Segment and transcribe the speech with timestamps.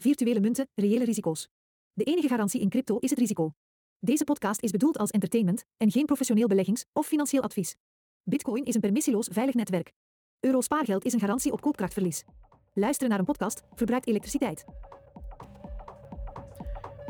[0.00, 1.48] Virtuele munten, reële risico's.
[1.92, 3.52] De enige garantie in crypto is het risico.
[3.98, 7.76] Deze podcast is bedoeld als entertainment en geen professioneel beleggings- of financieel advies.
[8.22, 9.92] Bitcoin is een permissieloos veilig netwerk.
[10.40, 12.24] Euro spaargeld is een garantie op koopkrachtverlies.
[12.74, 14.64] Luisteren naar een podcast verbruikt elektriciteit.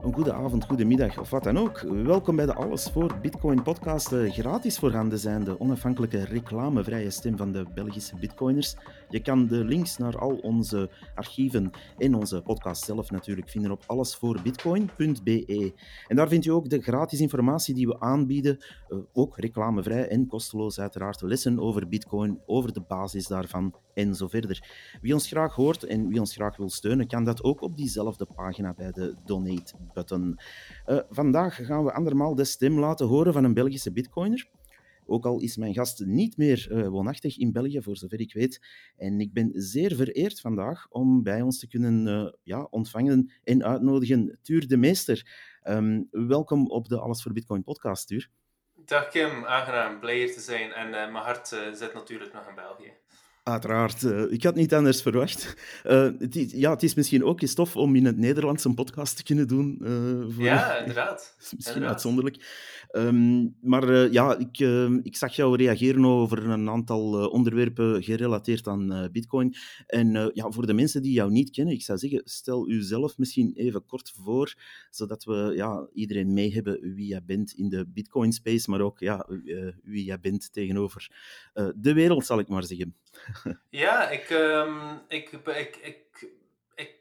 [0.02, 1.80] Een goede avond, goede middag of wat dan ook.
[1.80, 7.52] Welkom bij de Alles voor Bitcoin podcast, de gratis voorhanden zijnde onafhankelijke reclamevrije stem van
[7.52, 8.76] de Belgische Bitcoiners.
[9.08, 13.82] Je kan de links naar al onze archieven en onze podcast zelf natuurlijk vinden op
[13.86, 15.72] allesvoorbitcoin.be.
[16.08, 20.26] En daar vind je ook de gratis informatie die we aanbieden, eh, ook reclamevrij en
[20.26, 23.74] kosteloos uiteraard, lessen over Bitcoin, over de basis daarvan
[24.08, 24.68] zo verder.
[25.00, 28.26] Wie ons graag hoort en wie ons graag wil steunen, kan dat ook op diezelfde
[28.34, 30.38] pagina bij de donate-button.
[30.86, 34.48] Uh, vandaag gaan we andermaal de stem laten horen van een Belgische bitcoiner.
[35.06, 38.60] Ook al is mijn gast niet meer uh, woonachtig in België, voor zover ik weet.
[38.96, 43.64] En ik ben zeer vereerd vandaag om bij ons te kunnen uh, ja, ontvangen en
[43.64, 45.26] uitnodigen Tuur de Meester.
[45.68, 48.30] Um, welkom op de Alles voor Bitcoin podcast, Tuur.
[48.84, 50.72] Dag Kim, aangenaam, blij te zijn.
[50.72, 52.92] En mijn hart zit natuurlijk nog in België.
[53.50, 54.02] Uiteraard.
[54.02, 55.54] Uh, ik had niet anders verwacht.
[55.86, 58.74] Uh, het, is, ja, het is misschien ook eens tof om in het Nederlands een
[58.74, 59.78] podcast te kunnen doen.
[59.82, 60.44] Uh, voor...
[60.44, 61.34] Ja, inderdaad.
[61.38, 61.90] misschien inderdaad.
[61.90, 62.68] uitzonderlijk.
[62.92, 64.58] Um, maar ja, ik,
[65.02, 69.54] ik zag jou reageren over een aantal onderwerpen gerelateerd aan Bitcoin.
[69.86, 73.52] En ja, voor de mensen die jou niet kennen, ik zou zeggen, stel uzelf misschien
[73.54, 74.54] even kort voor,
[74.90, 79.26] zodat we ja, iedereen mee hebben wie jij bent in de Bitcoin-space, maar ook ja,
[79.82, 81.10] wie jij bent tegenover
[81.76, 82.94] de wereld, zal ik maar zeggen.
[83.70, 86.26] Ja, ik, um, ik, ik, ik,
[86.74, 86.94] ik,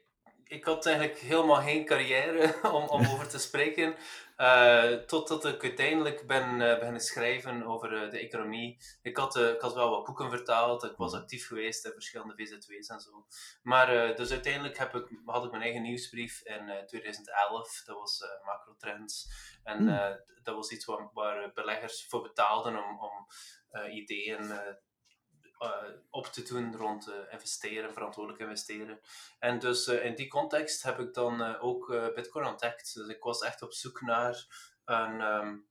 [0.44, 3.94] ik had eigenlijk helemaal geen carrière om, om over te spreken.
[4.40, 8.78] Uh, totdat ik uiteindelijk ben uh, beginnen schrijven over uh, de economie.
[9.02, 12.88] Ik had, ik had wel wat boeken vertaald, ik was actief geweest in verschillende VZW's
[12.88, 13.26] en zo.
[13.62, 19.30] Maar dus uiteindelijk heb ik, had ik mijn eigen nieuwsbrief in 2011, dat was Macrotrends.
[19.64, 20.20] En hmm.
[20.42, 23.26] dat was iets waar, waar, beleggers voor betaalden om, om
[23.90, 24.52] ideeën
[26.10, 29.00] op te doen rond uh, investeren, verantwoordelijk investeren.
[29.38, 32.94] En dus uh, in die context heb ik dan ook Bitcoin ontdekt.
[32.94, 34.46] Dus ik was echt op zoek naar
[34.84, 35.66] een, um,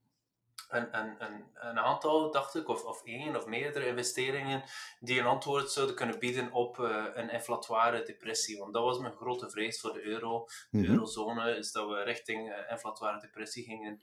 [0.69, 4.63] een, een, een, een, aantal, dacht ik, of, of één of meerdere investeringen
[4.99, 6.77] die een antwoord zouden kunnen bieden op
[7.13, 8.57] een inflatoire depressie.
[8.57, 10.93] Want dat was mijn grote vrees voor de euro, de mm -hmm.
[10.93, 14.01] eurozone, is dat we richting inflatoire depressie gingen.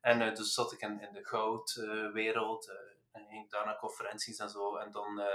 [0.00, 2.72] En dus zat ik in, in de goudwereld
[3.18, 4.76] en ging naar conferenties en zo.
[4.76, 5.26] En dan uh,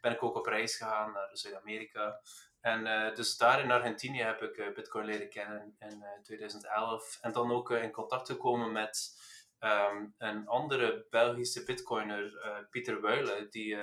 [0.00, 2.20] ben ik ook op reis gegaan naar Zuid-Amerika.
[2.60, 7.18] En uh, dus daar in Argentinië heb ik uh, Bitcoin leren kennen in 2011.
[7.20, 9.20] En dan ook in contact gekomen met
[9.60, 13.76] um, een andere Belgische Bitcoiner, Pieter Wuilen, die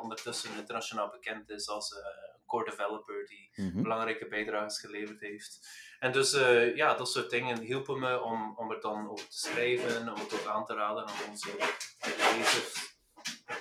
[0.00, 1.94] ondertussen internationaal bekend is als
[2.46, 3.82] core developer die mhm.
[3.82, 5.68] belangrijke bijdrages geleverd heeft.
[6.04, 9.38] En dus eh, ja, dat soort dingen hielpen me om, om er dan over te
[9.38, 11.48] schrijven, om het ook aan te raden aan onze
[12.36, 12.92] lezers.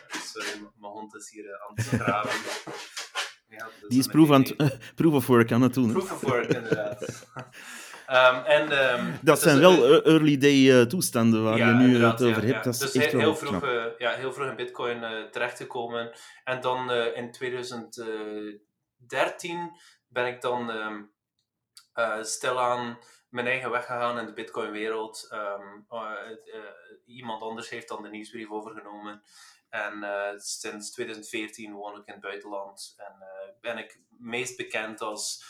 [0.10, 2.52] Sorry, mijn hond is hier eh, aan het graven.
[3.88, 5.92] Die is proof, aan uh, proof of work aan het doen.
[5.92, 7.06] Proof of work, inderdaad.
[8.08, 12.24] Ehm, en, ehm, dat dus, zijn wel e- early day toestanden waar je nu het
[12.24, 12.64] over hebt.
[12.64, 13.66] Dat is dus heel, vroeg,
[13.98, 16.12] ja, heel vroeg in Bitcoin terechtgekomen.
[16.44, 18.62] En dan in 2010
[19.08, 19.72] 13
[20.08, 21.14] ben ik dan um,
[21.96, 22.98] uh, stilaan
[23.30, 25.28] mijn eigen weg gegaan in de Bitcoin-wereld.
[25.30, 26.64] Ehm, eh, eh,
[27.06, 29.22] iemand anders heeft dan de nieuwsbrief overgenomen.
[29.70, 30.06] En
[30.38, 33.14] sinds 2014 woon ik in het buitenland en
[33.62, 35.44] ben ik meest bekend als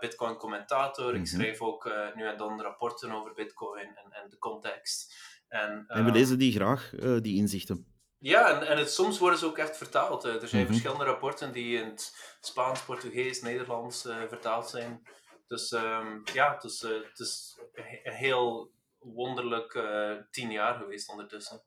[0.00, 1.08] Bitcoin-commentator.
[1.08, 1.26] Ik mhm.
[1.26, 5.14] schrijf ook nu en dan rapporten over Bitcoin en, en de context.
[5.48, 7.91] En, en we ehm, lezen die graag, die inzichten.
[8.22, 10.24] Ja, en, en het, soms worden ze ook echt vertaald.
[10.24, 10.66] er zijn mm -hmm.
[10.66, 15.06] verschillende rapporten die in het Spaans, Portugees, Nederlands vertaald zijn.
[15.46, 17.58] Dus um, ja, het is, het is
[18.02, 18.70] een heel
[19.02, 21.62] wonderlijk uh, tien jaar geweest ondertussen.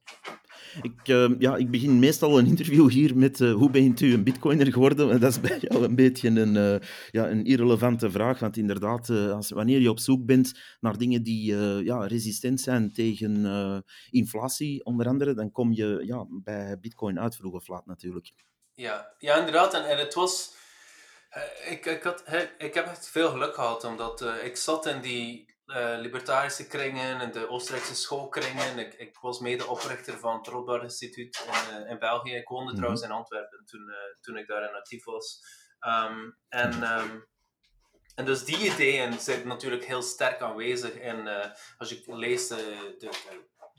[0.82, 4.24] Ik, uh, ja, ik begin meestal een interview hier met uh, hoe bent u een
[4.24, 5.12] bitcoiner geworden?
[5.12, 6.82] En dat is bij jou een beetje een,
[7.12, 11.56] ja, een irrelevante vraag, want inderdaad, als, wanneer je op zoek bent naar dingen die
[11.84, 17.54] ja, resistent zijn tegen inflatie, onder andere, dan kom je ja, bij bitcoin uit, vroeg
[17.54, 18.34] of laat natuurlijk.
[18.74, 19.74] Ja, ja inderdaad.
[19.74, 20.54] En, en het was...
[21.70, 22.24] Ik, ik, had,
[22.58, 27.32] ik heb echt veel geluk gehad, omdat ik zat in die uh, libertarische kringen en
[27.32, 28.80] de Oostenrijkse schoolkringen.
[28.80, 32.36] Ik, ik was medeoprichter van het Rothbard Instituut in, uh, in België.
[32.36, 32.78] Ik woonde mm -hmm.
[32.78, 35.42] trouwens in Antwerpen toen, uh, toen ik daarin actief was.
[35.88, 37.28] Um, en, um,
[38.16, 40.96] en dus die ideeën zijn natuurlijk heel sterk aanwezig.
[40.96, 41.28] En
[41.78, 43.10] als je leest de, de,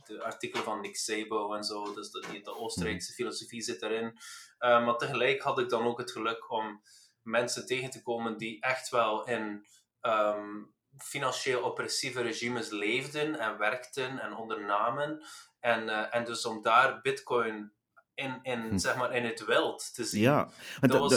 [0.05, 4.19] de, artikelen van Nick Szabo en zo, dus de, de Oostenrijkse filosofie zit erin.
[4.59, 6.83] maar tegelijk had ik dan ook het geluk om
[7.23, 9.67] mensen tegen te komen die echt wel in
[10.01, 10.63] ehm,
[10.99, 15.23] financieel oppressieve regimes leefden en werkten en ondernamen.
[15.61, 17.73] En, uh, en dus om daar Bitcoin
[18.15, 18.79] in, in, hm.
[18.79, 20.23] zeg maar, in het wild te zien.
[20.23, 20.49] Ja,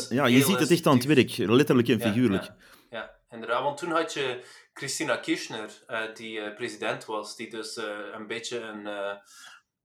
[0.09, 2.43] ja je ziet het echt aan het werk, letterlijk en figuurlijk.
[2.43, 2.55] Ja,
[2.89, 3.63] ja, inderdaad.
[3.63, 7.75] Want toen had je Christina Kirchner, uh, die uh, president was, die dus
[8.13, 8.83] een beetje een,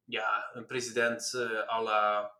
[0.04, 1.34] ja, een president
[1.68, 2.32] à la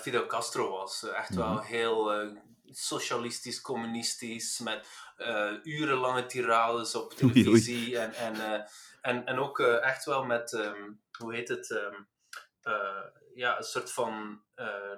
[0.00, 1.02] Fidel Castro was.
[1.02, 1.62] echt wel mhm.
[1.62, 2.28] heel
[2.64, 4.86] socialistisch, communistisch, met
[5.62, 7.98] urenlange tirades op televisie.
[7.98, 8.66] En, en,
[9.00, 12.08] en, en ook echt wel met, um, hoe heet het, um,
[13.34, 14.96] ja, een soort van uh,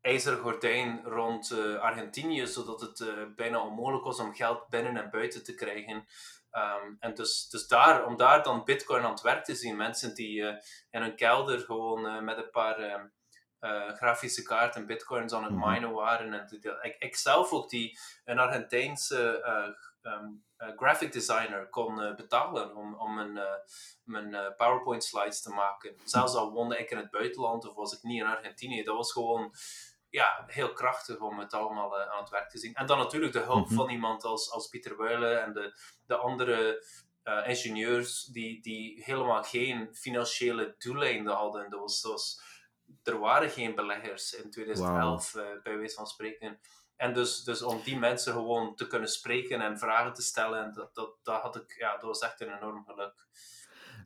[0.00, 5.10] ijzeren gordijn rond uh, Argentinië, zodat het uh, bijna onmogelijk was om geld binnen en
[5.10, 6.06] buiten te krijgen.
[6.52, 10.14] Um, en dus, dus daar, om daar dan Bitcoin aan het werk te zien, mensen
[10.14, 10.42] die
[10.90, 13.10] in hun kelder gewoon met een paar
[13.64, 15.70] ehm, grafische kaarten Bitcoins aan het mhm.
[15.70, 16.32] minen waren.
[16.32, 16.48] En
[16.82, 19.44] ik, ik zelf ook, die een Argentijnse
[20.02, 20.44] um,
[20.76, 23.38] graphic designer kon betalen om, om mijn,
[24.04, 25.96] mijn PowerPoint slides te maken.
[26.04, 28.82] Zelfs al woonde ik in het buitenland of was ik niet in Argentinië.
[28.82, 29.54] Dat was gewoon
[30.10, 32.74] ja, heel krachtig om het allemaal aan het werk te zien.
[32.74, 33.74] En dan natuurlijk de hulp mhm.
[33.74, 36.84] van iemand als, als Pieter Wuilen en de, de andere
[37.46, 41.70] ingenieurs die, die helemaal geen financiële doeleinden hadden.
[41.70, 42.42] Dat was, dat was,
[43.04, 46.60] er waren geen beleggers in 2011, bij wijze van spreken.
[46.96, 50.94] En dus, dus om die mensen gewoon te kunnen spreken en vragen te stellen, dat,
[50.94, 53.26] dat, dat, had ik, ja, dat was echt een enorm geluk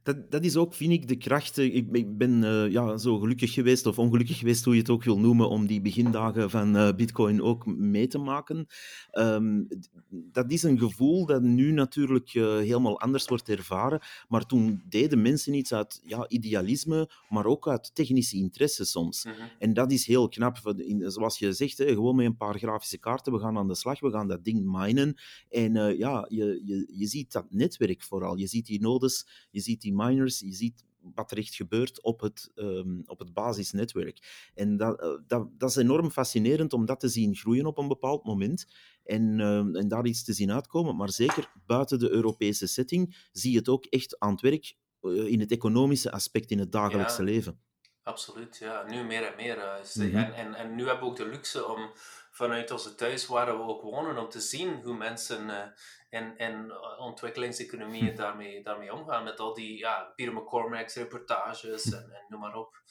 [0.09, 1.59] dat, dat is ook, vind ik, de kracht.
[1.59, 5.05] Ik, ik ben uh, ja, zo gelukkig geweest, of ongelukkig geweest, hoe je het ook
[5.05, 8.67] wil noemen, om die begindagen van uh, Bitcoin ook mee te maken.
[9.13, 9.69] Um,
[10.11, 14.01] dat is een gevoel dat nu natuurlijk uh, helemaal anders wordt ervaren.
[14.29, 19.25] Maar toen deden mensen iets uit ja, idealisme, maar ook uit technische interesse soms.
[19.25, 19.49] Mm -hmm.
[19.59, 20.75] En dat is heel knap.
[20.99, 24.01] Zoals je zegt, hè, gewoon met een paar grafische kaarten, we gaan aan de slag,
[24.01, 25.15] we gaan dat ding minen.
[25.49, 28.37] En ja, je, je, je ziet dat netwerk vooral.
[28.37, 30.85] Je ziet die nodes, je ziet die miners, je ziet
[31.15, 34.51] wat er echt gebeurt op het, um, op het basisnetwerk.
[34.55, 37.89] En dat, uh, dat, dat is enorm fascinerend om dat te zien groeien op een
[37.89, 38.67] bepaald moment
[39.05, 40.97] en, uh, en daar iets te zien uitkomen.
[40.97, 45.27] Maar zeker buiten de Europese setting zie je het ook echt aan het werk uh,
[45.27, 47.61] in het economische aspect in het dagelijkse ja, leven.
[48.03, 48.85] Absoluut, ja.
[48.89, 49.57] Nu meer en meer.
[49.95, 50.17] Mm -hmm.
[50.17, 51.91] en, en, en nu hebben we ook de luxe om
[52.39, 55.51] vanuit onze thuis waar we ook wonen, om te zien hoe mensen
[56.11, 58.17] en, en eh, ontwikkelingseconomieën hm.
[58.17, 59.25] daarmee, daarmee omgaan.
[59.25, 62.83] Met al die ja, Peter McCormack's reportages en, en noem maar op.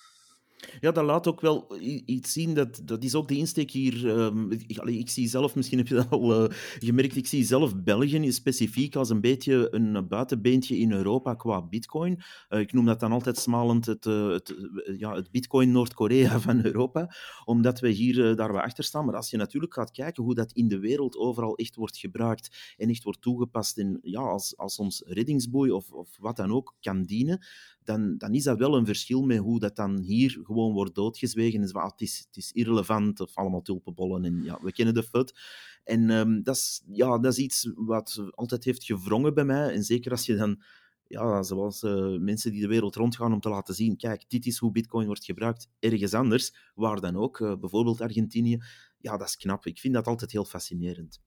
[0.80, 2.54] Ja, dat laat ook wel iets zien.
[2.54, 4.06] Dat, dat is ook de insteek hier.
[4.08, 7.76] Um, ik, ik, zie zelf, misschien heb je dat al uh, gemerkt, ik zie zelf
[7.84, 12.22] België specifiek als een beetje een buitenbeentje in Europa qua bitcoin.
[12.50, 14.56] Uh, ik noem dat dan altijd smalend het, uh, het,
[14.98, 17.16] ja, het bitcoin Noord-Korea van Europa,
[17.46, 19.06] omdat we hier daar wel achter staan.
[19.06, 22.76] Maar als je natuurlijk gaat kijken hoe dat in de wereld overal echt wordt gebruikt
[22.78, 26.76] en echt wordt toegepast in, ja, als, als ons reddingsboei of, of wat dan ook
[26.80, 27.46] kan dienen,
[27.88, 31.62] dan, dan is dat wel een verschil met hoe dat dan hier gewoon wordt doodgezwegen.
[31.62, 35.40] Dus, het, is, het is irrelevant, of allemaal tulpenbollen, en ja, we kennen de fut.
[35.84, 39.74] En um, dat, is, ja, dat is iets wat altijd heeft gevrongen bij mij.
[39.74, 40.64] En zeker als je dan,
[41.08, 44.58] ja, zoals uh, mensen die de wereld rondgaan om te laten zien, kijk, dit is
[44.58, 48.58] hoe bitcoin wordt gebruikt, ergens anders, waar dan ook, uh, bijvoorbeeld Argentinië.
[48.98, 49.66] Ja, dat is knap.
[49.66, 51.22] Ik vind dat altijd heel fascinerend.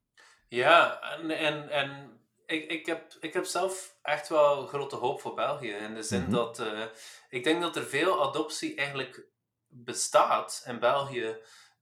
[0.49, 2.20] Ja, en, en, en
[2.51, 5.71] ik, ik, heb, ik heb zelf echt wel grote hoop voor België.
[5.71, 6.35] In de zin mm -hmm.
[6.35, 6.85] dat uh,
[7.29, 9.27] ik denk dat er veel adoptie eigenlijk
[9.69, 11.37] bestaat in België,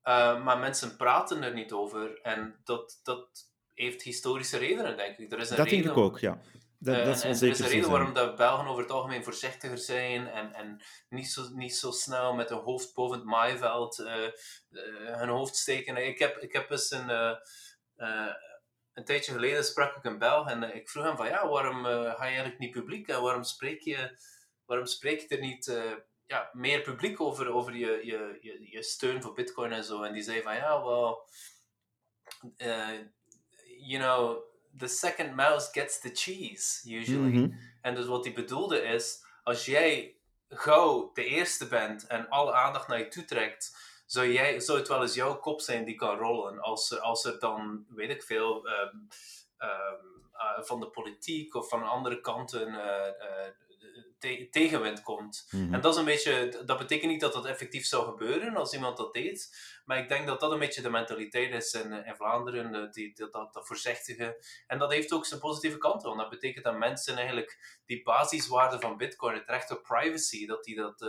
[0.04, 2.20] uh, maar mensen praten er niet over.
[2.22, 5.32] En dat, dat heeft historische redenen, denk ik.
[5.32, 6.40] Er is een dat reden, denk ik ook, ja.
[6.78, 9.24] Dat, uh, dat is, en, er is een reden waarom dat Belgen over het algemeen
[9.24, 13.96] voorzichtiger zijn en, en niet, zo, niet zo snel met hun hoofd boven het maaiveld
[15.02, 16.06] hun hoofd steken.
[16.06, 17.38] Ik heb, ik heb eens een
[18.98, 21.86] een tijdje geleden sprak ik een Belg en eh, ik vroeg hem van ja, waarom
[21.86, 24.18] uh, ga je eigenlijk niet publiek en waarom spreek je,
[24.66, 25.92] waarom spreek je er niet uh,
[26.26, 30.02] ja, meer publiek over, over je, je, je, je, steun voor bitcoin en zo.
[30.02, 31.16] En die zei van ja, well,
[32.56, 32.98] uh,
[33.78, 34.42] you know,
[34.76, 37.28] the second mouse gets the cheese, usually.
[37.28, 37.58] Mm -hmm.
[37.80, 40.16] En dus wat hij bedoelde is, als jij
[40.48, 43.76] gauw de eerste bent en alle aandacht naar je toe trekt,
[44.08, 47.38] zou, jij, zou het wel eens jouw kop zijn die kan rollen als, als er
[47.38, 49.08] dan, weet ik veel, um,
[49.58, 53.06] um, uh, van de politiek of van andere kanten uh,
[54.18, 55.48] te tegenwind komt.
[55.50, 55.74] Mm -hmm.
[55.74, 58.96] En dat is een beetje, dat betekent niet dat dat effectief zou gebeuren als iemand
[58.96, 62.90] dat deed, maar ik denk dat dat een beetje de mentaliteit is in, in Vlaanderen,
[62.90, 64.44] die, dat, dat, dat voorzichtige.
[64.66, 68.80] En dat heeft ook zijn positieve kanten, want dat betekent dat mensen eigenlijk die basiswaarde
[68.80, 71.00] van Bitcoin, het recht op privacy, dat die dat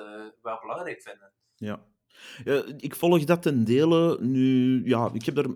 [0.41, 1.32] wel belangrijk vinden.
[1.56, 1.86] Ja,
[2.77, 4.17] ik volg dat ten dele.
[4.21, 5.55] Nu, ja, ik heb er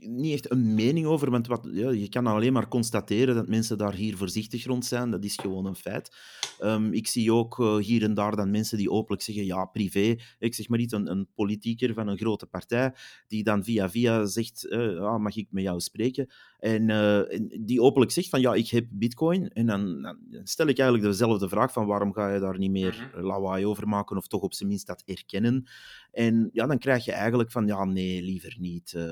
[0.00, 3.78] niet echt een mening over, want wat, ja, je kan alleen maar constateren dat mensen
[3.78, 5.10] daar hier voorzichtig rond zijn.
[5.10, 6.16] Dat is gewoon een feit.
[6.58, 10.16] Ehm, ik zie ook uh, hier en daar dan mensen die openlijk zeggen, ja, privé.
[10.38, 12.94] Ik zeg maar niet een, een politieker van een grote partij,
[13.28, 16.28] die dan via via zegt, uh, mag ik met jou spreken?
[16.62, 17.20] En, uh,
[17.60, 19.48] die openlijk zegt van, ja, ik heb bitcoin.
[19.48, 23.10] En dan, dan, stel ik eigenlijk dezelfde vraag van, waarom ga je daar niet meer
[23.12, 23.24] mhm.
[23.24, 25.66] lawaai over maken, of toch op zijn minst dat erkennen?
[26.10, 28.92] En ja, dan krijg je eigenlijk van, ja, nee, liever niet.
[28.96, 29.02] Uh,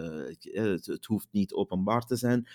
[0.53, 2.49] het, het, hoeft niet openbaar te zijn.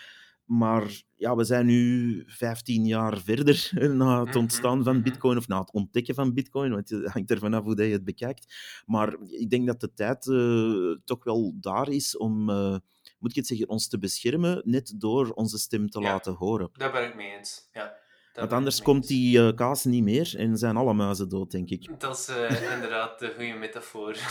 [0.45, 5.03] Maar ja, we zijn nu 15 jaar verder na het mhm, ontstaan van mhm.
[5.03, 8.05] Bitcoin, of na het ontdekken van Bitcoin, want het hangt er vanaf hoe je het
[8.05, 8.55] bekijkt.
[8.85, 12.77] Maar ik denk dat de tijd uh, toch wel daar is om, uh,
[13.25, 16.69] moet ik het zeggen, ons te beschermen, net door onze stem te ja, laten horen.
[16.73, 17.69] Daar ben ik mee eens.
[17.73, 17.97] Ja.
[18.33, 21.99] Want anders komt die uh, kaas niet meer en zijn alle muizen dood, denk ik.
[21.99, 24.15] Dat is uh, inderdaad de goede metafoor.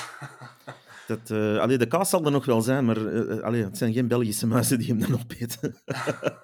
[1.07, 3.93] Dat, uh, allee, de kaas zal er nog wel zijn, maar uh, allee, het zijn
[3.93, 5.77] geen Belgische muizen die hem dan opeten.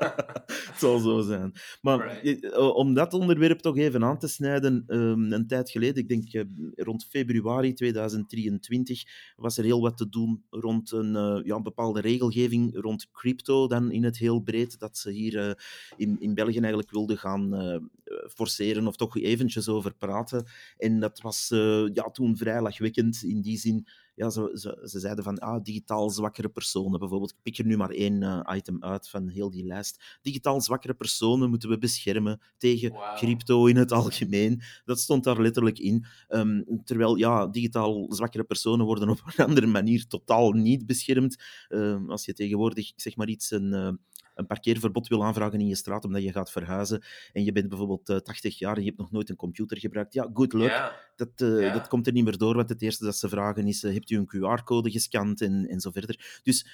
[0.71, 1.53] het zal zo zijn.
[1.81, 2.53] Maar right.
[2.75, 6.43] om dat onderwerp toch even aan te snijden, um, een tijd geleden, ik denk uh,
[6.75, 9.03] rond februari 2023,
[9.37, 14.05] was er heel wat te doen rond een ja, bepaalde regelgeving rond crypto, dan in
[14.05, 15.63] het heel breed, dat ze hier
[15.97, 17.91] in, in België eigenlijk wilden gaan
[18.35, 20.47] forceren of toch eventjes over praten.
[20.77, 21.49] En dat was
[21.93, 26.11] ja, toen vrij lachwekkend in die zin ja, ze, ze, ze, zeiden van ah, digitaal
[26.11, 26.99] zwakkere personen.
[26.99, 30.19] Bijvoorbeeld, ik pik er nu maar één uh, item uit van heel die lijst.
[30.23, 33.17] Digitaal zwakkere personen moeten we beschermen tegen wow.
[33.17, 34.63] crypto in het algemeen.
[34.85, 36.07] Dat stond daar letterlijk in.
[36.29, 41.43] Um, terwijl, ja, digitaal zwakkere personen worden op een andere manier totaal niet beschermd.
[41.69, 43.99] Um, als je tegenwoordig, zeg maar iets, een...
[44.41, 48.09] Een parkeerverbod wil aanvragen in je straat omdat je gaat verhuizen en je bent bijvoorbeeld
[48.09, 50.71] uh, eh, 80 jaar en je hebt nog nooit een computer gebruikt, ja, good luck.
[50.71, 50.97] Ja.
[51.17, 51.73] Dat, uh, ja.
[51.73, 54.11] dat komt er niet meer door, want het eerste dat ze vragen is, uh, hebt
[54.11, 56.41] u een QR-code gescand en, en zo verder.
[56.43, 56.67] Dus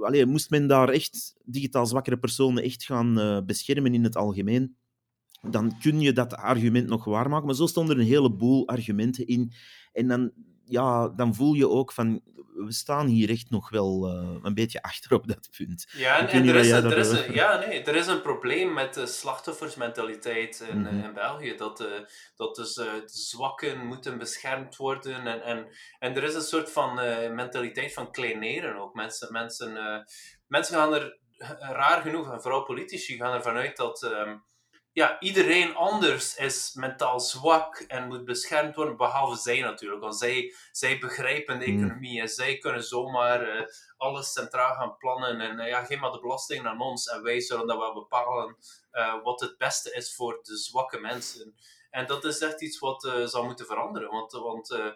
[0.00, 4.76] allee, moest men daar echt digitaal zwakkere personen echt gaan beschermen in het algemeen,
[5.42, 7.46] dan kun je dat argument nog waarmaken.
[7.46, 9.52] Maar zo stonden er een heleboel argumenten in.
[9.92, 10.32] En dan,
[10.68, 12.20] ja, dan voel je ook van,
[12.54, 15.86] we staan hier echt nog wel uh, een beetje achter op dat punt.
[15.92, 18.94] Ja, en, en er, is, er is een, ja, nee, er is een probleem met
[18.94, 21.04] de slachtoffersmentaliteit in, mm -hmm.
[21.04, 21.54] in België.
[21.54, 21.86] Dat, uh,
[22.36, 25.26] dat dus uh, de zwakken moeten beschermd worden.
[25.26, 25.66] En, en,
[25.98, 26.94] en er is een soort van
[27.34, 28.94] mentaliteit van kleineren ook.
[28.94, 30.04] Mensen, mensen,
[30.46, 31.18] mensen gaan er,
[31.58, 34.02] raar genoeg, en vooral politici, gaan ervan uit dat...
[34.02, 34.46] Um,
[34.98, 40.00] ja, iedereen anders is mentaal zwak en moet beschermd worden, behalve zij natuurlijk.
[40.00, 41.82] Want zij, zij begrijpen de hmm.
[41.82, 45.40] economie en zij kunnen zomaar uh, alles centraal gaan plannen.
[45.40, 48.56] En uh, ja, geef maar de belasting aan ons en wij zullen dat wel bepalen
[48.92, 51.54] uh, wat het beste is voor de zwakke mensen.
[51.90, 54.10] En dat is echt iets wat zou moeten veranderen.
[54.10, 54.94] Want, want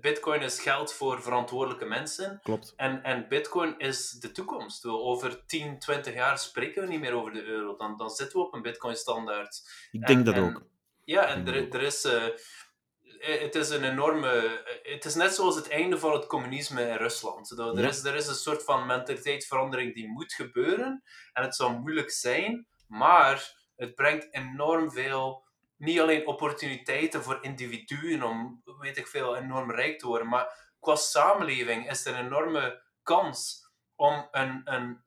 [0.00, 2.40] Bitcoin is geld voor verantwoordelijke mensen.
[2.42, 2.72] Klopt.
[2.76, 4.84] En, en Bitcoin is de toekomst.
[4.84, 7.76] Over 10, 20 jaar spreken we niet meer over de euro.
[7.76, 9.62] Dan, dan zitten we op een Bitcoin-standaard.
[9.90, 10.62] Ik denk dat ook.
[11.04, 12.04] Ja, en er, er is.
[12.04, 12.24] Uh,
[13.18, 14.62] het is een enorme.
[14.82, 17.50] Het is net zoals het einde van het communisme in Rusland.
[17.50, 21.02] Er, is, er is een soort van mentaliteitsverandering die moet gebeuren.
[21.32, 25.46] En het zal moeilijk zijn, maar het brengt enorm veel
[25.78, 30.94] niet alleen opportuniteiten voor individuen om, weet ik veel, enorm rijk te worden, maar qua
[30.94, 35.04] samenleving is er een enorme kans om een, een,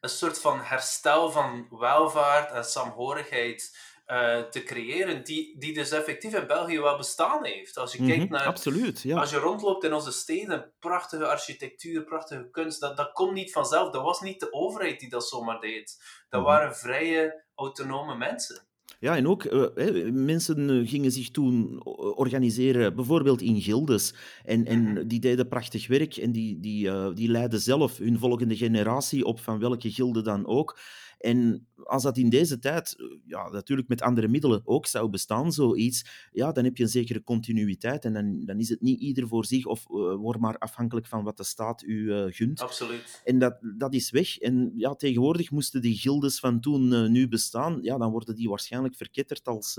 [0.00, 6.34] een soort van herstel van welvaart en saamhorigheid uh, te creëren, die, die dus effectief
[6.34, 7.76] in België wel bestaan heeft.
[7.76, 8.46] Als je mm -hmm, kijkt naar...
[8.46, 9.20] Absoluut, ja.
[9.20, 13.90] Als je rondloopt in onze steden, prachtige architectuur, prachtige kunst, dat, dat komt niet vanzelf.
[13.90, 15.96] Dat was niet de overheid die dat zomaar deed.
[16.28, 16.56] Dat mm -hmm.
[16.56, 18.66] waren vrije, autonome mensen.
[19.00, 21.80] Ja, en ook uh, mensen eh, gingen zich toen
[22.16, 24.14] organiseren, bijvoorbeeld in gildes.
[24.44, 28.56] En, en die deden prachtig werk en die, die, uh, die leidden zelf hun volgende
[28.56, 30.78] generatie op, van welke gilde dan ook.
[31.22, 35.52] En als dat in deze tijd, eh, ja, natuurlijk met andere middelen ook zou bestaan,
[35.52, 39.28] zoiets, ja, dan heb je een zekere continuïteit en dan, dan is het niet ieder
[39.28, 42.60] voor zich of uh, word maar afhankelijk van wat de staat u uh, gunt.
[42.60, 43.20] Absoluut.
[43.24, 44.38] En dat, dat is weg.
[44.38, 48.48] En ja, tegenwoordig moesten die gildes van toen uh, nu bestaan, ja, dan worden die
[48.48, 49.74] waarschijnlijk verketterd als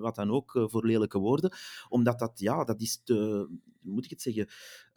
[0.00, 1.52] wat dan ook voor lelijke woorden,
[1.88, 3.48] omdat dat, ja, dat is te,
[3.88, 4.48] moet ik het zeggen,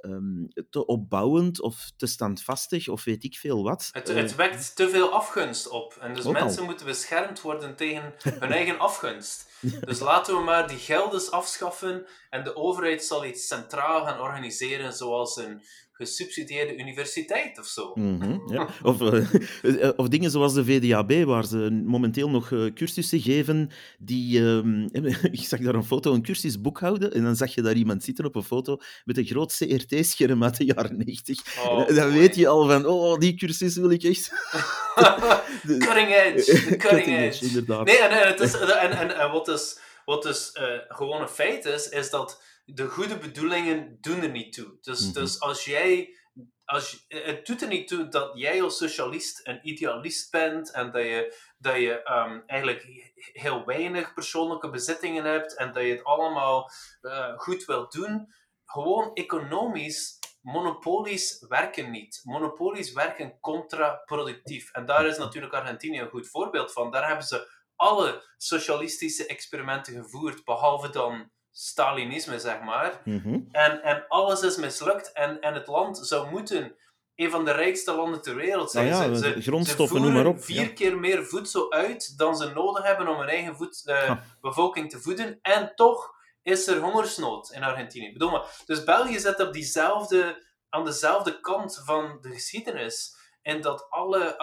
[0.02, 3.90] um, te opbouwend of te standvastig of weet ik veel wat.
[3.92, 5.98] Het, het wekt te veel afgunst op.
[6.00, 9.50] En dus mensen mensen moeten beschermd worden tegen hun eigen afgunst.
[9.60, 14.94] Dus laten we maar die geldes afschaffen en de overheid zal iets centraal gaan organiseren,
[14.94, 15.62] zoals een
[16.06, 17.92] gesubsidieerde universiteit of zo.
[17.96, 18.68] Mhm, ja.
[18.84, 23.70] of, uh, of dingen zoals de VDAB, waar ze momenteel nog uh, cursussen geven.
[24.00, 24.86] Die, uh,
[25.38, 27.14] ik zag daar een foto, een cursus boekhouden.
[27.14, 30.58] En dan zag je daar iemand zitten op een foto met een groot CRT-scherm uit
[30.58, 31.58] de jaren 90.
[31.66, 34.32] Oh, dan weet je al van, oh, die cursus wil ik echt.
[35.86, 37.46] cutting edge, cutting, edge.
[37.46, 37.86] inderdaad.
[37.86, 40.52] Nee, en, het is, en, en, en wat dus, wat dus
[40.88, 44.78] gewoon een feit is, is dat de goede bedoelingen doen er niet toe.
[44.82, 45.14] Dus, mhm.
[45.14, 46.20] dus als jij.
[46.66, 51.02] Als, het doet er niet toe dat jij als socialist een idealist bent en dat
[51.02, 56.72] je, dat je um, eigenlijk heel weinig persoonlijke bezittingen hebt en dat je het allemaal
[57.02, 58.34] uh, goed wilt doen.
[58.66, 62.22] Gewoon economisch, monopolies werken niet.
[62.24, 64.72] Monopolies werken contraproductief.
[64.72, 66.92] En daar is natuurlijk Argentinië een goed voorbeeld van.
[66.92, 73.02] Daar hebben ze alle socialistische experimenten gevoerd, behalve dan Stalinisme, zeg maar.
[73.06, 73.40] Mhm.
[73.52, 76.76] en, en alles is mislukt en, en het land zou moeten
[77.16, 78.90] een van de rijkste landen ter wereld zijn.
[78.90, 80.44] Nou ja, ze, grondstoffen, noem maar op.
[80.44, 84.90] vier keer meer voedsel uit dan ze nodig hebben om hun eigen voed, uh, bevolking
[84.90, 85.40] te voeden.
[85.42, 88.12] En toch is er hongersnood in Argentinië.
[88.12, 88.62] Bedoel maar.
[88.66, 93.16] Dus België zit op diezelfde, aan dezelfde kant van de geschiedenis.
[93.42, 94.38] En dat alle,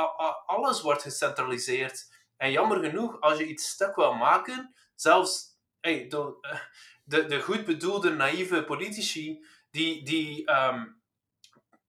[0.46, 2.16] alles wordt gecentraliseerd.
[2.36, 6.58] En jammer genoeg, als je iets stuk wil maken, zelfs hey, door, uh,
[7.04, 11.00] de, de goed bedoelde, naïeve politici, die, die um,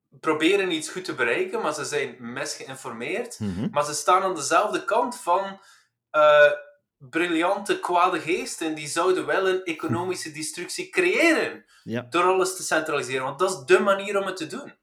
[0.10, 3.40] proberen iets goed te bereiken, maar ze zijn misgeïnformeerd.
[3.40, 5.60] Mm Maar ze staan aan dezelfde kant van
[6.12, 6.52] uh,
[6.98, 8.76] briljante, kwade geesten.
[8.76, 11.66] Die zouden wel een economische destructie creëren.
[11.84, 12.02] Ja.
[12.10, 13.24] Door alles te centraliseren.
[13.24, 14.74] Want dat is de manier om het te doen.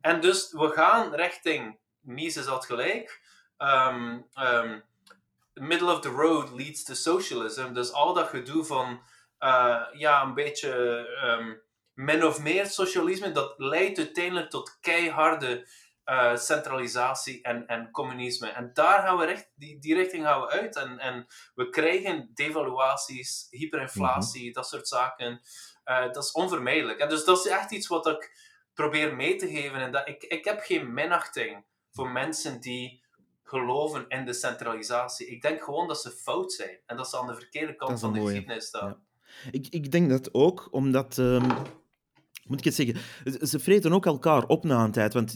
[0.00, 3.20] En dus we gaan richting, Mises had gelijk,
[3.58, 4.82] um, um,
[5.62, 7.72] middle of the road leads to socialism.
[7.72, 9.02] Dus al dat gedoe van
[9.38, 10.72] uh, ja, een beetje
[11.24, 15.68] um, min of meer socialisme, dat leidt uiteindelijk tot keiharde
[16.04, 18.48] uh, centralisatie en, en communisme.
[18.48, 20.76] En daar gaan we recht, die, die richting gaan we uit.
[20.76, 24.52] En, en we krijgen devaluaties, hyperinflatie, mhm.
[24.52, 25.40] dat soort zaken.
[25.84, 26.98] Uh, dat is onvermijdelijk.
[26.98, 29.80] En dus dat is echt iets wat ik probeer mee te geven.
[29.80, 33.01] En dat, ik, ik heb geen minachting voor mensen die
[33.52, 35.26] geloven in de centralisatie.
[35.26, 38.12] Ik denk gewoon dat ze fout zijn en dat ze aan de verkeerde kant van
[38.12, 39.06] de geschiedenis staan.
[39.50, 41.16] Ik, ik denk dat ook omdat.
[41.16, 41.46] Um,
[42.46, 42.96] moet ik het zeggen?
[43.48, 45.12] Ze vreten ook elkaar op na een tijd.
[45.12, 45.32] Want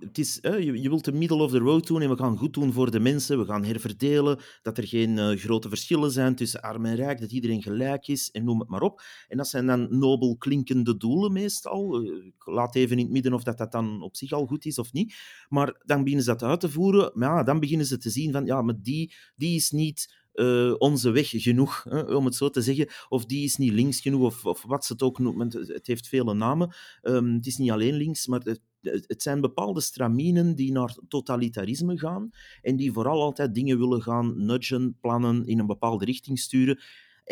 [0.00, 2.72] het is, je, wilt de middle of the road doen en we gaan goed doen
[2.72, 3.38] voor de mensen.
[3.38, 4.38] We gaan herverdelen.
[4.62, 7.20] Dat er geen uh, grote verschillen zijn tussen arm en rijk.
[7.20, 9.02] Dat iedereen gelijk is en noem het maar op.
[9.28, 12.00] En dat zijn dan nobel klinkende doelen meestal.
[12.00, 14.64] Eh, ik laat even in het midden of dat, dat dan op zich al goed
[14.64, 15.14] is of niet.
[15.48, 17.10] Maar dan beginnen ze dat uit te voeren.
[17.14, 20.74] Maar ja, dan beginnen ze te zien van ja, maar die, die is niet uh,
[20.78, 22.88] onze weg genoeg, hè, om het zo te zeggen.
[23.08, 25.48] Of die is niet links genoeg, of, of wat ze het ook noemen.
[25.66, 26.74] Het heeft vele namen.
[27.02, 28.60] Um, het is niet alleen links, maar het,
[29.06, 32.30] het zijn bepaalde straminen die naar totalitarisme gaan
[32.62, 36.80] en die vooral altijd dingen willen gaan nudgen, plannen, in een bepaalde richting sturen.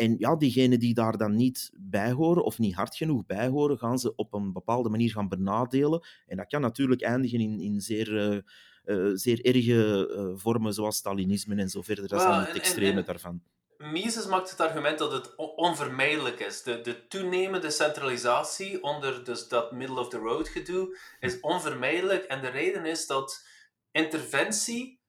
[0.01, 3.77] En ja, diegenen die daar dan niet bij horen of niet hard genoeg bij horen,
[3.77, 6.05] gaan ze op een bepaalde manier gaan benadelen.
[6.27, 8.33] En dat kan natuurlijk eindigen in, in zeer...
[8.33, 8.37] Uh,
[8.85, 12.07] uh, zeer erge uh, vormen zoals Stalinisme en zo verder.
[12.07, 13.41] Dat is dan het extreme daarvan.
[13.77, 16.63] Mises maakt het argument dat het onvermijdelijk is.
[16.63, 22.23] De, de toenemende centralisatie onder dus dat middle-of-the-road gedoe is onvermijdelijk.
[22.23, 23.45] En de reden is dat
[23.91, 25.00] interventie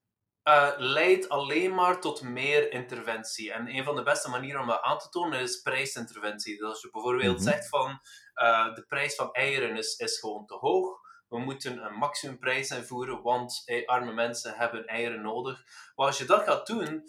[0.44, 3.52] uh, leidt alleen maar tot meer interventie.
[3.52, 6.57] En een van de beste manieren om dat aan te tonen is prijsinterventie.
[6.57, 7.48] Dus als je bijvoorbeeld mhm.
[7.48, 8.00] zegt van
[8.35, 11.00] uh, de prijs van eieren is, is gewoon te hoog,
[11.33, 15.64] we moeten een maximumprijs invoeren, want eh, arme mensen hebben eieren nodig.
[15.94, 17.05] Maar als je dat gaat doen,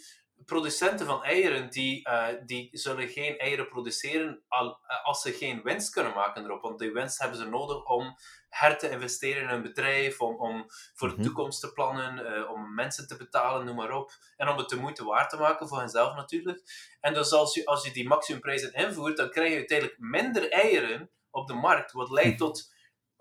[0.46, 5.62] producenten van eieren die, uh, die zullen geen eieren produceren al, uh, als ze geen
[5.63, 6.62] winst kunnen maken erop.
[6.62, 8.17] Want die winst hebben ze nodig om
[8.50, 11.24] her te investeren in een bedrijf, om, om voor de mhm.
[11.24, 14.12] toekomst te plannen, uh, om mensen te betalen, noem maar op.
[14.38, 16.62] En om het te moeten waard te maken voor henzelf natuurlijk.
[17.02, 21.10] En dus als je, als je die maximumprijzen invoert, dan krijg je uiteindelijk minder eieren
[21.30, 22.73] op de markt, wat leidt tot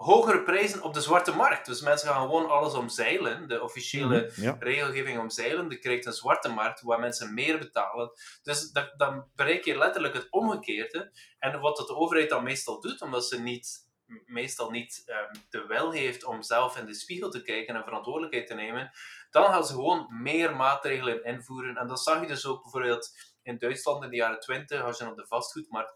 [0.02, 1.66] hogere prijzen op de zwarte markt.
[1.66, 3.48] Dus mensen gaan gewoon alles omzeilen.
[3.48, 5.70] De officiële mm regelgeving omzeilen.
[5.70, 8.10] Je krijgt een zwarte markt waar mensen meer betalen.
[8.42, 11.12] Dus dat, dan bereik je letterlijk het omgekeerde.
[11.38, 13.90] En wat de overheid dan meestal doet, omdat ze niet,
[14.26, 18.46] meestal niet um, de wil heeft om zelf in de spiegel te kijken en verantwoordelijkheid
[18.46, 18.90] te nemen,
[19.30, 21.76] dan gaan ze gewoon meer maatregelen invoeren.
[21.76, 23.10] En dat zag je dus ook bijvoorbeeld
[23.42, 25.94] in Duitsland in de jaren 20, als je naar de vastgoedmarkt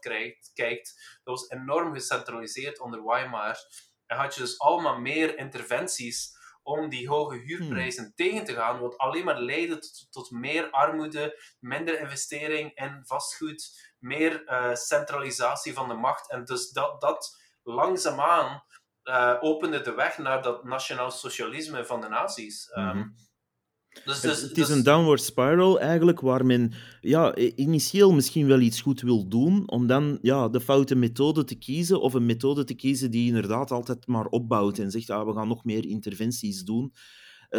[0.53, 3.57] kijkt dat was enorm gecentraliseerd onder Weimar.
[4.07, 8.13] En had je dus allemaal meer interventies om die hoge huurprijzen hmm.
[8.15, 13.93] tegen te gaan, wat alleen maar leidde tot, tot, meer armoede, minder investering in vastgoed,
[13.99, 16.29] meer uh, centralisatie van de macht.
[16.29, 18.63] En dus dat, dat langzaamaan
[19.39, 22.69] opende de weg naar dat nationaal socialisme van de nazi's.
[22.69, 23.07] Ehm, Mhm.
[24.05, 28.47] Dus, Het, dus, het is dus- een downward spiral eigenlijk, waar men ja, initieel misschien
[28.47, 32.25] wel iets goed wil doen, om dan ja, de foute methode te kiezen, of een
[32.25, 35.85] methode te kiezen die inderdaad altijd maar opbouwt en zegt, ah, we gaan nog meer
[35.85, 36.93] interventies doen.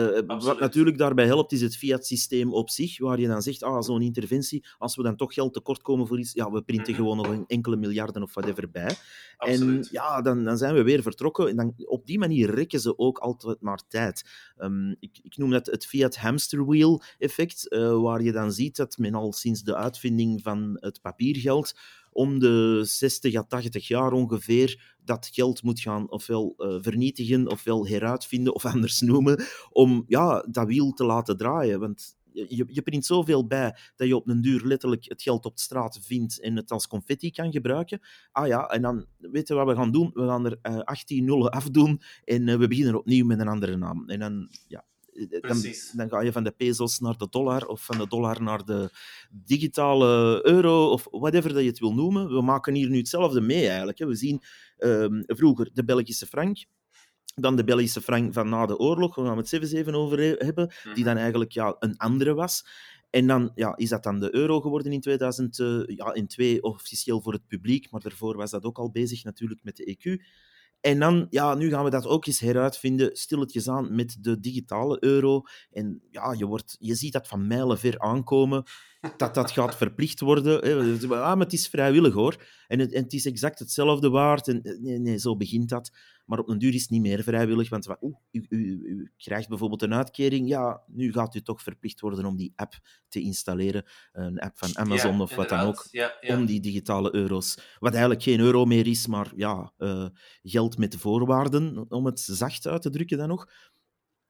[0.07, 3.83] Eh, wat natuurlijk daarbij helpt, is het fiat-systeem op zich, waar je dan zegt, ah,
[3.83, 7.03] zo'n interventie, als we dan toch geld tekort komen voor iets, ja, we printen Mhm.
[7.03, 8.97] gewoon nog een enkele miljarden of whatever bij.
[9.39, 11.49] En ja, dan, dan zijn we weer vertrokken.
[11.49, 14.23] En dan, op die manier rekken ze ook altijd maar tijd.
[14.57, 18.77] Ehm, ik, ik noem dat het Fiat hamster wheel effect, eh, waar je dan ziet
[18.77, 21.75] dat men al sinds de uitvinding van het papiergeld
[22.13, 27.87] om de 60 à 80 jaar ongeveer dat geld moet gaan ofwel eh, vernietigen, ofwel
[27.87, 31.81] heruitvinden of anders noemen, om ja, dat wiel te laten draaien.
[31.81, 35.57] Want je, je print zoveel bij dat je op een duur letterlijk het geld op
[35.57, 38.01] de straat vindt en het als confetti kan gebruiken.
[38.33, 40.11] Ah ja, en dan weten we wat we gaan doen.
[40.15, 43.77] We gaan er eh 18 nullen afdoen en eh, we beginnen opnieuw met een andere
[43.77, 44.09] naam.
[44.09, 44.85] En dan, ja,
[45.41, 45.57] dan,
[45.97, 48.91] dan ga je van de pesos naar de dollar of van de dollar naar de
[49.31, 52.29] digitale euro of whatever dat je het wil noemen.
[52.29, 53.99] We maken hier nu hetzelfde mee eigenlijk.
[53.99, 54.07] Hè.
[54.07, 54.43] We zien
[54.77, 56.65] ehm, vroeger de Belgische frank,
[57.35, 60.19] dan de Belgische frank van na de oorlog, waar gaan we het zelfs even over
[60.19, 61.05] he- hebben, die Mhm.
[61.05, 62.67] dan eigenlijk ja, een andere was.
[63.11, 67.91] En dan ja, is dat dan de euro geworden in 2002, officieel voor het publiek,
[67.91, 70.23] maar daarvoor was dat ook al bezig natuurlijk met de EQ.
[70.81, 74.97] En dan, ja, nu gaan we dat ook eens heruitvinden, stilletjes aan met de digitale
[75.01, 75.43] euro.
[75.71, 78.63] En ja, je, wordt, je ziet dat van mijlen ver aankomen,
[79.17, 80.63] dat dat gaat verplicht worden.
[81.03, 82.47] Ah, maar het is vrijwillig hoor.
[82.67, 84.49] En het, en het is exact hetzelfde waard.
[84.49, 85.91] En, nee, nee, zo begint dat.
[86.29, 89.49] Maar op een duur is het niet meer vrijwillig, want oeh, u, u, u krijgt
[89.49, 90.49] bijvoorbeeld een uitkering.
[90.49, 93.85] Ja, nu gaat u toch verplicht worden om die app te installeren.
[94.13, 96.37] Een app van Amazon Ja, of wat dan ook Ja, ja.
[96.37, 97.59] om die digitale euro's.
[97.79, 100.07] Wat eigenlijk geen euro meer is, maar ja, eh,
[100.43, 103.49] geld met voorwaarden, om het zacht uit te drukken dan nog.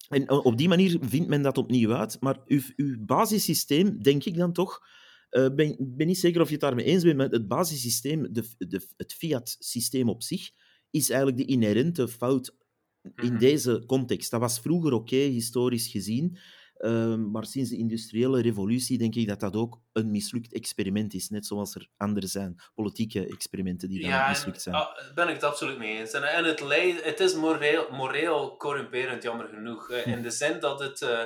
[0.09, 2.17] En op die manier vindt men dat opnieuw uit.
[2.21, 4.81] Maar uw, uw basissysteem, denk ik dan toch,
[5.29, 8.45] eh, ben, ben niet zeker of je het daarmee eens bent, maar het basissysteem, de,
[8.59, 10.51] de, het fiat-systeem op zich,
[10.91, 12.57] is eigenlijk de inherente fout
[13.03, 13.39] in Mhm.
[13.39, 14.31] deze context.
[14.31, 16.39] Dat was vroeger oké, historisch gezien.
[16.79, 21.29] Ehm, maar sinds de industriële revolutie denk ik dat dat ook een mislukt experiment is.
[21.29, 24.75] Net zoals er andere zijn, politieke experimenten die dan Ja, en, mislukt zijn.
[24.77, 26.13] ah, ben ik het absoluut mee eens.
[26.13, 29.91] En, en het, is moreel, moreel corrumperend, jammer genoeg.
[29.91, 31.23] eh, in de zin dat het, eh,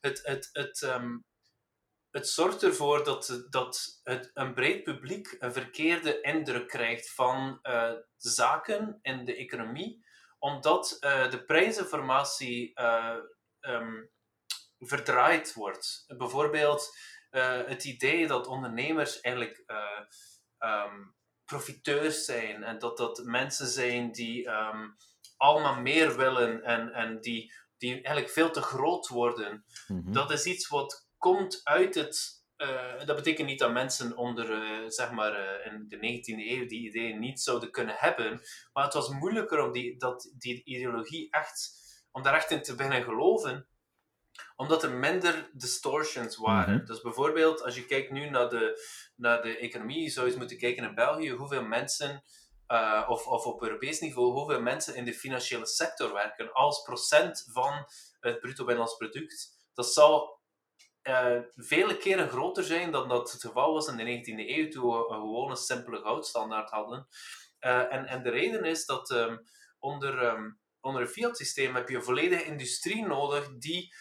[0.00, 1.16] het, het, het, ehm,
[2.14, 7.92] het zorgt ervoor dat, dat het, een breed publiek een verkeerde indruk krijgt van eh,
[8.16, 10.04] zaken en de economie,
[10.38, 13.16] omdat eh, de prijsinformatie eh,
[13.60, 14.04] ehm,
[14.78, 16.04] verdraaid wordt.
[16.06, 16.96] Bijvoorbeeld
[17.66, 20.00] het idee dat ondernemers eigenlijk eh,
[20.58, 21.02] ehm,
[21.44, 24.88] profiteurs zijn en dat dat mensen zijn die ehm,
[25.36, 29.64] allemaal meer willen en, en die, die eigenlijk veel te groot worden.
[29.86, 30.12] Mhm.
[30.12, 32.42] Dat is iets wat komt uit het.
[32.56, 36.66] eh, dat betekent niet dat mensen onder, eh, zeg maar, eh, in de 19e eeuw
[36.66, 38.40] die ideeën niet zouden kunnen hebben.
[38.72, 41.70] Maar het was moeilijker om die, dat, die ideologie echt,
[42.10, 43.68] om daar echt in te beginnen geloven
[44.56, 46.76] omdat er minder distortions waren.
[46.76, 46.84] Mhm.
[46.84, 48.80] Dus bijvoorbeeld, als je kijkt nu naar de,
[49.16, 52.22] naar de economie, je zou eens moeten kijken in België, hoeveel mensen,
[53.08, 57.86] of, of op Europees niveau, hoeveel mensen in de financiële sector werken als procent van
[58.20, 59.68] het bruto binnenlands product.
[59.74, 60.42] Dat zou
[61.04, 64.90] eh, vele keren groter zijn dan dat het geval was in de 19e eeuw, toen
[64.90, 67.08] we een gewone simpele goudstandaard hadden.
[67.58, 69.36] Eh, en, en de reden is dat ehm,
[69.78, 73.94] onder, ehm, onder een fiat-systeem heb je een volledige industrie nodig die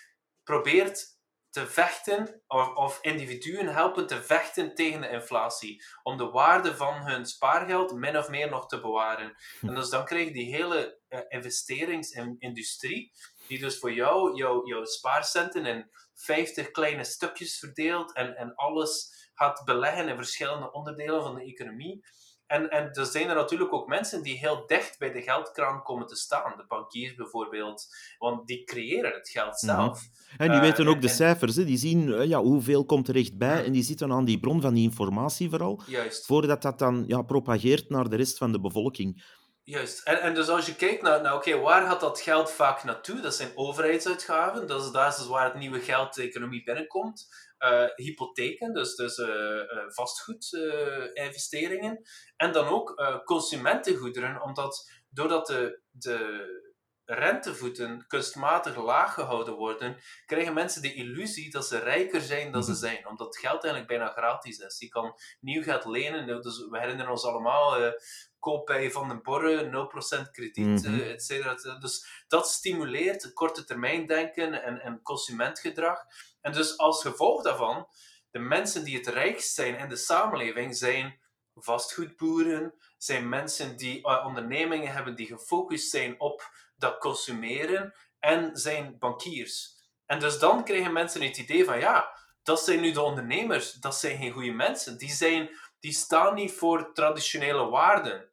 [0.43, 1.17] probeert
[1.49, 7.07] te vechten, of, of individuen helpen te vechten tegen de inflatie, om de waarde van
[7.07, 9.35] hun spaargeld min of meer nog te bewaren.
[9.61, 13.11] En dus dan krijg je die hele eh, investeringsindustrie,
[13.47, 19.12] die dus voor jou, jou jouw spaarcenten in 50 kleine stukjes verdeelt en, en alles
[19.34, 22.06] gaat beleggen in verschillende onderdelen van de economie.
[22.47, 26.08] En, en er zijn er natuurlijk ook mensen die heel dicht bij de geldkraan komen
[26.08, 26.53] te staan.
[26.58, 27.88] De bankiers bijvoorbeeld.
[28.17, 30.01] Want die creëren het geld zelf.
[30.38, 31.65] En die Eh, weten ook en- de cijfers, hè.
[31.65, 34.62] die zien eh, ja, hoeveel komt er echt bij en die zitten aan die bron
[34.62, 36.25] van die informatie vooral, Juist.
[36.25, 39.23] voordat dat dan ja, propageert naar de rest van de bevolking.
[39.65, 40.04] Juist.
[40.04, 43.19] En, en dus als je kijkt naar, naar oké, waar gaat dat geld vaak naartoe?
[43.19, 44.67] Dat zijn overheidsuitgaven.
[44.67, 47.28] Dat is, dat is dus waar het nieuwe geld de economie binnenkomt.
[47.58, 52.02] Eh, hypotheken, dus, dus eh, vastgoedinvesteringen.
[52.36, 56.72] en dan ook consumentengoederen, omdat doordat de, de,
[57.05, 62.71] rentevoeten kunstmatig laag gehouden worden, krijgen mensen de illusie dat ze rijker zijn dan ze
[62.71, 62.79] Mhm.
[62.79, 63.07] zijn.
[63.07, 64.79] Omdat geld eigenlijk bijna gratis is.
[64.79, 66.41] Je kan nieuw geld lenen.
[66.41, 67.91] Dus we herinneren ons allemaal eh
[68.39, 71.79] koop bij Van den Borre, 0% krediet, et cetera, et cetera.
[71.79, 75.99] Dus dat stimuleert korte termijn denken en, en consumentgedrag.
[76.41, 77.87] En dus als gevolg daarvan,
[78.31, 81.19] de mensen die het rijkst zijn in de samenleving zijn
[81.55, 88.97] vastgoedboeren, zijn mensen die eh, ondernemingen hebben die gefocust zijn op dat consumeren en zijn
[88.99, 89.81] bankiers.
[90.05, 93.95] En dus dan krijgen mensen het idee van ja, dat zijn nu de ondernemers, dat
[93.95, 94.97] zijn geen goede mensen.
[94.97, 98.31] Die, zijn, die staan niet voor traditionele waarden.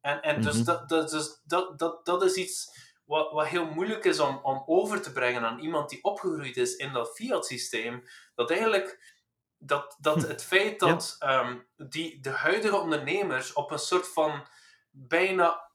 [0.00, 0.64] En, en dus, Mhm.
[0.64, 4.62] dat, dat, dus dat, dat, dat is iets wat, wat heel moeilijk is om, om
[4.66, 8.04] over te brengen aan iemand die opgegroeid is in dat fiat-systeem.
[8.34, 9.18] Dat eigenlijk
[9.58, 14.48] dat, dat het feit dat ehm, die, de huidige ondernemers op een soort van
[14.90, 15.69] bijna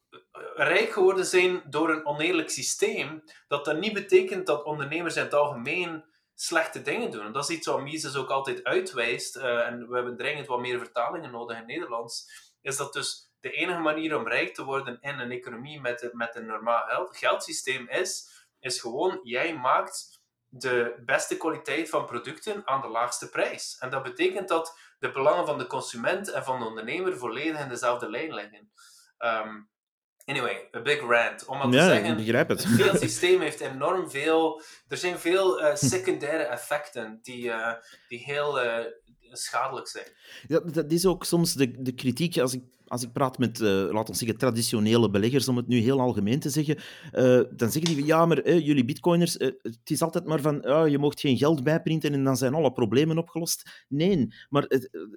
[0.56, 5.34] rijk geworden zijn door een oneerlijk systeem, dat dat niet betekent dat ondernemers in het
[5.34, 6.04] algemeen
[6.36, 7.26] slechte dingen doen.
[7.26, 10.60] En dat is iets wat Mises ook altijd uitwijst, eh, en we hebben dringend wat
[10.60, 12.30] meer vertalingen nodig in Nederlands,
[12.62, 16.36] is dat dus de enige manier om rijk te worden in een economie met, met
[16.36, 22.82] een normaal geld, geldsysteem is, is gewoon, jij maakt de beste kwaliteit van producten aan
[22.82, 23.78] de laagste prijs.
[23.80, 27.70] En dat betekent dat de belangen van de consument en van de ondernemer volledig in
[27.70, 28.72] dezelfde lijn liggen.
[29.18, 29.62] Ehm,
[30.26, 31.46] anyway, a big rant.
[31.46, 32.64] Om maar te Ja, zeggen, ik begrijp het.
[32.64, 34.62] het fiat-systeem heeft enorm veel...
[34.88, 37.74] Er zijn veel eh, secundaire effecten die, eh,
[38.08, 38.86] die heel eh,
[39.32, 40.06] schadelijk zijn.
[40.48, 43.68] Ja, dat is ook soms de, de kritiek als ik, als ik praat met, eh
[43.68, 46.78] laten we zeggen, traditionele beleggers, om het nu heel algemeen te zeggen.
[47.58, 50.88] dan zeggen die van ja, maar eh, jullie bitcoiners, het is altijd maar van ah,
[50.90, 53.86] je mocht geen geld bijprinten en dan zijn alle problemen opgelost.
[53.88, 54.68] Nee, maar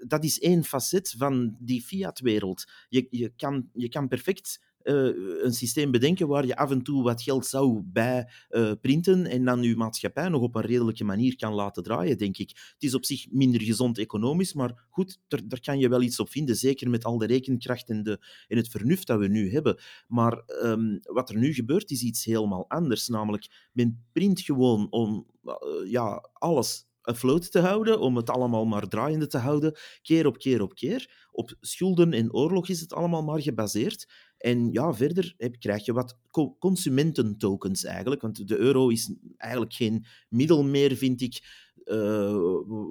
[0.07, 2.65] dat is één facet van die fiat-wereld.
[2.89, 4.95] Je, je, kan, je kan perfect eh,
[5.43, 9.45] een systeem bedenken waar je af en toe wat geld zou bij eh, printen en
[9.45, 12.49] dan je maatschappij nog op een redelijke manier kan laten draaien, denk ik.
[12.49, 16.31] Het is op zich minder gezond economisch, maar goed, daar, kan je wel iets op
[16.31, 19.81] vinden, zeker met al de rekenkracht en, de, en het vernuft dat we nu hebben.
[20.07, 23.09] Maar ehm, wat er nu gebeurt, is iets helemaal anders.
[23.09, 28.89] Namelijk, men print gewoon om eh, ja, alles afloat te houden, om het allemaal maar
[28.89, 31.27] draaiende te houden, keer op keer op keer.
[31.31, 34.07] Op schulden en oorlog is het allemaal maar gebaseerd.
[34.39, 39.75] En ja, verder heb, krijg je wat co- consumententokens eigenlijk, want de euro is eigenlijk
[39.75, 42.37] geen middel meer, vind ik, eh,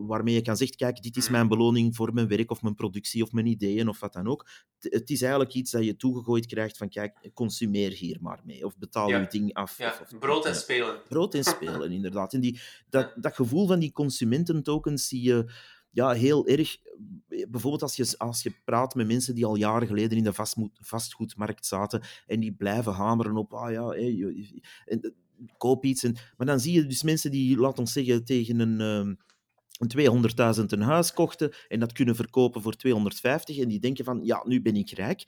[0.08, 3.24] waarmee je kan zeggen, kijk, dit is mijn beloning voor mijn werk of mijn productie
[3.24, 4.48] of mijn ideeën of wat dan ook.
[4.80, 8.66] T- Het is eigenlijk iets dat je toegegooid krijgt van, kijk, consumeer hier maar mee,
[8.66, 9.20] of betaal Ja.
[9.20, 9.78] je ding af.
[9.78, 11.02] Ja, of, of- brood en spelen.
[11.08, 12.34] Brood en spelen, inderdaad.
[12.34, 15.52] En die, dat, dat gevoel van die consumententokens zie je
[15.92, 16.78] ja, heel erg.
[17.28, 20.34] Bijvoorbeeld als je, als je praat met mensen die al jaren geleden in de
[20.82, 24.32] vastgoedmarkt zaten en die blijven hameren op, ah ja, hé,
[24.86, 25.12] en, eh,
[25.58, 26.04] koop iets.
[26.04, 28.82] En, maar dan zie je dus mensen die, laten we zeggen, tegen een...
[28.82, 29.16] ehm,
[29.78, 29.88] een
[30.60, 34.44] 200.000 een huis kochten en dat kunnen verkopen voor 250 en die denken van, ja,
[34.46, 35.24] nu ben ik rijk.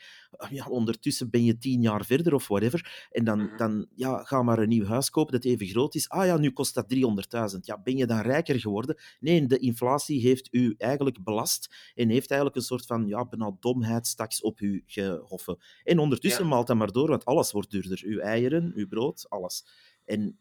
[0.49, 3.07] Ja, ondertussen ben je tien jaar verder of whatever.
[3.11, 3.57] En dan, Mhm.
[3.57, 6.09] dan ja, ga maar een nieuw huis kopen dat even groot is.
[6.09, 7.65] Ah ja, nu kost dat 300.000.
[7.65, 8.97] Ja, ben je dan rijker geworden?
[9.19, 13.55] Nee, de inflatie heeft u eigenlijk belast en heeft eigenlijk een soort van ja, bijna
[13.59, 15.57] domheidstaks op u gehoffen.
[15.83, 16.49] En ondertussen Ja.
[16.49, 18.01] maalt dat maar door, want alles wordt duurder.
[18.05, 19.65] Uw eieren, uw brood, alles.
[20.09, 20.39] En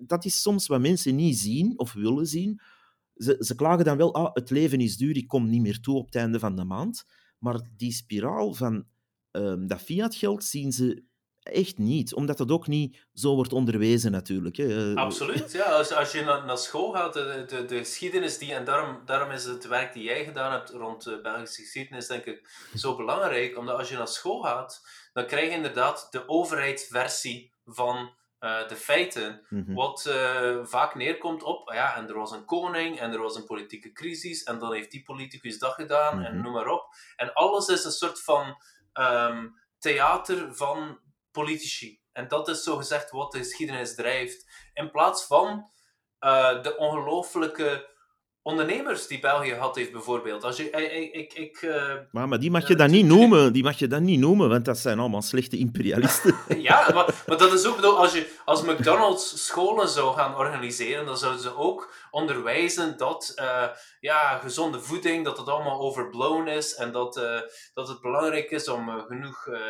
[0.00, 2.60] dat is soms wat mensen niet zien of willen zien.
[3.16, 5.96] Ze, ze klagen dan wel, ah, het leven is duur, ik kom niet meer toe
[5.96, 7.04] op het einde van de maand.
[7.38, 8.86] Maar die spiraal van
[9.30, 11.06] ehm, dat fiatgeld zien ze
[11.52, 14.56] echt niet, omdat dat ook niet zo wordt onderwezen natuurlijk.
[14.56, 14.92] Hè.
[14.92, 15.64] Eh, Absoluut, ja.
[15.64, 19.30] Als, als je naar, naar school gaat, de, de, de geschiedenis die, en daarom, daarom
[19.30, 23.58] is het werk die jij gedaan hebt rond de Belgische geschiedenis, denk ik, zo belangrijk.
[23.58, 29.46] Omdat als je naar school gaat, dan krijg je inderdaad de overheidsversie van de feiten.
[29.48, 29.74] mhm.
[29.74, 33.36] Wat eh, vaak neerkomt op, ah ja, en er was een koning, en er was
[33.36, 36.42] een politieke crisis, en dan heeft die politicus dat gedaan, en Mhm.
[36.42, 36.86] noem maar op.
[37.16, 38.56] En alles is een soort van
[38.92, 39.46] ehm,
[39.78, 40.98] theater van
[41.30, 42.00] politici.
[42.12, 44.46] En dat is zogezegd wat de geschiedenis drijft.
[44.74, 45.70] In plaats van
[46.18, 47.96] eh, de ongelooflijke
[48.48, 50.44] ondernemers die België had heeft, bijvoorbeeld.
[50.44, 53.52] Als je, ik, ik, ik, ik, eh, Maar, maar die mag je dan niet noemen.
[53.52, 56.34] Die mag je dan niet noemen, want dat zijn allemaal slechte imperialisten.
[56.68, 61.06] Ja, maar, maar dat is ook, bedoel, als, je, als McDonald's scholen zou gaan organiseren,
[61.06, 63.64] dan zouden ze ook onderwijzen dat eh,
[64.00, 67.40] ja, gezonde voeding, dat het allemaal overblown is en dat, eh,
[67.74, 69.60] dat het belangrijk is om eh, genoeg eh,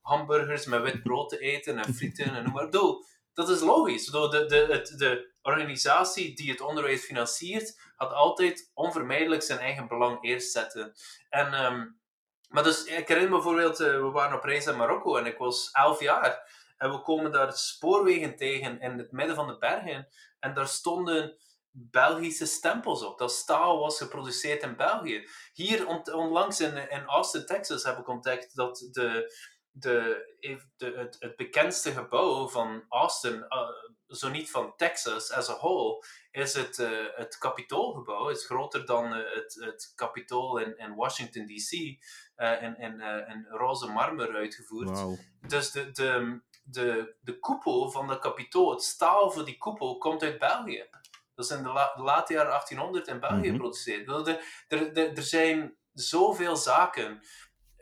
[0.00, 2.70] hamburgers met wit brood te eten en frieten en noem maar op.
[2.70, 4.04] Bedoel, Dat is logisch.
[4.10, 9.88] Bedoel, De, de, het- de organisatie die het onderwijs financiert, gaat altijd onvermijdelijk zijn eigen
[9.88, 10.92] belang eerst zetten.
[11.28, 11.52] En...
[11.54, 11.84] ehm,
[12.52, 15.38] maar dus, ik herinner me bijvoorbeeld, eh, we waren op reis in Marokko en ik
[15.38, 16.50] was elf jaar.
[16.76, 20.08] En we komen daar spoorwegen tegen in het midden van de bergen.
[20.40, 21.36] En daar stonden
[21.70, 23.18] Belgische stempels op.
[23.18, 25.28] Dat staal was geproduceerd in België.
[25.52, 29.34] Hier onlangs in, in Austin, Texas, heb ik ontdekt dat de,
[29.72, 30.26] de,
[30.76, 33.68] de, het, het bekendste gebouw van Austin, uh,
[34.06, 38.26] zo niet van Texas as a whole, is het, uh, het Capitoolgebouw.
[38.26, 41.72] Het is groter dan uh, het, het Capitool in, in Washington DC,
[42.60, 44.88] in, in, in roze marmer uitgevoerd.
[44.88, 45.18] Wow.
[45.48, 50.22] Dus de, de, de, de koepel van dat Capitool, het staal voor die koepel, komt
[50.22, 50.88] uit België.
[51.34, 53.50] Dat is in de, la, de late jaren 1800 in België Mhm.
[53.50, 54.08] geproduceerd.
[54.08, 57.22] Er, er, er zijn zoveel zaken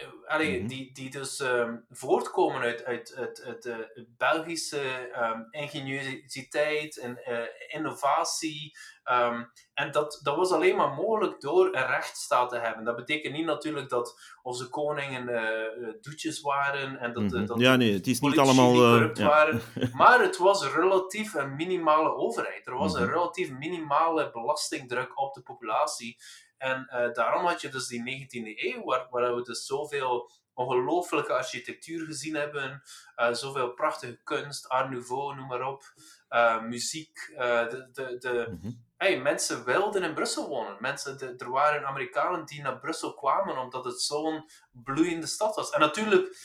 [0.01, 0.67] eh, allee, Mhm.
[0.69, 4.81] die, die dus ehm, voortkomen uit, uit, uit, uit de Belgische
[5.13, 8.79] ehm, ingeniositeit en eh, innovatie.
[9.05, 12.85] Ehm, en dat, dat was alleen maar mogelijk door een rechtsstaat te hebben.
[12.85, 17.47] Dat betekent niet natuurlijk dat onze koningen eh, doetjes waren en dat, Mhm.
[17.47, 18.71] dat Ja, nee, het is niet allemaal...
[18.71, 19.61] niet corrupt waren.
[19.93, 22.67] Maar het was relatief een minimale overheid.
[22.67, 23.13] Er was een Mhm.
[23.13, 26.17] relatief minimale belastingdruk op de populatie.
[26.61, 31.33] En eh, daarom had je dus die 19e eeuw, waar, waar we dus zoveel ongelooflijke
[31.33, 32.83] architectuur gezien hebben,
[33.15, 35.83] eh, zoveel prachtige kunst, Art Nouveau, noem maar op,
[36.29, 37.33] eh, muziek.
[37.37, 38.71] de, de, de, Mhm.
[38.97, 40.77] hey, mensen wilden in Brussel wonen.
[40.81, 45.71] Mensen, de- er waren Amerikanen die naar Brussel kwamen omdat het zo'n bloeiende stad was.
[45.71, 46.37] En natuurlijk,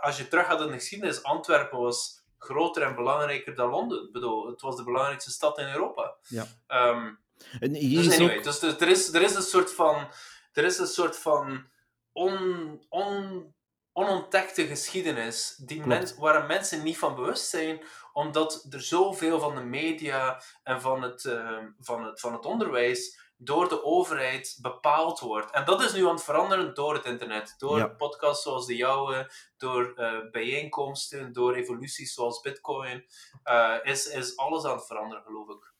[0.00, 4.04] als je terug gaat in de geschiedenis, Antwerpen was groter en belangrijker dan Londen.
[4.06, 6.16] Ik bedoel, het was de belangrijkste stad in Europa.
[6.22, 6.46] Ja.
[6.66, 7.14] Ehm,
[7.60, 8.44] En hier dus anyway, ook...
[8.44, 10.08] dus er, is, er is een soort van,
[10.52, 11.66] er is een soort van
[12.12, 13.54] on, on,
[13.92, 15.88] onontdekte geschiedenis die Klopt.
[15.98, 21.02] mens, waar mensen niet van bewust zijn, omdat er zoveel van de media en van
[21.02, 25.50] het, eh, van het, van het onderwijs door de overheid bepaald wordt.
[25.52, 27.54] En dat is nu aan het veranderen door het internet.
[27.58, 27.86] Door Ja.
[27.86, 33.06] podcasts zoals de jouwe, door eh, bijeenkomsten, door evoluties zoals Bitcoin,
[33.42, 35.72] eh, is, is alles aan het veranderen, geloof ik.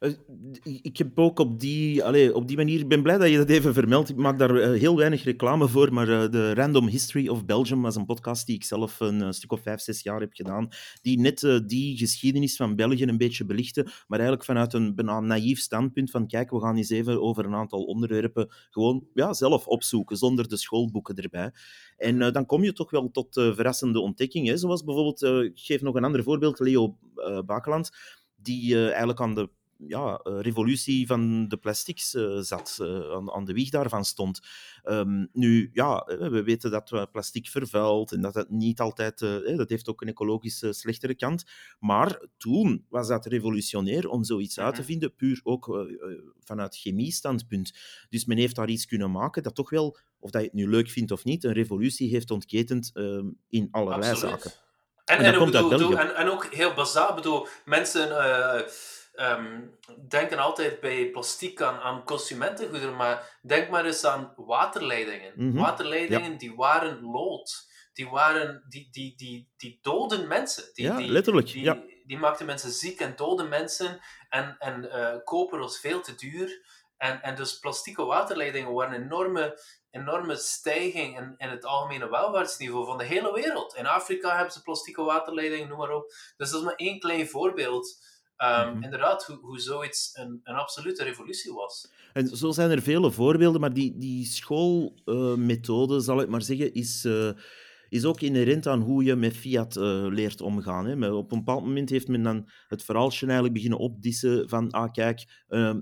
[0.00, 0.12] Eh,
[0.82, 3.48] Ik heb ook op die, allee, op die manier, ik ben blij dat je dat
[3.48, 4.08] even vermeldt.
[4.08, 7.82] Ik maak daar eh, heel weinig reclame voor, maar eh, de Random History of Belgium
[7.82, 10.68] was een podcast die ik zelf een stuk of vijf, zes jaar heb gedaan,
[11.02, 15.58] die net die geschiedenis van België een beetje belichtte, maar eigenlijk vanuit een bijna naïef
[15.58, 20.16] standpunt van kijk, we gaan eens even over een aantal onderwerpen gewoon ja, zelf opzoeken,
[20.16, 21.50] zonder de schoolboeken erbij.
[21.96, 26.04] En dan kom je toch wel tot verrassende ontdekkingen, zoals bijvoorbeeld, ik geef nog een
[26.04, 26.96] ander voorbeeld, Leo
[27.46, 27.90] Bakeland,
[28.36, 29.50] die eigenlijk aan de
[29.86, 34.40] ja, eh, revolutie van de plastics eh, zat, eh, aan, aan de wieg daarvan stond.
[34.82, 39.22] Ehm, nu, ja, we weten dat plastic vervuilt en dat het niet altijd...
[39.22, 41.44] eh, dat heeft ook een ecologisch eh, slechtere kant.
[41.78, 44.90] Maar toen was dat revolutionair om zoiets uit te Mhm.
[44.90, 45.88] vinden, puur ook
[46.44, 47.72] vanuit chemie-standpunt.
[48.08, 50.68] Dus men heeft daar iets kunnen maken dat toch wel, of dat je het nu
[50.68, 54.40] leuk vindt of niet, een revolutie heeft ontketend ehm, in allerlei Absoluut.
[54.42, 54.50] zaken.
[55.04, 58.08] En, En dat bedoel, bedoel- ook heel bazaal, bedoel, mensen
[59.20, 59.60] ehm,
[60.08, 65.32] denken altijd bij plastiek aan, aan consumentengoederen, maar denk maar eens aan waterleidingen.
[65.36, 65.58] Mhm.
[65.58, 67.68] Waterleidingen die waren lood.
[67.92, 70.64] Die, waren, die, die, die, die doden mensen.
[70.74, 71.82] Die, Ja, die, letterlijk, Die, ja.
[72.04, 74.00] die maakten mensen ziek en doden mensen.
[74.28, 76.78] En, en eh, koper was veel te duur.
[76.96, 82.86] En, en dus plastieke waterleidingen waren een enorme, enorme stijging in, in het algemene welvaartsniveau
[82.86, 83.74] van de hele wereld.
[83.74, 86.12] In Afrika hebben ze plastieke waterleidingen, noem maar op.
[86.36, 88.08] Dus dat is maar één klein voorbeeld.
[88.40, 88.82] Ehm, Mhm.
[88.82, 91.92] Inderdaad, hoe, hoe zoiets een, een absolute revolutie was.
[92.12, 97.04] En zo zijn er vele voorbeelden, maar die, die schoolmethode, zal ik maar zeggen, is,
[97.04, 97.30] eh,
[97.88, 100.86] is ook inherent aan hoe je met fiat eh, leert omgaan.
[100.86, 100.96] Hè.
[100.96, 104.92] Maar op een bepaald moment heeft men dan het verhaaltje eigenlijk beginnen opdissen van, ah
[104.92, 105.80] kijk, ehm,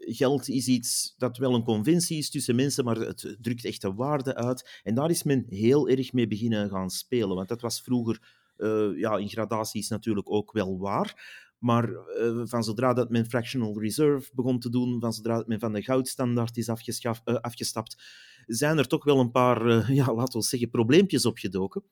[0.00, 3.96] geld is iets dat wel een conventie is tussen mensen, maar het drukt echt een
[3.96, 4.80] waarde uit.
[4.82, 8.98] En daar is men heel erg mee beginnen gaan spelen, want dat was vroeger eh,
[8.98, 11.38] ja, in gradaties natuurlijk ook wel waar.
[11.60, 15.60] Maar eh, van zodra dat men fractional reserve begon te doen, van zodra dat men
[15.60, 18.02] van de goudstandaard is eh, afgestapt,
[18.46, 21.84] zijn er toch wel een paar, eh, ja, laten we zeggen, probleempjes opgedoken.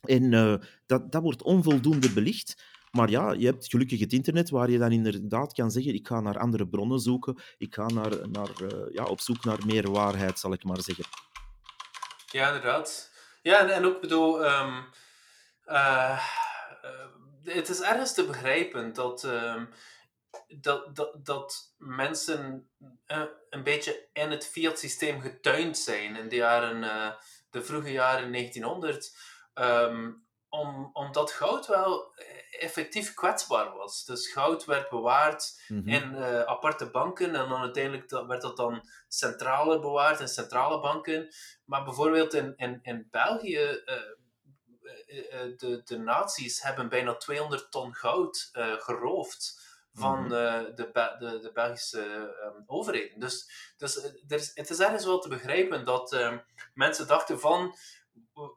[0.00, 0.30] En
[0.86, 2.78] dat, dat wordt onvoldoende belicht.
[2.90, 6.20] Maar ja, je hebt gelukkig het internet waar je dan inderdaad kan zeggen: ik ga
[6.20, 8.50] naar andere bronnen zoeken, ik ga naar, naar,
[8.92, 11.04] ja, op zoek naar meer waarheid, zal ik maar zeggen.
[12.26, 13.10] Ja, inderdaad.
[13.42, 14.82] Ja, en, en ook bedoel, ehm,
[15.64, 16.18] eh,
[16.82, 17.06] eh,
[17.44, 19.64] het is ergens te begrijpen dat, ehm,
[20.48, 22.70] dat, dat, dat mensen
[23.06, 27.10] eh, een beetje in het fiat-systeem getuind zijn in de, jaren, eh,
[27.50, 29.16] de vroege jaren 1900.
[29.54, 30.10] ehm,
[30.48, 32.14] om, omdat goud wel
[32.58, 34.04] effectief kwetsbaar was.
[34.04, 35.88] Dus goud werd bewaard Mhm.
[35.88, 40.80] in eh, aparte banken en dan uiteindelijk dat- werd dat dan centrale bewaard in centrale
[40.80, 41.28] banken.
[41.64, 43.96] Maar bijvoorbeeld in, in, in België, eh,
[45.56, 50.28] de, de nazi's hebben bijna 200 ton goud geroofd van Mhm.
[50.28, 52.00] de, de, de, de Belgische
[52.44, 53.20] um, overheden.
[53.20, 56.42] Dus, dus er is, het is ergens wel te begrijpen dat um,
[56.74, 57.74] mensen dachten van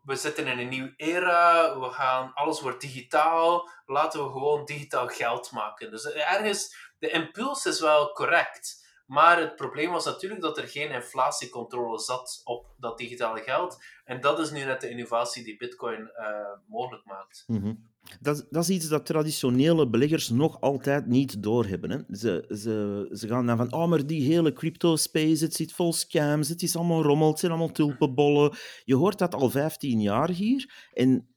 [0.04, 5.08] we zitten in een nieuwe era, we gaan, alles wordt digitaal, laten we gewoon digitaal
[5.08, 5.92] geld maken.
[5.92, 8.83] Dus ergens, de impuls is wel correct.
[9.06, 13.84] Maar het probleem was natuurlijk dat er geen inflatiecontrole zat op dat digitale geld.
[14.06, 16.28] En dat is nu net de innovatie die Bitcoin uh,
[16.68, 17.44] mogelijk maakt.
[17.48, 17.90] -hmm.
[18.22, 21.90] dat, dat, is iets dat traditionele beleggers nog altijd niet doorhebben.
[21.90, 22.16] Hè.
[22.16, 26.50] Ze, ze, ze gaan dan van, oh, maar die hele crypto-space, het zit vol scams,
[26.50, 28.56] het is allemaal rommel, het zijn allemaal tulpenbollen.
[28.84, 30.90] Je hoort dat al 15 jaar hier.
[30.94, 31.28] En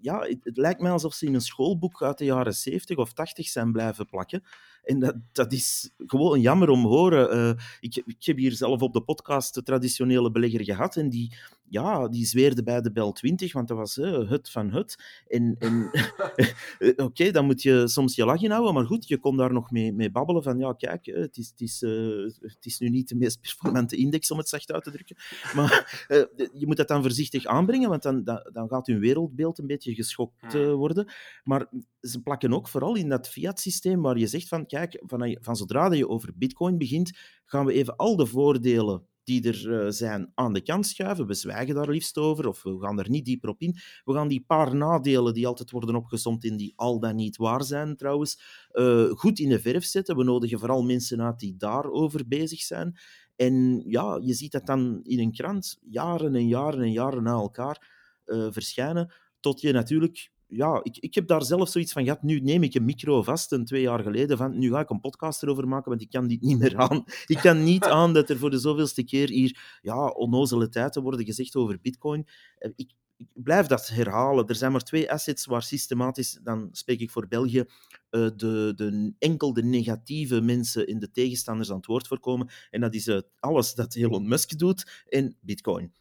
[0.00, 3.12] ja, het, het, lijkt mij alsof ze in een schoolboek uit de jaren 70 of
[3.12, 4.42] 80 zijn blijven plakken.
[4.84, 7.36] En dat, dat is gewoon jammer om te horen.
[7.36, 11.36] Uh, ik, ik heb hier zelf op de podcast de traditionele belegger gehad en die,
[11.68, 15.22] ja, die zweerde bij de Bel 20, want dat was uh, het van het.
[15.28, 15.90] En, en
[16.90, 19.70] oké, okay, dan moet je soms je lach inhouden, maar goed, je kon daar nog
[19.70, 23.08] mee, mee babbelen van, ja, kijk, het is, het, is, uh, het is nu niet
[23.08, 25.16] de meest performante index, om het zacht uit te drukken.
[25.54, 26.08] Maar
[26.52, 29.94] je moet dat dan voorzichtig aanbrengen, want dan, dan, dan gaat hun wereldbeeld een beetje
[29.94, 31.12] geschokt worden.
[31.44, 31.66] Maar
[32.00, 35.92] ze plakken ook vooral in dat fiat-systeem waar je zegt van, kijk, van, van zodra
[35.92, 40.52] je over bitcoin begint, gaan we even al de voordelen die er uh, zijn aan
[40.52, 41.26] de kant schuiven.
[41.26, 43.76] We zwijgen daar liefst over, of we gaan er niet dieper op in.
[44.04, 47.64] We gaan die paar nadelen die altijd worden opgezomd en die al dan niet waar
[47.64, 48.40] zijn trouwens,
[48.72, 50.16] uh, goed in de verf zetten.
[50.16, 52.96] We nodigen vooral mensen uit die daarover bezig zijn.
[53.36, 57.32] En ja, je ziet dat dan in een krant jaren en jaren en jaren na
[57.32, 57.88] elkaar
[58.26, 62.22] uh, verschijnen, tot je natuurlijk ja, ik, ik heb daar zelf zoiets van gehad.
[62.22, 65.00] Nu neem ik een micro vast, een twee jaar geleden, van nu ga ik een
[65.00, 67.04] podcast erover maken, want ik kan dit niet meer aan.
[67.26, 71.24] Ik kan niet aan dat er voor de zoveelste keer hier ja, onnozele tijden worden
[71.24, 72.26] gezegd over bitcoin.
[72.58, 74.46] Ik, ik blijf dat herhalen.
[74.46, 77.64] Er zijn maar twee assets waar systematisch, dan spreek ik voor België,
[78.10, 82.50] de, de, enkel de negatieve mensen in de tegenstanders aan het woord voorkomen.
[82.70, 85.92] En dat is alles dat Elon Musk doet en bitcoin.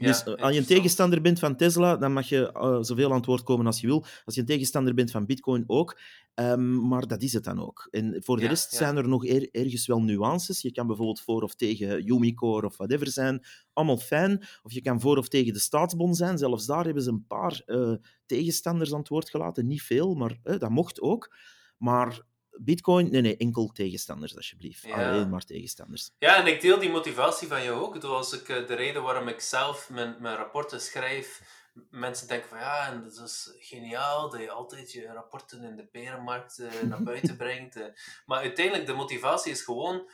[0.00, 3.16] Dus ja, als je een tegenstander bent van Tesla, dan mag je uh, zoveel aan
[3.16, 4.04] het woord komen als je wil.
[4.24, 5.98] Als je een tegenstander bent van Bitcoin ook.
[6.34, 7.88] Um, maar dat is het dan ook.
[7.90, 8.76] En voor de ja, rest ja.
[8.76, 10.62] zijn er nog er, ergens wel nuances.
[10.62, 13.44] Je kan bijvoorbeeld voor of tegen Umicore of whatever zijn.
[13.72, 14.44] Allemaal fijn.
[14.62, 16.38] Of je kan voor of tegen de staatsbond zijn.
[16.38, 17.94] Zelfs daar hebben ze een paar uh,
[18.26, 19.66] tegenstanders aan het woord gelaten.
[19.66, 21.36] Niet veel, maar uh, dat mocht ook.
[21.76, 24.82] Maar Bitcoin, nee, nee, enkel tegenstanders, alsjeblieft.
[24.82, 25.10] Ja.
[25.10, 26.10] Alleen maar tegenstanders.
[26.18, 27.96] Ja, en ik deel die motivatie van jou ook.
[28.00, 31.42] Zoals ik, de reden waarom ik zelf mijn, mijn rapporten schrijf,
[31.90, 35.88] mensen denken van ja, en dat is geniaal dat je altijd je rapporten in de
[35.92, 37.76] berenmarkt uh, naar buiten brengt.
[37.76, 37.84] Uh.
[38.26, 40.10] Maar uiteindelijk, de motivatie is gewoon,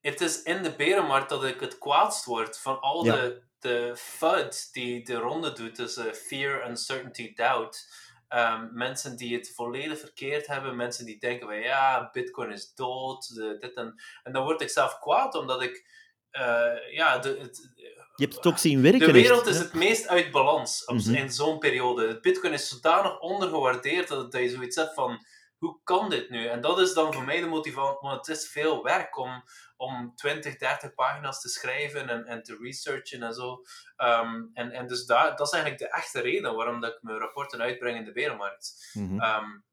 [0.00, 3.14] het is in de berenmarkt dat ik het kwaadst word van al ja.
[3.14, 7.88] de, de FUD die de ronde doet, dus uh, fear, uncertainty, doubt.
[8.28, 13.34] Um, mensen die het volledig verkeerd hebben, mensen die denken van ja, bitcoin is dood,
[13.34, 14.02] de, dit en...
[14.22, 16.02] En dan word ik zelf kwaad, omdat ik...
[16.32, 17.72] Uh, ja, de, het,
[18.16, 19.06] je hebt het ook zien werken.
[19.06, 21.14] De wereld is het meest uit balans mm -hmm.
[21.14, 22.20] in zo'n periode.
[22.20, 25.26] Bitcoin is zodanig ondergewaardeerd dat, dat je zoiets hebt van
[25.58, 26.46] hoe kan dit nu?
[26.46, 29.44] En dat is dan voor mij de motivatie, want het is veel werk om,
[29.76, 33.62] om 20, 30 pagina's te schrijven en, en te researchen en zo.
[33.96, 37.18] Um, en, en dus daar, dat is eigenlijk de echte reden waarom dat ik mijn
[37.18, 38.90] rapporten uitbreng in de berenmarkt.
[38.92, 39.04] Mhm.
[39.04, 39.44] Mm -hmm.
[39.44, 39.64] um,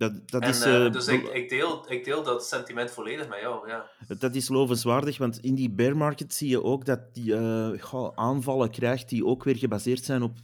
[0.00, 3.28] dat, dat en, is, uh, uh, dus ik, ik, deel, ik deel dat sentiment volledig
[3.28, 3.90] met jou, ja.
[4.18, 8.12] Dat is lovenswaardig, want in die bear market zie je ook dat die uh, goh,
[8.14, 10.38] aanvallen krijgt die ook weer gebaseerd zijn op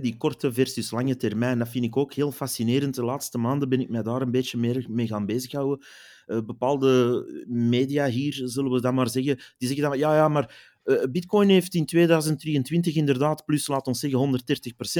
[0.00, 1.58] die korte versus lange termijn.
[1.58, 2.94] Dat vind ik ook heel fascinerend.
[2.94, 5.86] De laatste maanden ben ik mij daar een beetje meer mee gaan bezighouden.
[6.26, 11.02] bepaalde media hier, zullen we dat maar zeggen, die zeggen dan, ja, ja, maar Uh,
[11.10, 14.40] Bitcoin heeft in 2023 inderdaad plus, laat ons zeggen,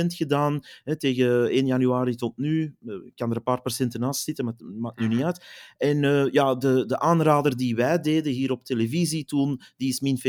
[0.03, 0.61] 130% gedaan.
[0.85, 2.77] Hè, tegen 1 januari tot nu.
[2.85, 5.45] Uh, ik kan er een paar procenten naast zitten, maar het maakt nu niet uit.
[5.77, 10.01] En uh, ja, de, de aanrader die wij deden hier op televisie toen, die is
[10.01, 10.21] min 40%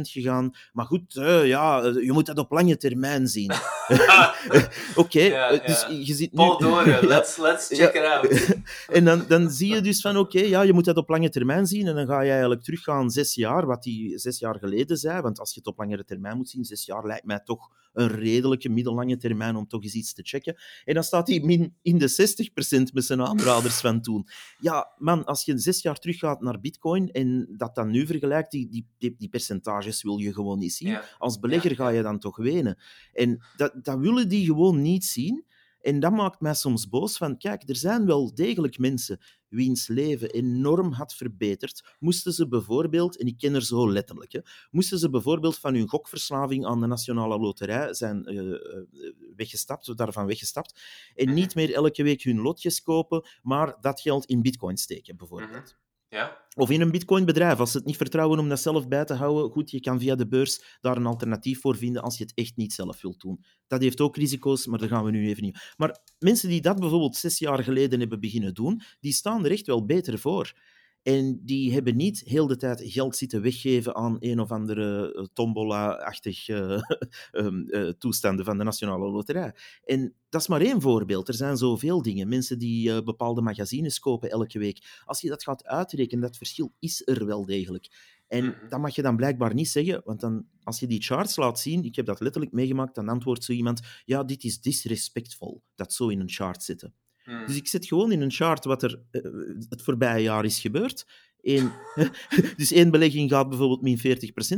[0.00, 0.50] gegaan.
[0.72, 1.12] Maar goed,
[1.44, 3.52] ja, je moet dat op lange termijn zien.
[4.48, 5.58] Oké, okay, ja, ja.
[5.66, 6.36] dus je zit nu...
[6.36, 8.56] Paul Doren, let's, let's check it out.
[8.88, 11.28] en dan, dan zie je dus van, oké, okay, ja, je moet dat op lange
[11.28, 11.86] termijn zien.
[11.86, 15.38] En dan ga je eigenlijk teruggaan zes jaar, wat die zes jaar geleden zei, want
[15.38, 18.68] als je het op langere termijn moet zien, zes jaar lijkt mij toch een redelijke
[18.68, 20.56] middellange termijn om toch eens iets te checken.
[20.84, 24.28] En dan staat hij min in de 60% met zijn aanraders van toen.
[24.58, 28.68] Ja, man, als je zes jaar teruggaat naar bitcoin en dat dan nu vergelijkt, die,
[28.98, 30.88] die, die, percentages wil je gewoon niet zien.
[30.88, 31.04] Ja.
[31.18, 31.76] Als belegger Ja.
[31.76, 32.78] ga je dan toch wenen.
[33.12, 35.44] En dat, dat willen die gewoon niet zien.
[35.80, 40.30] En dat maakt mij soms boos van, kijk, er zijn wel degelijk mensen wiens leven
[40.30, 45.10] enorm had verbeterd, moesten ze bijvoorbeeld, en ik ken er zo letterlijk, hè, moesten ze
[45.10, 48.54] bijvoorbeeld van hun gokverslaving aan de Nationale Loterij zijn uh,
[49.36, 50.80] weggestapt, daarvan weggestapt,
[51.14, 51.34] en Mhm.
[51.34, 55.76] niet meer elke week hun lotjes kopen, maar dat geld in bitcoin steken, bijvoorbeeld.
[56.08, 56.46] Ja?
[56.54, 57.58] Of in een bitcoinbedrijf.
[57.58, 60.14] Als ze het niet vertrouwen om dat zelf bij te houden, goed, je kan via
[60.14, 63.44] de beurs daar een alternatief voor vinden als je het echt niet zelf wilt doen.
[63.66, 65.72] Dat heeft ook risico's, maar daar gaan we nu even niet.
[65.76, 69.66] Maar mensen die dat bijvoorbeeld zes jaar geleden hebben beginnen doen, die staan er echt
[69.66, 70.52] wel beter voor.
[71.02, 75.24] En die hebben niet heel de tijd geld zitten weggeven aan een of andere eh,
[75.32, 76.80] tombola-achtig eh,
[77.32, 79.54] um, uh, toestanden van de Nationale Loterij.
[79.84, 81.28] En dat is maar één voorbeeld.
[81.28, 82.28] Er zijn zoveel dingen.
[82.28, 85.02] Mensen die uh, bepaalde magazines kopen elke week.
[85.04, 88.16] Als je dat gaat uitrekenen, dat verschil is er wel degelijk.
[88.28, 88.68] En Mhm.
[88.68, 91.84] dat mag je dan blijkbaar niet zeggen, want dan, als je die charts laat zien,
[91.84, 96.08] ik heb dat letterlijk meegemaakt, dan antwoordt zo iemand, ja, dit is disrespectvol, dat zo
[96.08, 96.94] in een chart zitten.
[97.28, 97.46] Mhm.
[97.46, 99.22] Dus ik zet gewoon in een chart wat er uh,
[99.68, 101.06] het voorbije jaar is gebeurd.
[101.42, 101.72] Eén,
[102.56, 104.00] dus één belegging gaat bijvoorbeeld min 40%,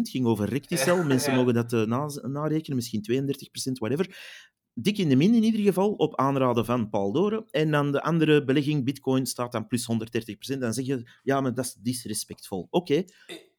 [0.03, 1.05] ging over Recticel.
[1.05, 1.39] Mensen ja.
[1.39, 3.33] mogen dat uh, na, narekenen, misschien
[3.69, 4.17] 32%, whatever.
[4.75, 7.45] Dik in de min in ieder geval, op aanraden van Paul Doren.
[7.51, 9.87] En dan de andere belegging, Bitcoin, staat dan plus
[10.55, 10.59] 130%.
[10.59, 12.67] Dan zeg je, ja, maar dat is disrespectvol.
[12.71, 13.07] Oké, okay,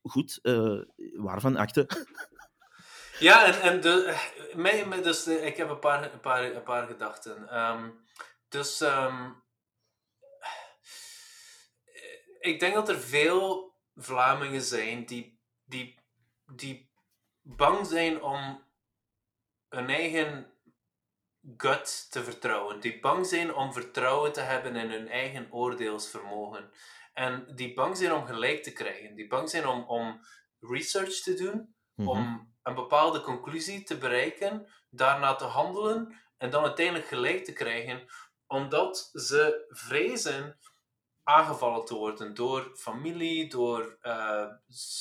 [0.01, 0.81] goed, uh,
[1.13, 1.87] waarvan akte?
[3.19, 4.17] Ja, en, en de,
[4.55, 7.59] mij, dus, de, ik heb een paar, een paar, een paar gedachten.
[7.59, 7.93] Um,
[8.51, 9.43] dus um,
[12.39, 15.99] ik denk dat er veel Vlamingen zijn die, die,
[16.45, 16.91] die
[17.41, 18.63] bang zijn om
[19.69, 20.53] hun eigen
[21.57, 22.79] gut te vertrouwen.
[22.79, 26.71] Die bang zijn om vertrouwen te hebben in hun eigen oordeelsvermogen.
[27.13, 29.15] En die bang zijn om gelijk te krijgen.
[29.15, 30.21] Die bang zijn om, om
[30.59, 32.09] research te doen, Mhm.
[32.09, 38.07] om een bepaalde conclusie te bereiken, daarna te handelen en dan uiteindelijk gelijk te krijgen,
[38.51, 40.57] omdat ze vrezen
[41.23, 44.45] aangevallen te worden door familie, door uh,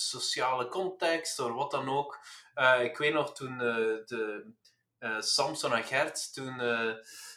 [0.08, 2.18] sociale context, door wat dan ook.
[2.54, 3.58] Uh, ik weet nog toen uh,
[4.06, 4.52] de,
[5.18, 6.58] Samson en Gert, toen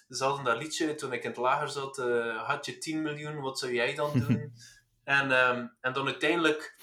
[0.10, 1.98] ze hadden dat liedje, toen ik in het lager zat,
[2.46, 4.54] had je 10 miljoen, wat zou jij dan doen?
[5.18, 6.78] en, um, en dan uiteindelijk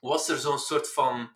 [0.00, 1.30] was er zo'n soort van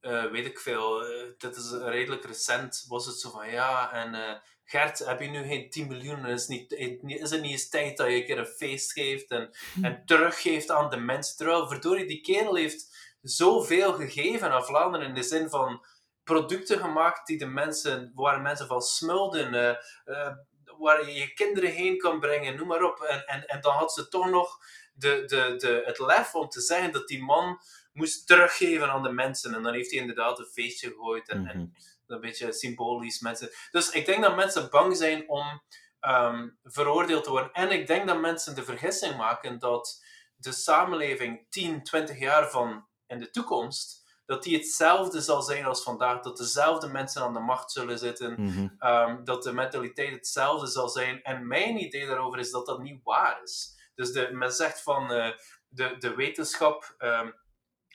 [0.00, 0.98] weet ik veel,
[1.38, 5.70] dit is redelijk recent, was het zo van ja, en Gert, heb je nu geen
[5.70, 6.26] 10 miljoen?
[6.26, 9.50] Is, niet, is het niet eens tijd dat je een keer een feest geeft en,
[9.82, 11.36] en teruggeeft aan de mensen?
[11.36, 15.84] Terwijl, verdorie, die kerel heeft zoveel gegeven aan Vlaanderen in de zin van
[16.24, 20.32] producten gemaakt die de mensen, waar mensen van smulden, uh,
[20.78, 23.00] waar je je kinderen heen kan brengen, noem maar op.
[23.00, 24.58] En, en, en dan had ze toch nog
[24.94, 27.60] de, de, de, het lef om te zeggen dat die man
[27.92, 29.54] moest teruggeven aan de mensen.
[29.54, 31.48] En dan heeft hij inderdaad een feestje gegooid en, Mhm.
[31.48, 31.74] en
[32.10, 33.50] een beetje symbolisch mensen.
[33.70, 35.62] Dus ik denk dat mensen bang zijn om
[36.00, 37.52] um, veroordeeld te worden.
[37.52, 40.04] En ik denk dat mensen de vergissing maken dat
[40.36, 45.82] de samenleving 10, 20 jaar van in de toekomst, dat die hetzelfde zal zijn als
[45.82, 46.20] vandaag.
[46.20, 48.42] Dat dezelfde mensen aan de macht zullen zitten.
[48.42, 48.88] Mhm.
[48.92, 51.22] um, dat de mentaliteit hetzelfde zal zijn.
[51.22, 53.78] En mijn idee daarover is dat dat niet waar is.
[53.94, 55.30] Dus de, men zegt van uh,
[55.68, 57.34] de, de wetenschap, um,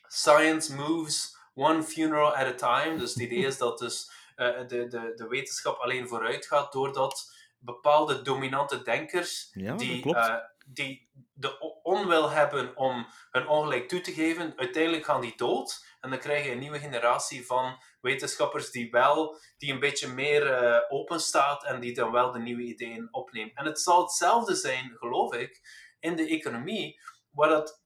[0.07, 2.97] science moves one funeral at a time.
[2.97, 7.34] Dus het idee is dat dus, uh, de, de, de wetenschap alleen vooruit gaat doordat
[7.60, 10.36] bepaalde dominante denkers Ja, die, uh,
[10.66, 15.86] die de onwil hebben om hun ongelijk toe te geven, uiteindelijk gaan die dood.
[16.01, 20.64] En dan krijg je een nieuwe generatie van wetenschappers die wel, die een beetje meer
[20.64, 23.58] uh, open staat en die dan wel de nieuwe ideeën opneemt.
[23.58, 25.62] En het zal hetzelfde zijn, geloof ik,
[25.99, 26.99] in de economie,
[27.32, 27.82] waar, dat,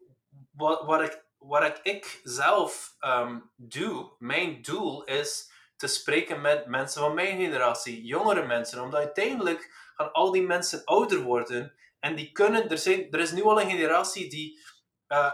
[0.52, 4.12] waar, waar, ik, waar ik, zelf um, doe.
[4.20, 10.12] Mijn doel is te spreken met mensen van mijn generatie, jongere mensen, omdat uiteindelijk gaan
[10.12, 13.70] al die mensen ouder worden en die kunnen, er, zijn, er is nu al een
[13.70, 14.60] generatie die
[15.08, 15.32] uh,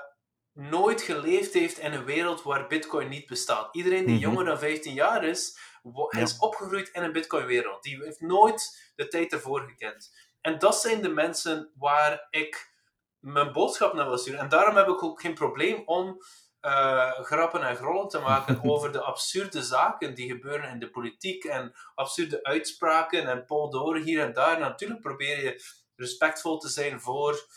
[0.53, 3.75] nooit geleefd heeft in een wereld waar Bitcoin niet bestaat.
[3.75, 4.23] Iedereen die Mhm.
[4.23, 5.57] jonger dan 15 jaar is,
[6.09, 6.21] Ja.
[6.21, 7.83] is opgegroeid in een Bitcoin-wereld.
[7.83, 10.13] Die heeft nooit de tijd ervoor gekend.
[10.41, 12.73] En dat zijn de mensen waar ik
[13.26, 14.39] mijn boodschap naar wil sturen.
[14.39, 16.21] En daarom heb ik ook geen probleem om
[16.59, 21.43] eh, grappen en grollen te maken over de absurde zaken die gebeuren in de politiek
[21.43, 24.59] en absurde uitspraken en Paul Doren hier en daar.
[24.59, 25.63] Natuurlijk probeer je
[25.95, 27.47] respectvol te zijn voor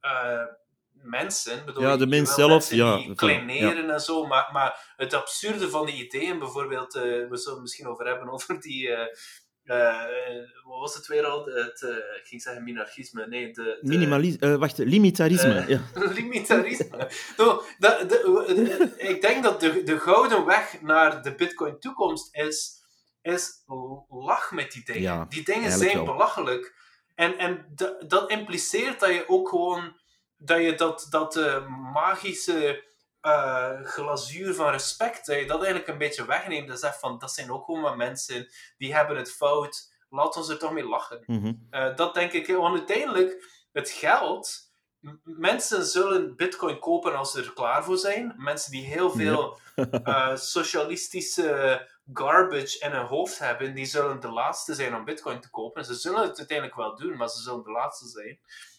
[0.00, 0.44] eh,
[0.92, 1.64] mensen.
[1.64, 6.04] Bedoel, Ja, de mens zelf, ja, kleineren en zo, maar, maar het absurde van die
[6.04, 8.90] ideeën, bijvoorbeeld, eh, we zullen het misschien over hebben, over die...
[9.68, 11.44] eh, eh, wat was het weer al?
[11.44, 13.26] Het, eh, ik ging zeggen minarchisme.
[13.26, 15.64] Nee, de, de, Minimalisme, wacht, limitarisme.
[15.68, 15.80] Ja.
[16.18, 17.10] limitarisme.
[17.36, 22.76] No, dat- de- de- ik denk dat de, de gouden weg naar de Bitcoin-toekomst is
[23.22, 23.62] is
[24.08, 25.26] lach met die dingen.
[25.28, 26.74] die dingen zijn belachelijk.
[27.14, 27.74] En, en
[28.08, 29.96] dat impliceert dat je ook gewoon
[30.36, 31.34] dat je dat, dat
[31.92, 32.84] magische
[33.22, 37.32] uh, glazuur van respect, dat je dat eigenlijk een beetje wegneemt en zegt van dat
[37.32, 41.22] zijn ook gewoon maar mensen die hebben het fout, laat ons er toch mee lachen.
[41.26, 41.52] Mhm.
[41.70, 44.68] uh, dat denk ik, want uiteindelijk, het geld,
[45.22, 48.34] mensen zullen bitcoin kopen als ze er klaar voor zijn.
[48.36, 49.58] Mensen die heel veel
[50.04, 55.50] uh, socialistische garbage in hun hoofd hebben, die zullen de laatste zijn om bitcoin te
[55.50, 55.84] kopen.
[55.84, 58.38] Ze zullen het uiteindelijk wel doen, maar ze zullen de laatste zijn.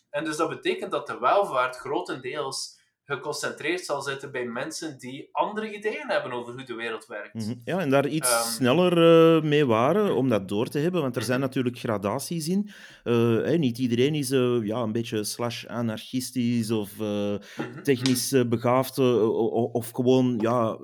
[0.09, 2.78] En dus dat betekent dat de welvaart grotendeels
[3.09, 7.33] geconcentreerd zal zitten bij mensen die andere ideeën hebben over hoe de wereld werkt.
[7.33, 7.53] Mhm.
[7.63, 8.97] Ja, en daar iets ehm, sneller
[9.37, 11.47] uh, mee waren om dat door te hebben, want er zijn mhm.
[11.47, 12.69] natuurlijk gradaties in.
[13.03, 17.81] Uh, niet iedereen is uh, ja, een beetje slash anarchistisch of mhm.
[17.83, 18.97] technisch begaafd
[19.71, 20.77] of gewoon ja,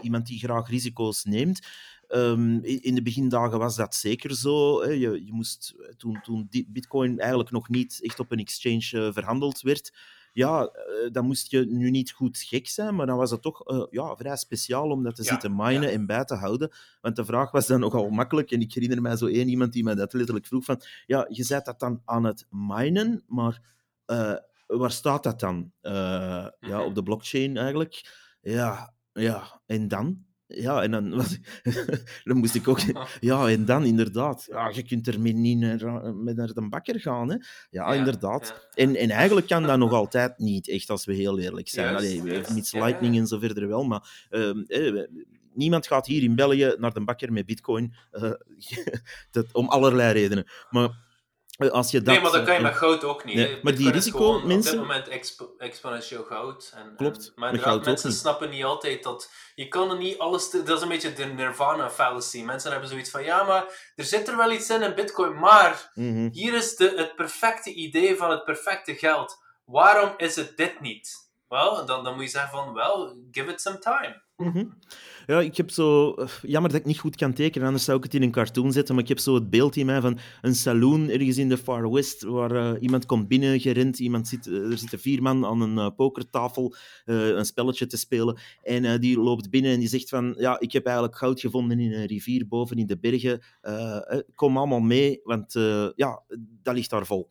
[0.00, 1.66] iemand die graag risico's neemt.
[2.10, 4.82] Um, in de begindagen was dat zeker zo.
[4.82, 4.90] Hè.
[4.90, 9.92] Je, je moest, toen, toen Bitcoin eigenlijk nog niet echt op een exchange verhandeld werd,
[10.32, 13.70] ja, uh, dan moest je nu niet goed gek zijn, maar dan was het toch
[13.70, 16.70] uh, ja, vrij speciaal om dat te zitten minen en bij te houden.
[17.00, 18.50] Want de vraag was dan nogal makkelijk.
[18.50, 20.80] En ik herinner mij zo één iemand die mij dat letterlijk vroeg van...
[21.06, 23.60] Ja, je zet dat dan aan het minen, maar
[24.06, 24.34] uh,
[24.66, 25.72] waar staat dat dan?
[25.80, 26.80] Ja, mhm.
[26.80, 28.10] op de blockchain eigenlijk.
[28.40, 30.26] Ja, ja, en dan?
[30.48, 31.38] Ja, en dan, was,
[32.24, 32.80] dan moest ik ook...
[33.20, 34.46] Ja, en dan inderdaad.
[34.50, 37.30] Ja, je kunt ermee niet naar, met naar de bakker gaan.
[37.30, 37.36] Hè.
[37.70, 38.68] Ja, inderdaad.
[38.74, 41.96] En, en eigenlijk kan dat nog altijd niet, echt, als we heel eerlijk zijn.
[41.96, 44.26] Allee, yes, mits lightning en zo verder wel, maar...
[44.30, 45.04] Uh,
[45.54, 47.94] niemand gaat hier in België naar de bakker met bitcoin.
[48.12, 48.32] Uh,
[49.30, 50.44] dat, om allerlei redenen.
[50.70, 50.94] Maar eh,
[51.58, 53.34] als je dat, nee, maar dat kan je met goud ook niet.
[53.34, 54.80] Nee, maar die risico, mensen...
[54.80, 56.72] Op dit moment exponentieel goud.
[56.74, 59.30] En, Klopt, maar goud mensen snappen niet altijd dat...
[59.54, 60.50] Je kan er niet alles...
[60.50, 62.42] dat is een beetje de nirvana fallacy.
[62.42, 65.90] Mensen hebben zoiets van, ja, maar er zit er wel iets in in bitcoin, maar
[65.94, 66.28] mhm.
[66.32, 69.38] hier is de, het perfecte idee van het perfecte geld.
[69.64, 71.27] Waarom is het dit niet?
[71.48, 74.22] Wel, dan, dan moet je zeggen van, wel, give it some time.
[74.36, 74.64] Mhm.
[75.26, 76.14] Ja, ik heb zo...
[76.42, 78.94] Jammer dat ik niet goed kan tekenen, anders zou ik het in een cartoon zetten,
[78.94, 81.90] maar ik heb zo het beeld in mij van een saloon ergens in de Far
[81.90, 85.60] West, waar uh, iemand komt binnen, gerend, iemand zit, uh, er zitten vier man aan
[85.60, 86.74] een uh, pokertafel
[87.04, 90.84] een spelletje te spelen, en die loopt binnen en die zegt van, ja, ik heb
[90.84, 93.42] eigenlijk goud gevonden in een rivier boven in de bergen,
[94.34, 95.52] kom allemaal mee, want
[95.94, 96.22] ja,
[96.62, 97.28] dat ligt daar vol.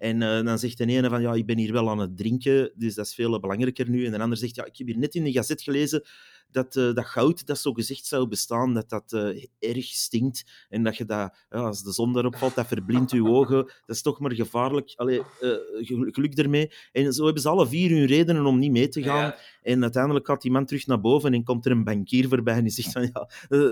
[0.00, 2.72] En uh, dan zegt de ene van, ja, ik ben hier wel aan het drinken,
[2.74, 4.06] dus dat is veel belangrijker nu.
[4.06, 6.04] En de ander zegt, ja, ik heb hier net in de gazet gelezen
[6.50, 10.66] dat, uh, dat goud dat zo gezegd zou bestaan, dat dat uh, erg stinkt.
[10.68, 13.56] En dat je dat, ja, als de zon erop valt, dat verblindt je ogen.
[13.56, 14.92] Dat is toch maar gevaarlijk.
[14.96, 15.22] Allee,
[16.10, 16.70] geluk ermee.
[16.92, 19.34] En zo hebben ze alle vier hun redenen om niet mee te gaan.
[19.62, 22.62] En uiteindelijk gaat die man terug naar boven en komt er een bankier voorbij en
[22.62, 23.28] die zegt van, ja,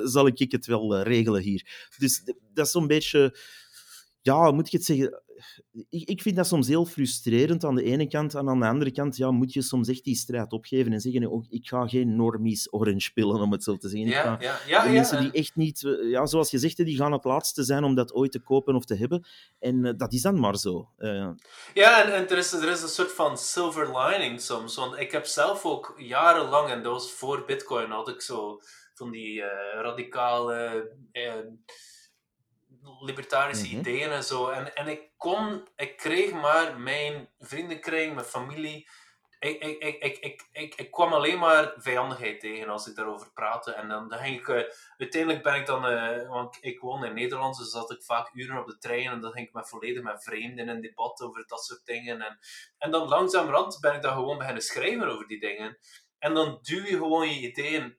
[0.06, 1.88] zal ik het wel regelen hier.
[1.98, 2.24] Dus
[2.54, 3.36] dat is zo'n beetje...
[4.22, 5.22] Ja, moet ik het zeggen?
[5.88, 8.34] ik, ik vind dat soms heel frustrerend aan de ene kant.
[8.34, 11.26] En aan de andere kant ja, moet je soms echt die strijd opgeven en zeggen:
[11.26, 14.08] oh, Ik ga geen normies orange pillen, om het zo te zeggen.
[14.08, 17.12] Ja, ja, ja, de mensen die echt niet, eh, ja, zoals je zegt, die gaan
[17.12, 19.26] het laatste zijn om dat ooit te kopen of te hebben.
[19.58, 20.88] En uh, dat is dan maar zo.
[20.98, 21.28] Uh.
[21.74, 24.76] Ja, en, en er, is, er is een soort van silver lining soms.
[24.76, 28.60] Want ik heb zelf ook jarenlang, en dat was voor Bitcoin, had ik zo
[28.94, 29.42] van die
[29.74, 30.90] radicale
[33.00, 33.78] libertarische mhm.
[33.78, 34.48] ideeën en zo.
[34.48, 38.88] En, en ik kon, ik kreeg maar mijn vriendenkring, mijn familie.
[39.38, 43.32] Ik, ik, ik, ik, ik, ik, ik kwam alleen maar vijandigheid tegen als ik daarover
[43.32, 43.72] praatte.
[43.72, 44.62] En dan, dan ging ik, uh,
[44.96, 48.58] uiteindelijk ben ik dan, uh, want ik woon in Nederland, dus zat ik vaak uren
[48.58, 51.64] op de trein en dan ging ik met volledig met vreemden in debat over dat
[51.64, 52.22] soort dingen.
[52.22, 52.38] En,
[52.78, 55.78] en dan langzamerhand ben ik dan gewoon beginnen schrijven over die dingen.
[56.18, 57.98] En dan duw je gewoon je ideeën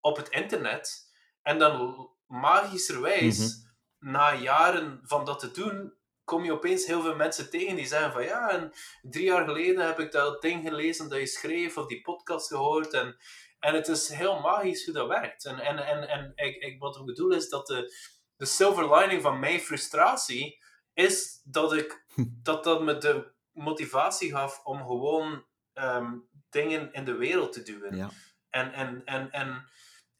[0.00, 1.12] op het internet.
[1.42, 3.64] En dan magischerwijs mm
[4.04, 5.94] na jaren van dat te doen,
[6.24, 9.86] kom je opeens heel veel mensen tegen die zeggen van ja, en drie jaar geleden
[9.86, 13.16] heb ik dat ding gelezen dat je schreef of die podcast gehoord en,
[13.58, 15.44] en het is heel magisch hoe dat werkt.
[15.44, 17.94] En, en, en, en ik, ik, wat ik bedoel is dat de,
[18.36, 20.62] de silver lining van mijn frustratie
[20.94, 22.04] is dat ik
[22.42, 26.12] dat, dat me de motivatie gaf om gewoon ehm,
[26.50, 27.96] dingen in de wereld te doen.
[27.96, 28.10] Ja.
[28.50, 29.68] En, en, en, en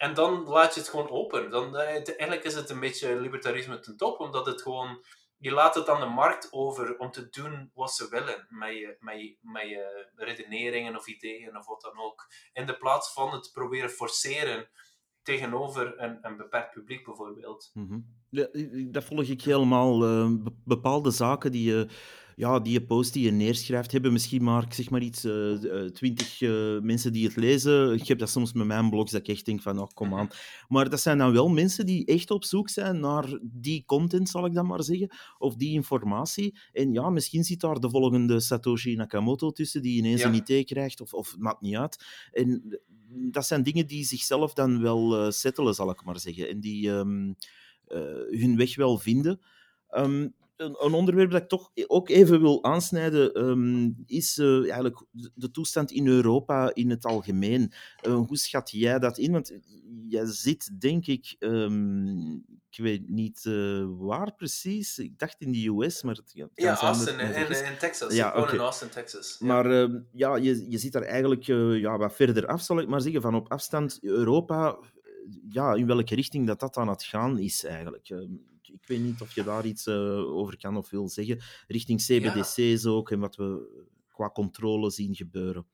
[0.04, 1.50] en dan laat je het gewoon open.
[1.50, 5.04] Dan, eh, eigenlijk is het een beetje libertarisme ten top, omdat het gewoon...
[5.38, 8.96] Je laat het aan de markt over om te doen wat ze willen met je,
[9.00, 9.64] met met
[10.14, 12.26] redeneringen of ideeën of wat dan ook.
[12.52, 14.68] In de plaats van het proberen forceren
[15.22, 17.70] tegenover een, een beperkt publiek bijvoorbeeld.
[17.72, 18.48] Mm ja,
[18.90, 20.04] dat volg ik helemaal.
[20.04, 20.30] Uh,
[20.64, 21.88] bepaalde zaken die je
[22.36, 26.80] ja, die post die je neerschrijft, hebben misschien maar, zeg maar iets, uh, twintig uh,
[26.80, 27.92] mensen die het lezen.
[27.92, 30.28] Ik heb dat soms met mijn blogs, dat ik echt denk van, oh, kom aan.
[30.68, 34.46] Maar dat zijn dan wel mensen die echt op zoek zijn naar die content, zal
[34.46, 36.58] ik dan maar zeggen, of die informatie.
[36.72, 40.28] En ja, misschien zit daar de volgende Satoshi Nakamoto tussen, die ineens ja.
[40.28, 42.04] een idee krijgt, of, of maakt niet uit.
[42.32, 42.80] En
[43.30, 46.48] dat zijn dingen die zichzelf dan wel uh, settelen, zal ik maar zeggen.
[46.48, 47.34] En die um,
[48.30, 49.40] hun weg wel vinden.
[49.96, 55.04] Um, een, een, onderwerp dat ik toch ook even wil aansnijden, um, is uh, eigenlijk
[55.34, 57.72] de toestand in Europa in het algemeen.
[58.06, 59.32] Uh, hoe schat jij dat in?
[59.32, 59.52] Want
[60.08, 64.98] jij zit, denk ik, um, ik weet niet uh, waar precies.
[64.98, 66.14] Ik dacht in de US, maar...
[66.14, 68.14] Het, ja, ja Austin, in, in, in, Texas.
[68.14, 68.54] Ja, okay.
[68.54, 69.36] in Austin, Texas.
[69.38, 69.46] Ja.
[69.46, 72.88] Maar uh, ja, je, je zit daar eigenlijk uh, ja, wat verder af, zal ik
[72.88, 73.98] maar zeggen, van op afstand.
[74.00, 74.78] Europa,
[75.48, 78.08] ja, in welke richting dat dat aan het gaan is eigenlijk.
[78.80, 81.40] Ik weet niet of je daar iets uh, over kan of wil zeggen.
[81.66, 82.90] Richting CBDC's ja.
[82.90, 83.68] ook en wat we
[84.12, 85.66] qua controle zien gebeuren.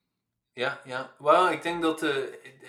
[0.53, 1.15] Ja, ja.
[1.19, 2.03] Well, ik denk dat...
[2.03, 2.17] Uh,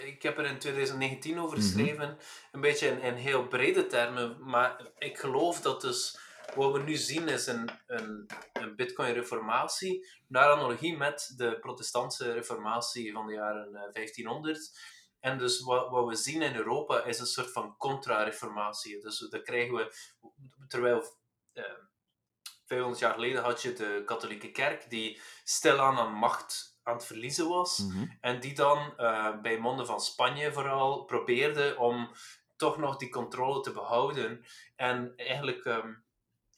[0.05, 1.67] ik heb er in 2019 over mhm.
[1.67, 2.09] geschreven.
[2.09, 2.19] Mm -hmm.
[2.53, 4.37] Een beetje in, in, heel brede termen.
[4.41, 6.19] Maar ik geloof dat dus...
[6.55, 10.07] Wat we nu zien is een, een, een bitcoin-reformatie.
[10.29, 14.63] Naar analogie met de protestantse reformatie van de jaren 1500 eh,
[15.23, 19.01] en dus wat, wat we zien in Europa is een soort van contra-reformatie.
[19.01, 19.95] Dus dan krijgen we,
[20.69, 21.05] terwijl
[21.53, 21.65] eh,
[22.65, 27.49] 500 jaar geleden had je de katholieke kerk die stilaan aan macht aan het verliezen
[27.49, 27.79] was.
[27.79, 28.07] Mhm.
[28.21, 32.11] En die dan uh, bij monden van Spanje vooral probeerde om
[32.57, 34.45] toch nog die controle te behouden.
[34.77, 36.05] En eigenlijk, um,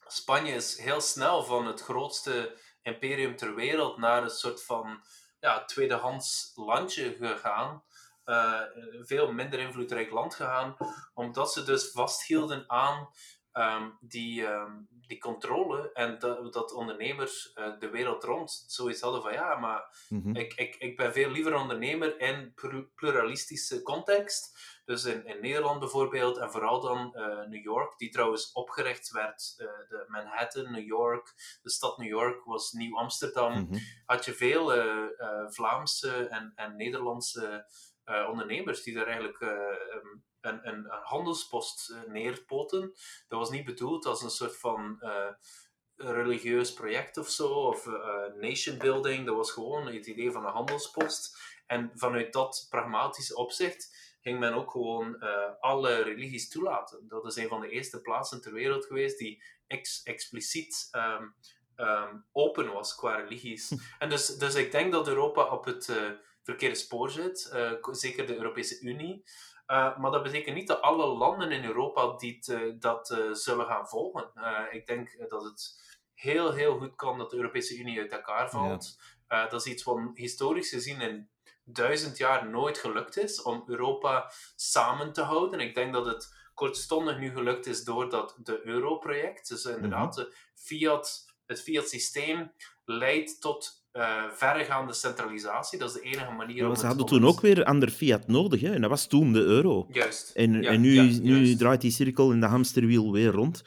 [0.07, 5.05] Spanje is heel snel van het grootste imperium ter wereld naar een soort van
[5.41, 7.83] ja, tweedehands landje gegaan
[8.27, 8.61] uh,
[9.01, 10.77] veel minder invloedrijk land gegaan,
[11.15, 13.09] omdat ze dus vasthielden aan
[13.53, 19.23] um, die, um, die controle en dat, dat ondernemers uh, de wereld rond zoiets hadden
[19.23, 20.37] van ja, maar mm-hmm.
[20.37, 22.55] ik, ik, ik ben veel liever ondernemer in
[22.95, 24.73] pluralistische context.
[24.85, 29.55] Dus in, in Nederland bijvoorbeeld, en vooral dan uh, New York, die trouwens opgericht werd,
[29.59, 33.79] uh, de Manhattan, New York, de stad New York was Nieuw Amsterdam, mm-hmm.
[34.07, 34.73] had je veel
[35.49, 37.67] Vlaamse en, en Nederlandse
[38.07, 42.81] uh, ondernemers die daar eigenlijk uh, een, een, een, handelspost uh, neerpoten.
[43.29, 45.03] Dat was niet bedoeld als een soort van
[45.97, 47.87] religieus project of zo, of
[48.41, 49.27] nation building.
[49.27, 51.39] Dat was gewoon het idee van een handelspost.
[51.67, 55.19] En vanuit dat pragmatische opzicht ging men ook gewoon
[55.61, 57.09] alle religies toelaten.
[57.09, 61.35] Dat is een van de eerste plaatsen ter wereld geweest die ex expliciet um,
[61.77, 63.75] um, open was qua religies.
[63.99, 65.89] En dus, dus ik denk dat Europa op het
[66.45, 69.25] verkeerde spoor zit, uh, zeker de Europese Unie.
[69.67, 73.89] Uh, maar dat betekent niet dat alle landen in Europa die uh, dat zullen gaan
[73.89, 74.31] volgen.
[74.71, 75.83] ik denk dat het
[76.15, 78.99] heel, heel goed kan dat de Europese Unie uit elkaar valt.
[79.29, 81.29] dat is iets wat historisch gezien in
[81.65, 85.61] duizend jaar nooit gelukt is, om Europa samen te houden.
[85.61, 89.49] Ik denk dat het kortstondig nu gelukt is door dat de euro-project.
[89.49, 90.27] Dus inderdaad, mhm.
[90.55, 92.53] fiat, het fiat-systeem
[92.85, 95.79] leidt tot uh, verregaande centralisatie.
[95.79, 98.61] Dat is de enige manier ja, om Ze hadden toen ook weer ander fiat nodig,
[98.61, 98.73] hè?
[98.73, 99.87] en dat was toen de euro.
[99.91, 100.31] Juist.
[100.35, 103.65] En, en nu, nu draait die cirkel in de hamsterwiel weer rond.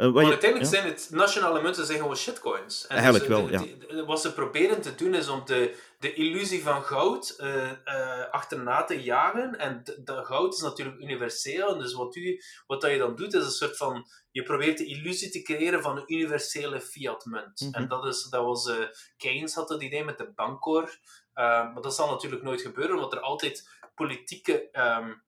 [0.00, 2.86] Uh, maar je, uiteindelijk zijn het nationale munten zijn gewoon shitcoins.
[2.86, 4.04] En Eigenlijk dus, wel, ja.
[4.04, 8.84] wat ze proberen te doen is om de, de illusie van goud uh, uh, achterna
[8.84, 9.58] te jagen.
[9.58, 11.72] En dat goud is natuurlijk universeel.
[11.72, 14.06] En dus wat, u, wat dat je dan doet, is een soort van...
[14.30, 17.60] Je probeert de illusie te creëren van een universele fiat-munt.
[17.60, 17.88] En mhm.
[17.88, 18.66] dat, is, dat was...
[18.66, 18.76] Uh,
[19.16, 20.98] Keynes had dat idee met de Bancor.
[21.34, 24.68] maar dat zal natuurlijk nooit gebeuren, omdat er altijd politieke...
[24.72, 25.22] Um,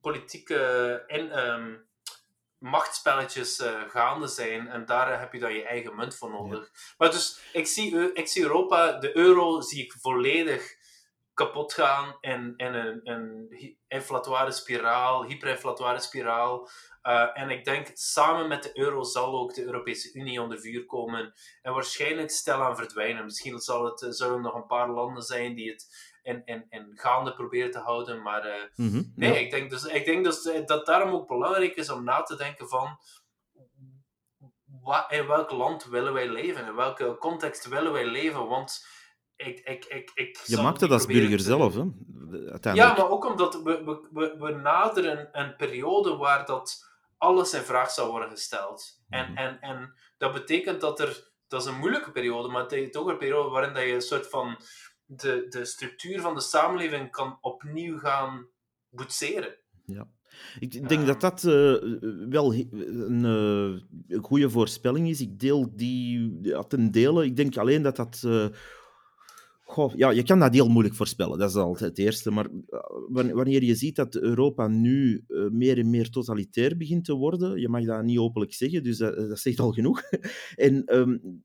[0.00, 1.85] politieke um,
[2.66, 6.70] machtspelletjes uh, gaande zijn en daar heb je dan je eigen munt voor nodig.
[6.98, 10.74] Maar dus, ik zie, ik zie Europa, de euro zie ik volledig
[11.34, 16.68] kapot gaan in, in een, een inflatoire spiraal, hyperinflatoire spiraal.
[17.02, 20.86] Uh, en ik denk, samen met de euro zal ook de Europese Unie onder vuur
[20.86, 23.24] komen en waarschijnlijk stilaan verdwijnen.
[23.24, 26.66] Misschien zal het, eh, zullen er nog een paar landen zijn die het en, en,
[26.68, 28.22] en gaande proberen te houden.
[28.22, 29.38] Maar uh, mm -hmm, nee, ja.
[29.38, 32.68] ik denk, dus, ik denk dus dat daarom ook belangrijk is om na te denken
[32.68, 32.98] van
[34.82, 36.66] wat, in welk land willen wij leven?
[36.66, 38.48] In welke context willen wij leven?
[38.48, 38.86] Want
[39.36, 41.82] ik, ik, ik, ik je maakt het als burger zelf, hè?
[42.72, 46.84] Ja, maar ook omdat we, we, we, we naderen een periode waar dat
[47.18, 49.00] alles in vraag zou worden gesteld.
[49.08, 49.36] Mm -hmm.
[49.36, 51.34] en, en, en dat betekent dat er...
[51.48, 54.00] Dat is een moeilijke periode, maar het is ook een periode waarin dat je een
[54.00, 54.58] soort van
[55.06, 58.48] de, de structuur van de samenleving kan opnieuw gaan
[58.88, 59.56] boetseren.
[59.84, 60.08] Ja.
[60.58, 61.52] Ik denk dat dat uh,
[62.28, 63.24] wel een,
[64.08, 65.20] uh, goede voorspelling is.
[65.20, 67.24] Ik deel die ten dele.
[67.24, 68.46] Ik denk alleen dat dat uh,
[69.68, 72.30] Goh, ja, je kan dat heel moeilijk voorspellen, dat is altijd het eerste.
[72.30, 77.14] Maar eh, wanneer je ziet dat Europa nu eh, meer en meer totalitair begint te
[77.14, 80.02] worden, je mag dat niet openlijk zeggen, dus dat, dat zegt al genoeg.
[80.56, 81.40] en um,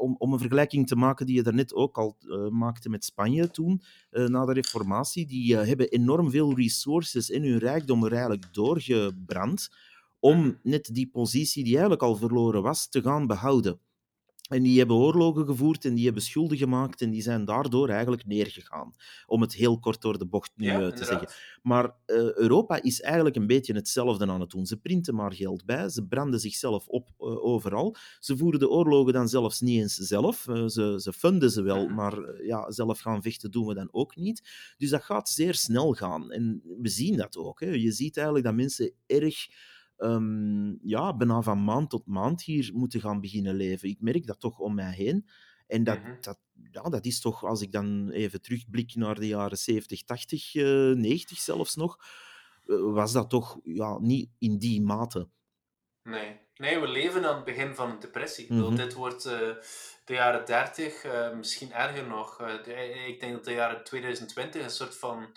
[0.00, 2.16] om, om een vergelijking te maken die je daarnet ook al
[2.50, 8.04] maakte met Spanje toen, na de reformatie, die hebben enorm veel resources in hun rijkdom
[8.04, 9.68] er eigenlijk doorgebrand
[10.20, 13.80] om net die positie die eigenlijk al verloren was, te gaan behouden.
[14.48, 18.26] En die hebben oorlogen gevoerd en die hebben schulden gemaakt en die zijn daardoor eigenlijk
[18.26, 18.92] neergegaan.
[19.26, 21.28] Om het heel kort door de bocht nu ja, te zeggen.
[21.62, 24.66] Maar uh, Europa is eigenlijk een beetje hetzelfde aan het doen.
[24.66, 27.96] Ze printen maar geld bij, ze branden zichzelf op uh, overal.
[28.18, 30.46] Ze voeren de oorlogen dan zelfs niet eens zelf.
[30.46, 34.16] Uh, ze, ze funden ze wel, maar ja, zelf gaan vechten doen we dan ook
[34.16, 34.42] niet.
[34.76, 36.30] Dus dat gaat zeer snel gaan.
[36.30, 37.60] En we zien dat ook.
[37.60, 37.70] Hè.
[37.70, 39.46] Je ziet eigenlijk dat mensen erg
[39.98, 43.88] um, ja, bijna van maand tot maand hier moeten gaan beginnen leven.
[43.88, 45.28] Ik merk dat toch om mij heen.
[45.66, 46.16] En dat, mm-hmm.
[46.20, 46.38] dat,
[46.70, 50.96] ja, dat is toch, als ik dan even terugblik naar de jaren 70, 80, uh,
[50.96, 51.98] 90 zelfs nog,
[52.66, 55.28] uh, was dat toch ja, niet in die mate.
[56.02, 56.40] Nee.
[56.56, 58.52] nee, we leven aan het begin van een depressie.
[58.52, 58.76] Mm-hmm.
[58.76, 59.32] Dit wordt uh,
[60.04, 62.36] de jaren 30, eh, misschien erger nog.
[62.36, 65.36] De, ik denk dat de jaren 2020 een soort van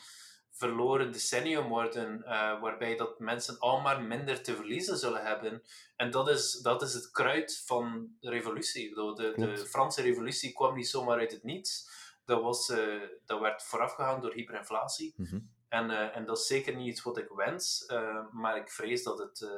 [0.62, 5.64] verloren decennium worden, uh, waarbij dat mensen al maar minder te verliezen zullen hebben.
[5.96, 8.96] En dat is, dat is het kruid van de revolutie.
[8.96, 11.90] De, de Franse revolutie kwam niet zomaar uit het niets.
[12.26, 15.14] Dat, was, uh, dat werd voorafgegaan door hyperinflatie.
[15.16, 15.50] Mm -hmm.
[15.70, 17.86] en, uh, en dat is zeker niet iets wat ik wens,
[18.32, 19.50] maar ik vrees dat het,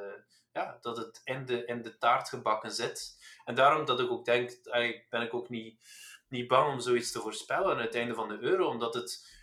[0.52, 3.18] ja, dat het in, de, in de taart gebakken zit.
[3.46, 4.60] En daarom dat ik ook denk,
[5.10, 5.80] ben ik ook niet,
[6.30, 9.42] niet bang om zoiets te voorspellen aan het einde van de euro, omdat het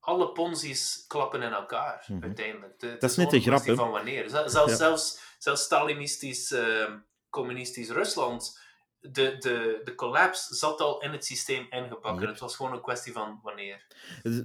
[0.00, 2.24] alle ponzi's klappen in elkaar, mm -hmm.
[2.24, 2.80] uiteindelijk.
[2.80, 4.28] Het, dat is net de grap, van wanneer.
[4.28, 4.76] Zelfs, ja.
[4.76, 6.90] zelfs, zelfs Stalinistisch, uh,
[7.30, 8.59] communistisch Rusland
[9.00, 12.20] de, de, de collapse zat al in het systeem ingepakt.
[12.20, 13.84] Het was gewoon een kwestie van wanneer.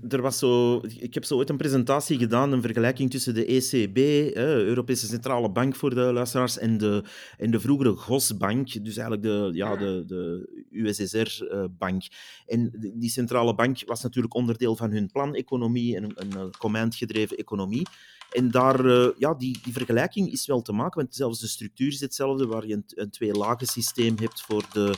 [0.09, 3.97] Er was zo, ik heb zo ooit een presentatie gedaan, een vergelijking tussen de ECB,
[4.37, 7.03] Europese Centrale Bank voor de luisteraars, en de,
[7.37, 12.03] en de vroegere GOS-bank, dus eigenlijk de, ja, de, de USSR-bank.
[12.45, 17.87] En die centrale bank was natuurlijk onderdeel van hun planeconomie, een, een command-gedreven economie.
[18.35, 21.87] En daar, uh, ja, die, die vergelijking is wel te maken, want zelfs de structuur
[21.87, 24.95] is hetzelfde, waar je een, twee-lagen systeem hebt voor de,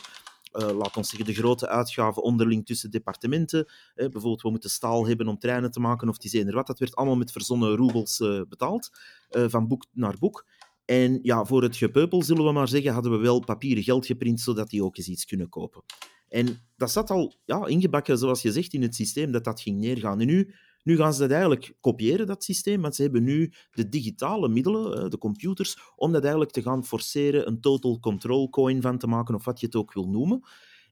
[0.53, 3.59] uh, laat ons zeggen, de grote uitgaven onderling tussen departementen.
[3.59, 6.67] Uh, bijvoorbeeld, we moeten staal hebben om treinen te maken, of eender wat.
[6.67, 8.17] Dat werd allemaal met verzonnen roebels
[8.49, 8.89] betaald,
[9.29, 10.45] van boek naar boek.
[10.85, 14.41] En ja, voor het gepeupel, zullen we maar zeggen, hadden we wel papieren geld geprint,
[14.41, 15.83] zodat die ook eens iets kunnen kopen.
[16.29, 19.79] En dat zat al ja, ingebakken, zoals je zegt, in het systeem, dat dat ging
[19.79, 20.19] neergaan.
[20.19, 20.53] En nu
[20.87, 25.03] nu gaan ze dat eigenlijk kopiëren, dat systeem, want ze hebben nu de digitale middelen,
[25.03, 29.07] eh, de computers, om dat eigenlijk te gaan forceren, een total control coin van te
[29.07, 30.41] maken, of wat je het ook wil noemen.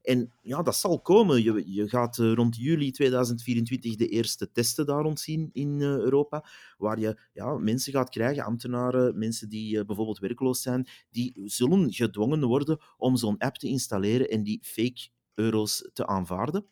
[0.01, 1.43] En ja, dat zal komen.
[1.43, 5.87] Je, je gaat eh, rond juli 2024 de eerste testen daar rond zien in uh,
[5.87, 6.45] Europa,
[6.77, 11.93] waar je ja, mensen gaat krijgen, ambtenaren, mensen die uh, bijvoorbeeld werkloos zijn, die zullen
[11.93, 16.65] gedwongen worden om zo'n app te installeren en die fake euro's te aanvaarden.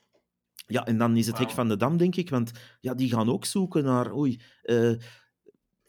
[0.74, 1.46] Ja, en dan is het wow.
[1.46, 4.90] hek van de dam, denk ik, want ja, die gaan ook zoeken naar, oei, uh,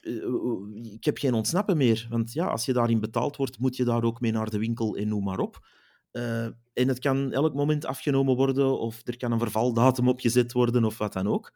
[0.01, 2.07] uh, ik heb geen ontsnappen meer.
[2.11, 4.97] Want ja, als je daarin betaald wordt, moet je daar ook mee naar de winkel
[4.97, 5.67] en noem maar op.
[6.13, 10.85] Uh, en het kan elk moment afgenomen worden, of er kan een vervaldatum opgezet worden,
[10.85, 11.55] of wat dan ook.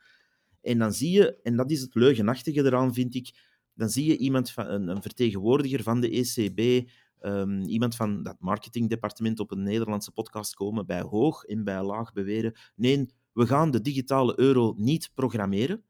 [0.61, 3.35] En dan zie je, en dat is het leugenachtige eraan, vind ik,
[3.75, 6.89] dan zie je iemand van, een, een vertegenwoordiger van de ECB,
[7.21, 12.13] um, iemand van dat marketingdepartement op een Nederlandse podcast komen, bij hoog en bij laag
[12.13, 15.83] beweren, nee, we gaan de digitale euro niet programmeren.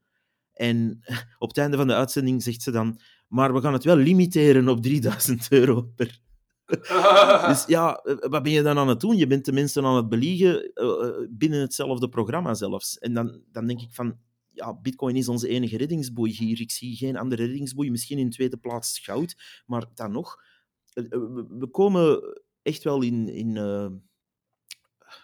[0.53, 0.99] En
[1.37, 4.69] op het einde van de uitzending zegt ze dan, maar we gaan het wel limiteren
[4.69, 6.19] op 3000 euro per.
[7.47, 9.17] dus ja, eh, wat ben je dan aan het doen?
[9.17, 12.97] Je bent de mensen aan het beliegen uh, binnen hetzelfde programma zelfs.
[12.97, 14.17] En dan, dan denk ik van,
[14.49, 16.61] ja, Bitcoin is onze enige reddingsboei hier.
[16.61, 17.91] Ik zie geen andere reddingsboei.
[17.91, 20.43] Misschien in tweede plaats goud, maar dan nog.
[20.93, 22.19] We komen
[22.61, 23.57] echt wel in, in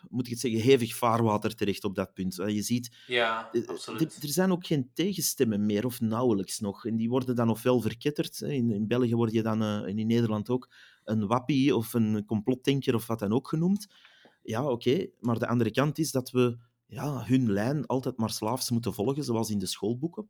[0.10, 2.36] moet ik het zeggen, hevig vaarwater terecht op dat punt.
[2.36, 4.24] Je ziet, ja, absoluut.
[4.24, 6.86] Er zijn ook geen tegenstemmen meer, of nauwelijks nog.
[6.86, 8.42] En die worden dan ofwel verketterd.
[8.42, 10.70] In, in België word je dan, uh, en in Nederland ook,
[11.04, 13.88] een wappie of een complotdenker of wat dan ook genoemd.
[14.44, 14.72] Ja, oké.
[14.72, 15.12] Okay.
[15.20, 16.58] Maar de andere kant is dat we
[16.88, 20.30] ja, hun lijn altijd maar slaafs moeten volgen, zoals in de schoolboeken.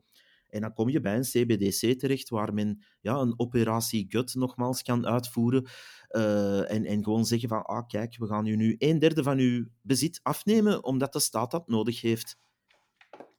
[0.50, 4.82] En dan kom je bij een CBDC terecht, waar men ja, een operatie gut nogmaals
[4.82, 5.68] kan uitvoeren.
[6.10, 9.38] Uh, en, en gewoon zeggen van, ah kijk, we gaan u nu een derde van
[9.38, 12.38] uw bezit afnemen, omdat de staat dat nodig heeft.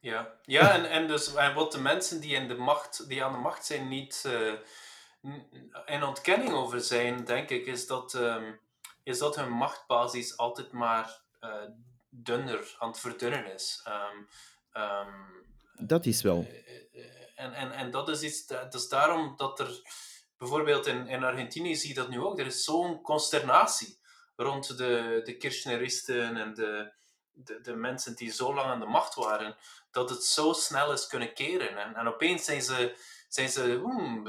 [0.00, 3.32] Ja, ja en, en, dus, en wat de mensen die, in de macht, die aan
[3.32, 4.52] de macht zijn niet uh,
[5.86, 8.60] in ontkenning over zijn, denk ik, is dat, um,
[9.02, 11.50] is dat hun machtbasis altijd maar uh,
[12.10, 13.86] dunner aan het verdunnen is.
[13.88, 14.26] Um,
[15.78, 16.46] dat is wel.
[16.92, 17.02] Eh,
[17.34, 19.80] en, en, en dat is iets, dat is daarom dat er
[20.38, 23.98] bijvoorbeeld in, in Argentinië zie je dat nu ook, er is zo'n consternatie
[24.36, 26.92] rond de, de Kirchneristen en de,
[27.32, 29.56] de, de mensen die zo lang aan de macht waren,
[29.90, 31.78] dat het zo snel is kunnen keren.
[31.78, 32.96] En, en opeens zijn ze,
[33.28, 33.60] zijn ze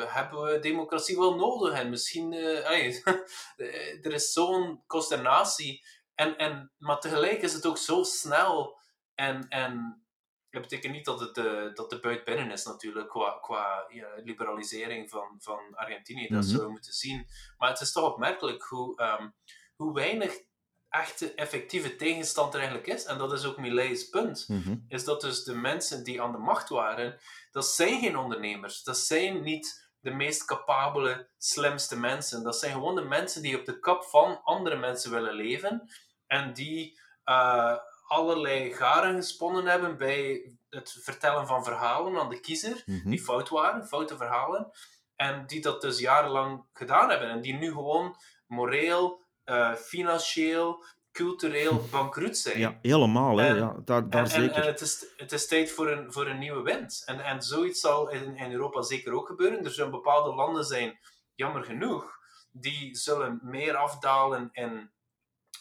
[0.08, 1.74] hebben we democratie wel nodig?
[1.74, 2.70] En misschien, uh,
[4.06, 5.86] er is zo'n consternatie.
[6.16, 8.80] En, en, maar tegelijk is het ook zo snel.
[9.16, 10.02] En, en
[10.50, 14.08] dat betekent niet dat, het de, dat de buit binnen is natuurlijk, qua, qua ja,
[14.24, 16.28] liberalisering van, van Argentinië.
[16.28, 17.28] Dat mm zullen we moeten zien.
[17.58, 19.34] Maar het is toch opmerkelijk hoe, um,
[19.76, 20.46] hoe weinig
[20.90, 24.76] echte effectieve tegenstand er eigenlijk is, en dat is ook Millet's punt, mhm.
[24.88, 27.20] is dat dus de mensen die aan de macht waren,
[27.52, 28.84] dat zijn geen ondernemers.
[28.84, 32.44] Dat zijn niet de meest capabele, slimste mensen.
[32.44, 35.90] Dat zijn gewoon de mensen die op de kap van andere mensen willen leven
[36.28, 37.78] en die uh,
[38.08, 43.10] allerlei garen gesponnen hebben bij het vertellen van verhalen aan de kiezer, Mhm.
[43.10, 44.72] die fout waren, foute verhalen,
[45.16, 48.16] en die dat dus jarenlang gedaan hebben en die nu gewoon
[48.48, 52.60] moreel, uh, financieel, cultureel bankroet zijn.
[52.60, 53.38] Ja, helemaal.
[53.38, 53.48] Hè?
[53.48, 54.56] En- Ja, daar daar En, en, zeker.
[54.56, 57.04] en het, is, het is tijd voor een, voor een nieuwe wind.
[57.06, 59.66] En, en zoiets zal in, in Europa zeker ook gebeuren.
[59.66, 61.00] Er zullen bepaalde landen zijn,
[61.36, 62.18] jammer genoeg,
[62.52, 64.92] die zullen meer afdalen in,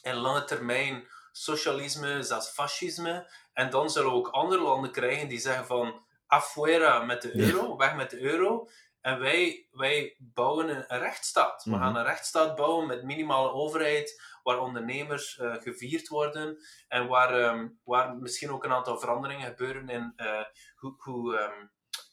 [0.02, 3.30] in lange termijn socialisme, zelfs fascisme.
[3.52, 7.76] En dan zullen we ook andere landen krijgen die zeggen van afuera met de euro,
[7.76, 8.68] weg met de euro.
[9.00, 11.64] En wij, wij bouwen een, rechtsstaat.
[11.64, 11.80] We Mhm.
[11.80, 16.58] gaan een rechtsstaat bouwen met minimale overheid, waar ondernemers eh, gevierd worden
[16.88, 20.44] en waar, ehm, waar misschien ook een aantal veranderingen gebeuren in eh,
[20.76, 21.66] hoe, hoe, ehm,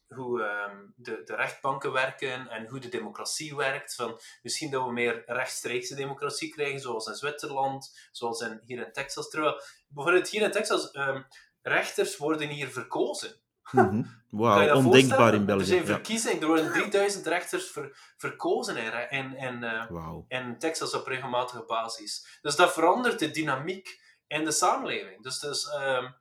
[0.08, 3.95] hoe ehm, de, de rechtbanken werken en hoe de democratie werkt.
[3.95, 8.91] Van, misschien dat we meer rechtstreekse democratie krijgen, zoals in Zwitserland, zoals in, hier in
[8.91, 9.30] Texas.
[9.30, 11.22] Terwijl, bijvoorbeeld hier in Texas, ehm,
[11.62, 13.41] rechters worden hier verkozen.
[13.72, 15.66] Je Wauw, ondenkbaar in Er België.
[15.66, 15.86] zijn Ja.
[15.86, 19.64] verkiezingen, er worden 3000 rechters ver- verkozen in, in, in,
[20.28, 22.38] in Texas op regelmatige basis.
[22.41, 25.24] Dus dat verandert de dynamiek in de samenleving.
[25.24, 26.12] Dus, dus, ehm,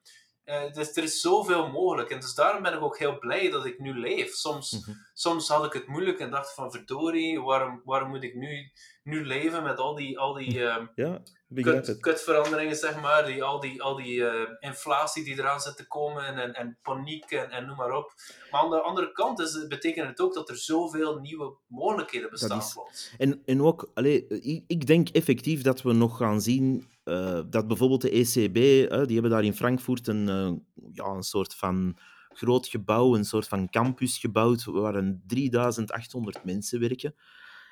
[0.45, 2.11] eh, dus er is zoveel mogelijk.
[2.11, 4.35] En dus daarom ben ik ook heel blij dat ik nu leef.
[4.35, 4.97] Soms, Mhm.
[5.15, 8.71] soms had ik het moeilijk en dacht van verdorie, waarom, waarom moet ik nu,
[9.03, 13.25] nu leven met al die, al die ehm, Ja, begrijp kut, kutveranderingen, zeg maar.
[13.27, 17.31] Die, al die, al die eh, inflatie die eraan zit te komen en, en paniek
[17.31, 18.13] en, en noem maar op.
[18.51, 22.31] Maar aan de andere kant is, het- betekent het ook dat er zoveel nieuwe mogelijkheden
[22.31, 23.15] bestaan is-.
[23.19, 24.27] En, en ook, allee,
[24.67, 29.13] ik denk effectief dat we nog gaan zien eh, dat bijvoorbeeld de ECB, eh, die
[29.13, 30.53] hebben daar in Frankfurt een, eh,
[30.93, 31.97] ja, een soort van
[32.29, 37.15] groot gebouw, een soort van campus gebouwd, waar een 3800 mensen werken.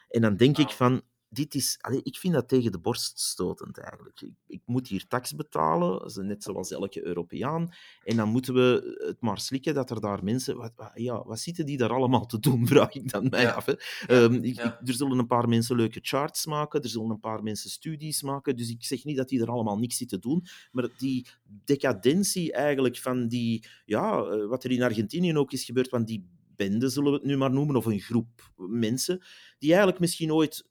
[0.08, 1.02] En dan denk ik van,
[1.32, 4.20] dit is, allee, ik vind dat tegen de borst stotend eigenlijk.
[4.20, 7.68] Ik, ik moet hier tax betalen, net zoals elke Europeaan.
[8.04, 10.56] En dan moeten we het maar slikken dat er daar mensen...
[10.56, 13.50] Wat, wat- ja, wat zitten die daar allemaal te doen, vraag ik dan mij Ja.
[13.52, 13.66] af.
[13.66, 13.74] Hè.
[14.06, 14.78] Ehm, ik- ja.
[14.80, 18.22] ik- er zullen een paar mensen leuke charts maken, er zullen een paar mensen studies
[18.22, 18.56] maken.
[18.56, 20.44] Dus ik zeg niet dat die er allemaal niks zitten doen.
[20.72, 21.26] Maar die
[21.64, 23.64] decadentie eigenlijk van die...
[23.84, 27.26] Ja, eh, wat er in Argentinië ook is gebeurd, van die bende, zullen we het
[27.26, 29.22] nu maar noemen, of een groep mensen,
[29.58, 30.68] die eigenlijk misschien ooit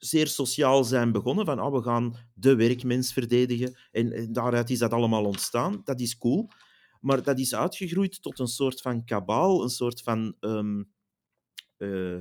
[0.00, 1.44] zeer sociaal zijn begonnen.
[1.44, 3.78] Van, ah, we gaan de werkmens verdedigen.
[3.90, 5.80] En, en daaruit is dat allemaal ontstaan.
[5.84, 6.50] Dat is cool.
[7.00, 10.36] Maar dat is uitgegroeid tot een soort van kabaal, een soort van...
[10.40, 10.82] ehm,
[11.76, 12.20] eh,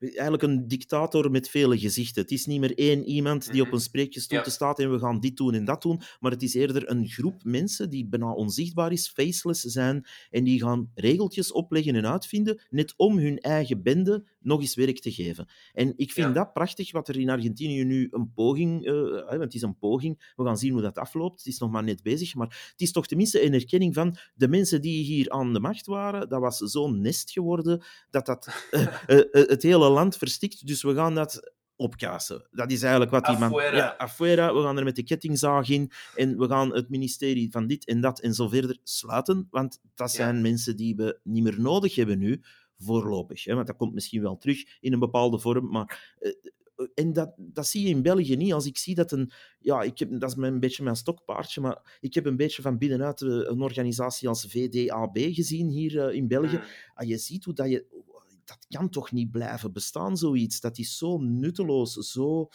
[0.00, 2.22] eigenlijk een dictator met vele gezichten.
[2.22, 3.76] Het is niet meer één iemand die op Mhm.
[3.76, 4.54] een spreekgestoelte Ja.
[4.54, 7.44] staat en we gaan dit doen en dat doen, maar het is eerder een groep
[7.44, 12.94] mensen die bijna onzichtbaar is, faceless zijn en die gaan regeltjes opleggen en uitvinden, net
[12.96, 15.48] om hun eigen bende nog eens werk te geven.
[15.72, 16.32] En ik vind Ja.
[16.32, 20.32] dat prachtig, wat er in Argentinië nu een poging, hè, want het is een poging,
[20.36, 22.92] we gaan zien hoe dat afloopt, het is nog maar net bezig, maar het is
[22.92, 26.56] toch tenminste een erkenning van de mensen die hier aan de macht waren, dat was
[26.56, 28.86] zo'n nest geworden, dat dat eh,
[29.18, 32.46] eh, het hele land verstikt, dus we gaan dat opkassen.
[32.50, 33.48] Dat is eigenlijk wat die man...
[33.48, 33.76] Afuera.
[33.76, 37.66] Ja, afuera, we gaan er met de kettingzaag in en we gaan het ministerie van
[37.66, 40.16] dit en dat en zo verder sluiten, want dat Ja.
[40.16, 42.40] zijn mensen die we niet meer nodig hebben nu,
[42.78, 43.44] voorlopig.
[43.44, 46.14] Hè, want dat komt misschien wel terug in een bepaalde vorm, maar...
[46.18, 46.32] eh,
[46.94, 48.52] en dat, dat zie je in België niet.
[48.52, 49.30] Als ik zie dat een...
[49.58, 52.62] Ja, ik heb, dat is mijn, een beetje mijn stokpaardje, maar ik heb een beetje
[52.62, 56.56] van binnenuit eh, een organisatie als VDAB gezien hier eh, in België.
[56.56, 56.62] Mm.
[56.94, 58.06] Ah, je ziet hoe dat je...
[58.48, 60.60] Dat kan toch niet blijven bestaan, zoiets.
[60.60, 62.48] Dat is zo nutteloos, zo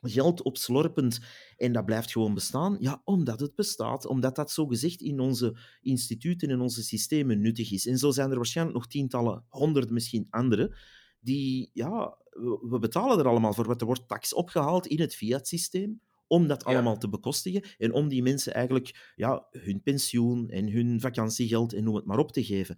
[0.00, 1.20] geld opslorpend
[1.56, 2.76] en dat blijft gewoon bestaan?
[2.80, 7.86] Ja, omdat het bestaat, omdat dat zogezegd in onze instituten en onze systemen nuttig is.
[7.86, 10.76] En zo zijn er waarschijnlijk nog tientallen, honderd misschien andere,
[11.20, 12.18] die, ja,
[12.60, 16.64] we betalen er allemaal voor, want er wordt tax opgehaald in het fiat-systeem om dat
[16.64, 21.84] allemaal te bekostigen en om die mensen eigenlijk ja, hun pensioen en hun vakantiegeld en
[21.84, 22.76] noem het maar op te geven.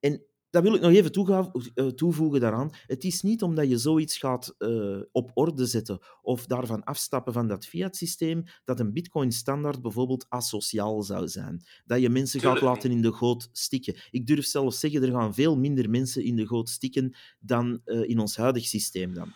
[0.00, 2.70] En dat wil ik nog even eh, toevoegen daaraan.
[2.86, 7.48] Het is niet omdat je zoiets gaat uh, op orde zetten of daarvan afstappen van
[7.48, 11.66] dat fiat-systeem, dat een bitcoin-standaard bijvoorbeeld asociaal zou zijn.
[11.84, 13.96] Dat je mensen gaat laten in de goot stikken.
[14.10, 18.08] Ik durf zelfs zeggen, er gaan veel minder mensen in de goot stikken dan uh,
[18.08, 19.32] in ons huidig systeem dan.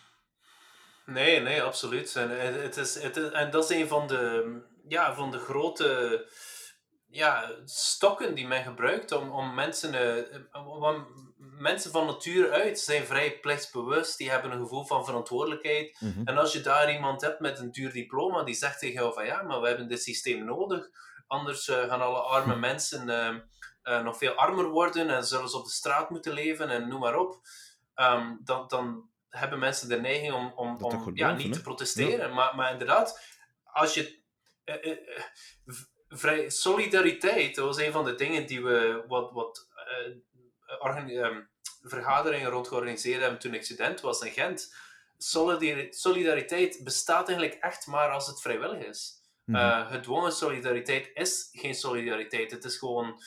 [1.05, 2.15] Nee, nee, absoluut.
[2.15, 4.55] En, het is, het is, en dat is een van de,
[4.87, 6.25] ja, van de grote
[7.17, 9.93] ja, stokken die men gebruikt om, om mensen,
[10.53, 11.07] uh, om,
[11.37, 15.97] mensen van natuur uit zijn vrij plichtsbewust, die hebben een gevoel van verantwoordelijkheid.
[15.99, 16.21] Mhm.
[16.25, 19.25] En als je daar iemand hebt met een duur diploma die zegt tegen jou van
[19.25, 20.89] ja, maar we hebben dit systeem nodig,
[21.27, 22.59] anders uh, gaan alle arme hm.
[22.59, 23.09] mensen
[23.83, 26.99] uh, nog veel armer worden en zullen ze op de straat moeten leven en noem
[26.99, 27.39] maar op,
[27.95, 32.33] um, dan, dan hebben mensen de neiging om, om, om ja, niet te protesteren.
[32.33, 33.21] Maar, maar inderdaad,
[33.63, 34.25] als je
[36.09, 39.67] vrij, solidariteit, dat was een van de dingen die we wat, wat
[41.09, 41.37] uh,
[41.81, 44.75] vergaderingen rond georganiseerd hebben toen ik student was in Gent.
[45.89, 49.15] Solidariteit bestaat eigenlijk echt maar als het vrijwillig is.
[49.45, 52.51] Mm gedwongen solidariteit is geen solidariteit.
[52.51, 53.21] Het is gewoon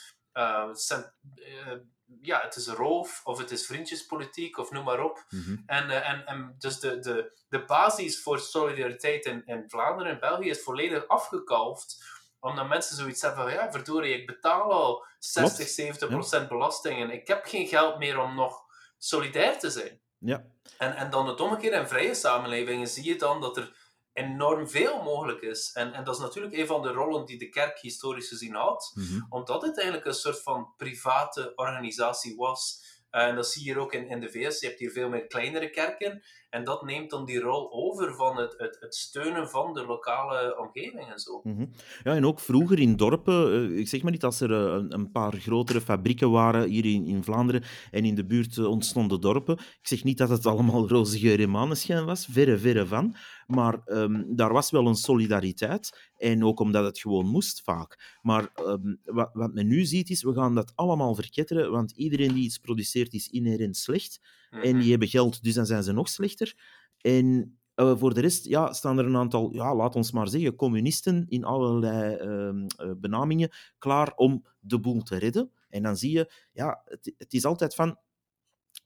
[2.21, 5.25] ja, het is roof of het is vriendjespolitiek of noem maar op.
[5.29, 5.57] Mhm.
[5.65, 10.49] en, en, en dus de, de, de basis voor solidariteit in, in Vlaanderen en België
[10.49, 16.09] is volledig afgekalfd omdat mensen zoiets hebben van, ja, verdorie, ik betaal al 60, 70
[16.09, 18.63] procent belasting en ik heb geen geld meer om nog
[18.97, 19.99] solidair te zijn.
[20.17, 20.45] Ja.
[20.77, 23.75] En, en dan het omgekeerde, in vrije samenlevingen zie je dan dat er
[24.13, 25.71] enorm veel mogelijk is.
[25.73, 28.91] En, en dat is natuurlijk een van de rollen die de kerk historisch gezien had,
[28.93, 32.83] mm omdat het eigenlijk een soort van private organisatie was.
[33.11, 34.59] En dat zie je ook in, in de VS.
[34.59, 36.21] Je hebt hier veel meer kleinere kerken.
[36.51, 40.57] En dat neemt dan die rol over van het, het, het steunen van de lokale
[40.59, 41.39] omgeving en zo.
[41.43, 41.65] Mhm.
[42.03, 44.93] Ja, en ook vroeger in dorpen, eh, ik zeg maar niet als er eh, een,
[44.93, 49.21] een paar grotere fabrieken waren hier in, in Vlaanderen en in de buurt eh, ontstonden
[49.21, 49.57] dorpen.
[49.57, 53.15] Ik zeg niet dat het allemaal roze geur was, verre, verre van.
[53.51, 56.11] Maar um, daar was wel een solidariteit.
[56.17, 58.19] En ook omdat het gewoon moest vaak.
[58.21, 62.33] Maar um, wat, wat men nu ziet is, we gaan dat allemaal verketteren, want iedereen
[62.33, 64.19] die iets produceert is inherent slecht.
[64.49, 64.89] En die mhm.
[64.89, 66.55] hebben geld, dus dan zijn ze nog slechter.
[67.01, 70.55] En uh, voor de rest ja, staan er een aantal, ja, laat ons maar zeggen,
[70.55, 75.51] communisten in allerlei uh, benamingen klaar om de boel te redden.
[75.69, 77.97] En dan zie je, ja, het, het is altijd van,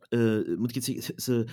[0.09, 1.47] uh, moet ik het zeggen, ze,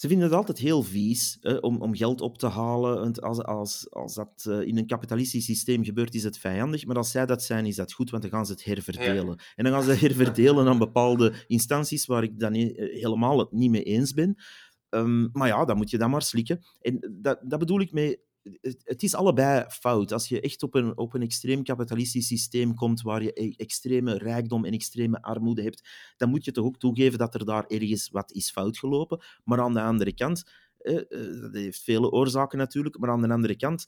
[0.00, 3.00] ze vinden het altijd heel vies om, om geld op te halen.
[3.00, 6.86] Want als, als, als dat uh, in een kapitalistisch systeem gebeurt, is het vijandig.
[6.86, 9.38] Maar als zij dat zijn, is dat goed, want dan gaan ze het herverdelen.
[9.56, 13.82] En dan gaan ze herverdelen aan bepaalde instanties waar ik dan helemaal het niet mee
[13.82, 14.36] eens ben.
[14.90, 16.60] Um, maar ja, dan moet je dat maar slikken.
[16.80, 18.18] En dat, dat bedoel ik mee
[18.84, 20.12] het is allebei fout.
[20.12, 24.18] Als je echt op een, op een extreem kapitalistisch systeem komt waar je e-, extreme
[24.18, 28.08] rijkdom en extreme armoede hebt, dan moet je toch ook toegeven dat er daar ergens
[28.10, 29.22] wat is fout gelopen.
[29.44, 30.44] Maar aan de andere kant,
[31.40, 33.84] dat heeft vele oorzaken natuurlijk, maar aan de andere kant,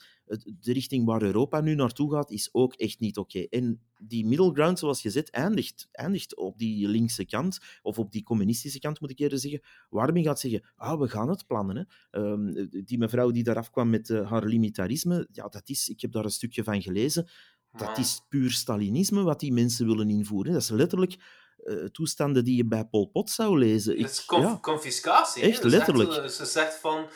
[0.61, 3.39] de richting waar Europa nu naartoe gaat, is ook echt niet oké.
[3.39, 8.13] En die middle ground, zoals je zegt, eindigt, eindigt op die linkse kant, of op
[8.13, 11.47] die communistische kant, moet ik eerder zeggen, waar men gaat zeggen, ah, we gaan het
[11.47, 11.77] plannen.
[12.11, 12.21] Hè.
[12.21, 16.13] Um, die mevrouw die daar afkwam met uh, haar limitarisme, ja, dat is, ik heb
[16.13, 17.29] daar een stukje van gelezen,
[17.73, 20.53] dat is puur Stalinisme wat die mensen willen invoeren.
[20.53, 21.17] Dat is letterlijk
[21.65, 23.99] uh, toestanden die je bij Pol Pot zou lezen.
[23.99, 25.43] Het is conf confiscatie.
[25.43, 26.13] Echt, letterlijk.
[26.13, 27.09] Zegt, ze zegt van,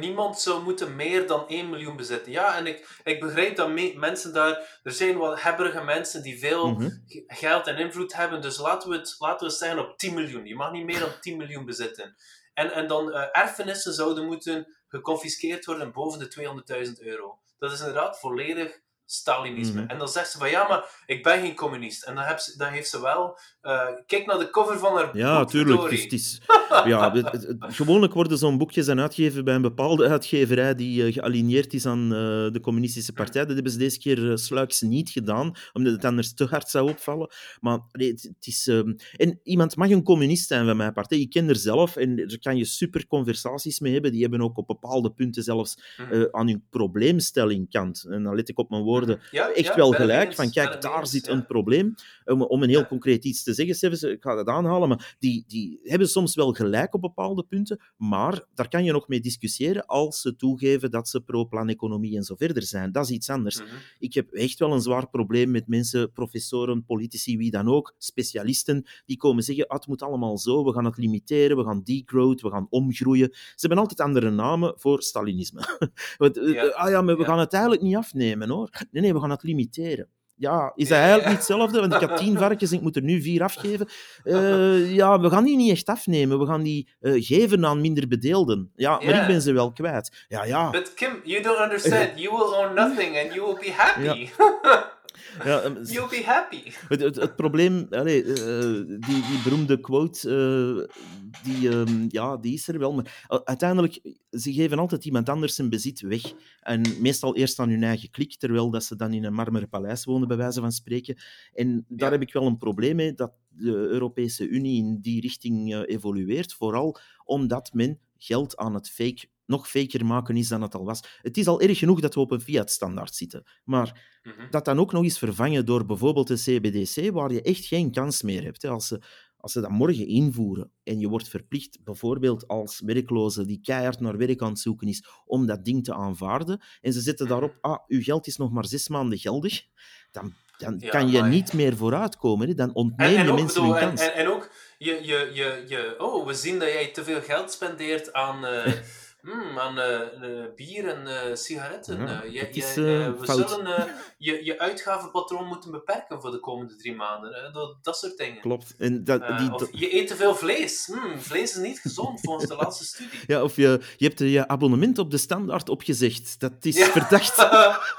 [0.00, 2.32] niemand zou moeten meer dan 1 miljoen bezitten.
[2.32, 4.80] Ja, en ik, ik begrijp dat mensen daar...
[4.82, 7.02] Er zijn wel hebberige mensen die veel mm -hmm.
[7.26, 10.46] geld en invloed hebben, dus laten we, het, laten we het zeggen op 10 miljoen.
[10.46, 12.16] Je mag niet meer dan 10 miljoen bezitten.
[12.54, 17.38] En, en dan uh, erfenissen zouden moeten geconfiskeerd worden boven de 200.000 euro.
[17.58, 18.80] Dat is inderdaad volledig
[19.10, 19.80] Stalinisme.
[19.80, 19.90] Mhm.
[19.90, 22.04] En dan zegt ze van ja, maar ik ben geen communist.
[22.04, 23.38] En dan, heb ze, dan heeft ze wel.
[23.62, 25.90] Uh, kijk naar de cover van haar Ja, tuurlijk.
[25.90, 26.40] Dus het is,
[26.84, 31.74] ja, het, gewoonlijk worden zo'n boekjes dan uitgegeven bij een bepaalde uitgeverij die uh, gealigneerd
[31.74, 32.10] is aan uh,
[32.52, 33.44] de communistische partij.
[33.44, 37.30] Dat hebben ze deze keer sluiks niet gedaan, omdat het anders te hard zou opvallen.
[37.60, 38.66] Maar nee, het, het, is.
[38.66, 41.18] Ehm, en iemand mag een communist zijn van mijn partij.
[41.18, 44.12] Ik ken er zelf en daar kan je super conversaties mee hebben.
[44.12, 46.26] Die hebben ook op bepaalde punten zelfs mhm.
[46.30, 48.04] aan hun probleemstelling kant.
[48.10, 48.97] En dan let ik op mijn woorden
[49.30, 50.34] Ja, echt ja, wel gelijk.
[50.34, 51.94] Van kijk, daar zit een probleem.
[52.24, 55.44] Om, om een heel concreet iets te zeggen, Stevens, ik ga dat aanhalen, maar die,
[55.46, 59.86] die hebben soms wel gelijk op bepaalde punten, maar daar kan je nog mee discussiëren
[59.86, 62.92] als ze toegeven dat ze pro-planeconomie en zo verder zijn.
[62.92, 63.56] Dat is iets anders.
[63.62, 63.66] Mhm.
[63.98, 68.86] Ik heb echt wel een zwaar probleem met mensen, professoren, politici, wie dan ook, specialisten,
[69.06, 72.40] die komen zeggen, ah, het moet allemaal zo, we gaan het limiteren, we gaan degrowth,
[72.40, 73.28] we gaan omgroeien.
[73.32, 75.60] Ze hebben altijd andere namen voor Stalinisme.
[76.18, 76.66] Want, eh, Ja.
[76.66, 77.28] Ah ja, maar we Ja.
[77.28, 78.70] gaan het eigenlijk niet afnemen, hoor.
[78.90, 80.08] Nee, nee, we gaan het limiteren.
[80.38, 81.80] Ja, is dat eigenlijk niet hetzelfde?
[81.80, 83.88] Want ik had tien varkens en ik moet er nu vier afgeven.
[84.24, 86.38] Eh, ja, we gaan die niet echt afnemen.
[86.38, 88.70] We gaan die eh, geven aan minder bedeelden.
[88.74, 90.26] Ja, maar ik ben ze wel kwijt.
[90.28, 90.70] Ja, ja.
[90.70, 92.10] But Kim, you don't understand.
[92.14, 94.28] You will own nothing and you will be happy.
[94.38, 94.96] ja
[95.44, 96.62] ehm, You'll be happy.
[96.88, 98.98] Het, het, het probleem, allee, eh, die,
[99.28, 100.98] die beroemde quote, eh,
[101.42, 102.92] die, ehm, ja, die is er wel.
[102.94, 104.00] Maar uiteindelijk,
[104.30, 106.22] ze geven altijd iemand anders zijn bezit weg.
[106.60, 110.04] En meestal eerst aan hun eigen klik, terwijl dat ze dan in een marmeren paleis
[110.04, 111.16] wonen, bij wijze van spreken.
[111.52, 112.18] En daar Ja.
[112.18, 116.54] heb ik wel een probleem mee, dat de Europese Unie in die richting eh, evolueert.
[116.54, 121.00] Vooral omdat men geld aan het fake, nog faker maken is dan het al was.
[121.22, 123.42] Het is al erg genoeg dat we op een fiat-standaard zitten.
[123.64, 124.50] Maar Mhm.
[124.50, 128.22] dat dan ook nog eens vervangen door bijvoorbeeld de CBDC, waar je echt geen kans
[128.22, 128.64] meer hebt.
[128.64, 129.00] Als, ze,
[129.36, 134.16] als ze dat morgen invoeren en je wordt verplicht, bijvoorbeeld als werkloze die keihard naar
[134.16, 137.78] werk aan het zoeken is, om dat ding te aanvaarden, en ze zetten daarop, ah,
[137.86, 139.62] uw geld is nog maar zes maanden geldig,
[140.10, 142.48] dan, dan Ja, kan je niet meer vooruitkomen.
[142.48, 142.54] Hè.
[142.54, 144.00] Dan ontneem en je ook, mensen bedoel, hun kans.
[144.00, 147.50] en, en ook, je, je, je, je, oh, we zien dat jij te veel geld
[147.52, 148.72] spendeert aan, eh,
[149.34, 152.00] mm, aan eh, eh, bier en eh, sigaretten.
[152.00, 153.50] Ja, je, het is, je, we fout.
[153.50, 153.88] zullen
[154.18, 157.52] je, je uitgavenpatroon moeten beperken voor de komende drie maanden.
[157.52, 158.40] Dat, dat soort dingen.
[158.40, 158.74] Klopt.
[158.78, 160.86] En dat, die, of je eet te veel vlees.
[160.86, 163.18] Hmm, vlees is niet gezond volgens de laatste studie.
[163.26, 166.40] ja, of je, je hebt je abonnement op de standaard opgezegd.
[166.40, 166.86] Dat is Ja.
[166.86, 167.38] verdacht.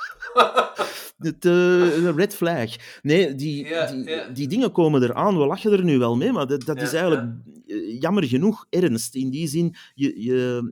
[1.39, 2.69] Een red flag.
[3.01, 5.37] Nee, die, die, die dingen komen eraan.
[5.37, 7.27] We lachen er nu wel mee, maar dat, dat is eigenlijk
[7.99, 9.15] jammer genoeg ernst.
[9.15, 10.71] In die zin, je, je,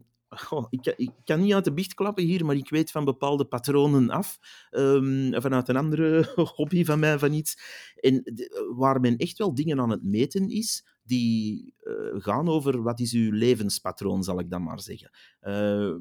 [0.70, 3.46] ik, kan- ik kan niet uit de biecht klappen hier, maar ik weet van bepaalde
[3.46, 4.38] patronen af.
[4.70, 7.60] ehm, vanuit een andere hobby van mij, van iets.
[7.96, 12.82] En de- waar men echt wel dingen aan het meten is, die eh, gaan over
[12.82, 15.10] wat is uw levenspatroon, zal ik dan maar zeggen.
[15.40, 15.94] Eh,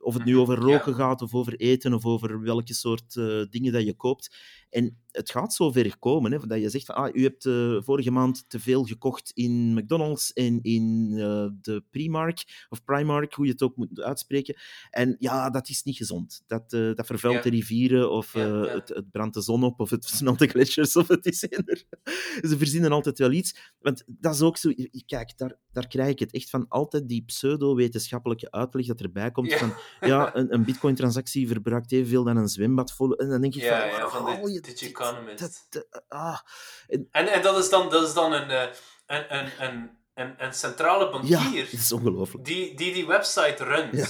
[0.00, 0.64] of het nu Mhm, over ja.
[0.64, 4.36] roken gaat, of over eten, of over welke soort eh, dingen dat je koopt.
[4.74, 8.10] En het gaat zover komen, hè, dat je zegt van, ah, u hebt eh, vorige
[8.10, 13.52] maand te veel gekocht in McDonald's en in eh, de Primark, of Primark, hoe je
[13.52, 14.56] het ook moet uitspreken.
[14.90, 16.42] En ja, dat is niet gezond.
[16.46, 17.42] Dat, eh, dat vervuilt Ja.
[17.42, 18.66] de rivieren, of Ja, ja.
[18.66, 21.84] Het, het brandt de zon op, of het smelt de gletsjers, of het is eender.
[22.48, 23.72] Ze verzinnen altijd wel iets.
[23.78, 24.72] Want dat is ook zo...
[25.06, 26.68] Kijk, daar, daar krijg ik het echt van.
[26.68, 29.72] Altijd die pseudo-wetenschappelijke uitleg dat erbij komt van...
[30.00, 33.16] Ja, een, een bitcoin-transactie verbruikt evenveel dan een zwembad vol.
[33.16, 34.10] En dan denk ik Ja, van...
[34.10, 34.63] van je Digiconomist.
[34.64, 36.38] Dit- dat- ah.
[37.10, 38.68] En, en dat is dan, dat is dan een, eh,
[39.06, 42.44] een, een, een, een, een centrale Ja, bankier dat is ongelooflijk.
[42.44, 43.94] die, die die website runt.
[43.96, 44.06] Ja.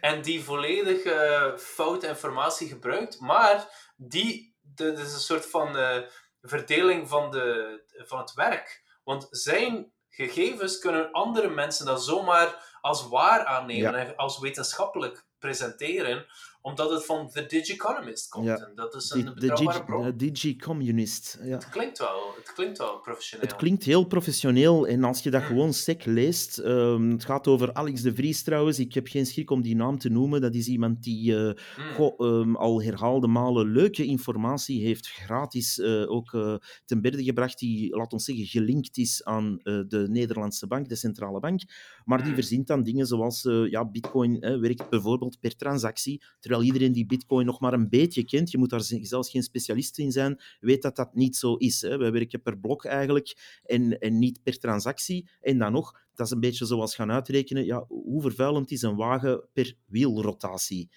[0.00, 3.20] En die volledig eh, foute informatie gebruikt.
[3.20, 5.98] Maar die, dat is een soort van eh,
[6.42, 8.82] verdeling van, de, van het werk.
[9.04, 13.98] Want zijn gegevens kunnen andere mensen dan zomaar als waar aannemen Ja.
[13.98, 16.26] en als wetenschappelijk presenteren,
[16.66, 18.46] omdat het van The Digiconomist komt.
[18.46, 18.56] Ja.
[18.56, 20.16] En dat is een De betrouwbare bron.
[20.16, 21.38] digi-communist.
[21.42, 21.54] Ja.
[21.54, 23.46] Het klinkt wel, het klinkt wel professioneel.
[23.48, 25.46] Het klinkt heel professioneel en als je dat Mm.
[25.46, 29.50] gewoon sec leest, ehm, het gaat over Alex de Vries trouwens, ik heb geen schrik
[29.50, 31.92] om die naam te noemen, dat is iemand die eh, Mm.
[31.94, 36.54] goh, ehm, al herhaalde malen leuke informatie heeft gratis eh, ook eh,
[36.84, 41.40] ten berde gebracht, die, laat ons zeggen, gelinkt is aan de Nederlandse bank, de centrale
[41.40, 41.60] bank,
[42.04, 42.34] maar die Mm.
[42.34, 47.60] verzint dan dingen zoals, ja, bitcoin werkt bijvoorbeeld per transactie, terwijl iedereen die bitcoin nog
[47.60, 51.14] maar een beetje kent, je moet daar zelfs geen specialist in zijn, weet dat dat
[51.14, 51.82] niet zo is.
[51.82, 51.96] Hè.
[51.96, 55.28] Wij werken per blok eigenlijk en, en niet per transactie.
[55.40, 58.96] En dan nog, dat is een beetje zoals gaan uitrekenen, ja, hoe vervuilend is een
[58.96, 60.90] wagen per wielrotatie?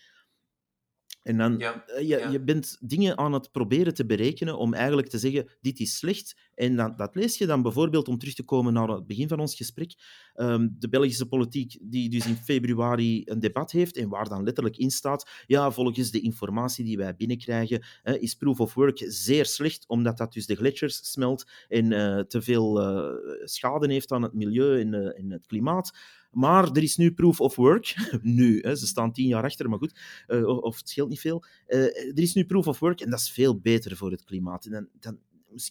[1.27, 2.29] En dan, Ja, eh, je, ja.
[2.29, 6.35] je bent dingen aan het proberen te berekenen om eigenlijk te zeggen, dit is slecht.
[6.55, 9.39] En dan, dat lees je dan bijvoorbeeld, om terug te komen naar het begin van
[9.39, 9.93] ons gesprek,
[10.33, 14.77] ehm, de Belgische politiek die dus in februari een debat heeft en waar dan letterlijk
[14.77, 19.87] in staat, ja, volgens de informatie die wij binnenkrijgen, is proof of work zeer slecht,
[19.87, 24.33] omdat dat dus de gletsjers smelt en eh, te veel eh, schade heeft aan het
[24.33, 25.91] milieu en, en het klimaat.
[26.29, 27.95] Maar er is nu proof of work.
[28.21, 31.43] nu, hè, ze staan tien jaar achter, maar goed, eh, of, het scheelt niet veel.
[31.65, 34.65] Eh, er is nu proof of work en dat is veel beter voor het klimaat.
[34.65, 35.19] En dan, dan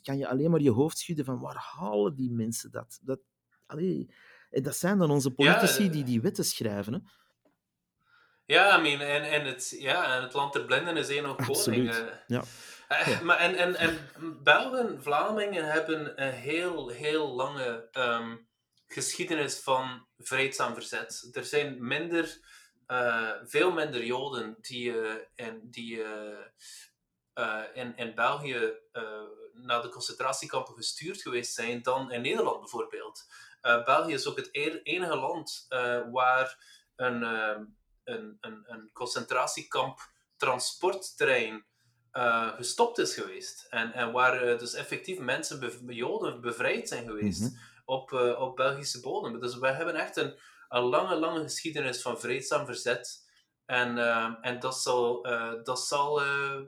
[0.03, 3.01] kan je alleen maar je hoofd schudden van waar halen die mensen dat?
[3.03, 3.21] dat
[3.67, 4.09] allee,
[4.51, 6.93] en dat zijn dan onze politici eh, die die wetten schrijven.
[6.93, 6.99] Hè?
[8.45, 11.37] Ja, I mean, en, en, het, ja, en het land der blinden is één nog
[11.37, 11.57] koning.
[11.57, 12.05] Absoluut.
[12.27, 12.45] Ja.
[13.23, 13.99] Maar en, en, en
[14.43, 18.37] Belgen, Vlamingen hebben een heel, heel lange ehm,
[18.87, 21.29] geschiedenis van vreedzaam verzet.
[21.33, 22.41] Er zijn minder,
[22.87, 28.73] eh, veel minder Joden die, eh, en, die eh, in, in België
[29.53, 33.27] naar de concentratiekampen gestuurd geweest zijn dan in Nederland bijvoorbeeld.
[33.61, 35.67] België is ook het e- enige land
[36.13, 36.59] waar
[36.97, 37.65] een, ehm,
[38.05, 41.65] een, een, een concentratiekamp transporttrein
[42.57, 43.67] gestopt is geweest.
[43.71, 47.55] En, en waar dus effectief mensen, Joden, bevrijd zijn geweest Mhm.
[47.87, 49.41] Op, eh, op Belgische bodem.
[49.41, 50.39] Dus wij hebben echt een,
[50.69, 53.25] een lange, lange geschiedenis van vreedzaam verzet.
[53.67, 56.61] En, eh, en dat zal, eh, dat, zal, eh,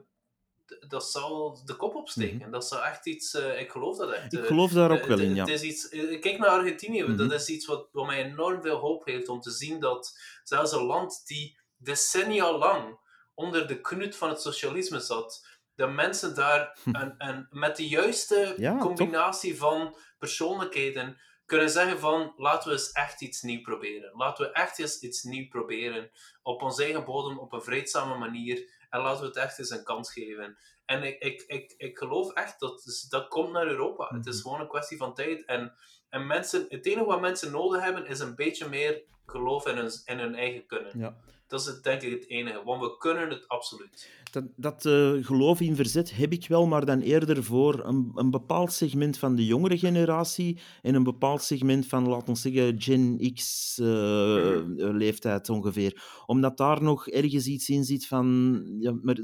[0.87, 2.51] dat zal de kop opsteken.
[2.51, 4.33] Dat zal echt iets, ik geloof dat echt.
[4.33, 5.45] Ik geloof daar ook wel in, ja.
[5.45, 5.89] Het is iets,
[6.19, 7.15] kijk naar Argentinië, Mhm.
[7.15, 10.71] dat is iets wat, wat mij enorm veel hoop heeft om te zien dat zelfs
[10.71, 12.99] een land die decennia lang
[13.33, 15.47] onder de knut van het socialisme zat,
[15.79, 18.53] de mensen daar een, een, met de juiste.
[18.57, 24.11] Ja, combinatie van persoonlijkheden kunnen zeggen van laten we eens echt iets nieuws proberen.
[24.15, 26.09] Laten we echt eens iets nieuws proberen
[26.41, 29.83] op ons eigen bodem op een vreedzame manier en laten we het echt eens een
[29.83, 30.57] kans geven.
[30.85, 34.07] En ik, ik, ik, ik geloof echt dat dat komt naar Europa.
[34.15, 34.43] Het is Mhm.
[34.43, 35.45] gewoon een kwestie van tijd.
[35.45, 35.73] En,
[36.09, 39.91] en mensen, het enige wat mensen nodig hebben is een beetje meer geloof in hun,
[40.05, 40.99] in hun eigen kunnen.
[40.99, 41.15] ja.
[41.49, 44.09] Dat is het, denk ik het enige, want we kunnen het absoluut.
[44.31, 48.29] Dat, dat eh, geloof in verzet heb ik wel, maar dan eerder voor een, een
[48.31, 53.31] bepaald segment van de jongere generatie en een bepaald segment van, laten we zeggen, Gen
[53.33, 54.79] X eh, Mhm.
[54.79, 56.03] eh, leeftijd ongeveer.
[56.25, 58.63] Omdat daar nog ergens iets in zit van...
[58.79, 59.17] Ja, maar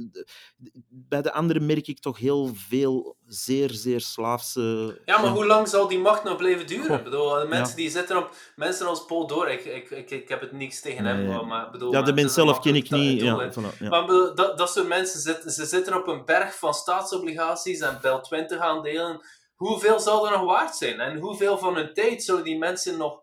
[0.90, 5.02] bij de anderen merk ik toch heel veel zeer, zeer slaafse...
[5.06, 6.86] Ja, maar hoe lang zal die macht nog blijven duren?
[6.86, 7.82] Goh, Ik bedoel, de mensen ja.
[7.84, 8.36] die zitten op...
[8.56, 11.92] Mensen als Paul Door, ik, ik, ik, ik heb het niks tegen hem, maar bedoel...
[11.92, 13.22] Ja, de is een zelf ken ik niet.
[13.22, 13.90] Ja, voilà, ja.
[13.90, 18.22] Maar dat, dat soort mensen zitten, ze zitten op een berg van staatsobligaties en Bel
[18.22, 19.20] 20 aandelen.
[19.56, 21.00] Hoeveel zal er nog waard zijn?
[21.00, 23.22] En hoeveel van hun tijd zullen die mensen nog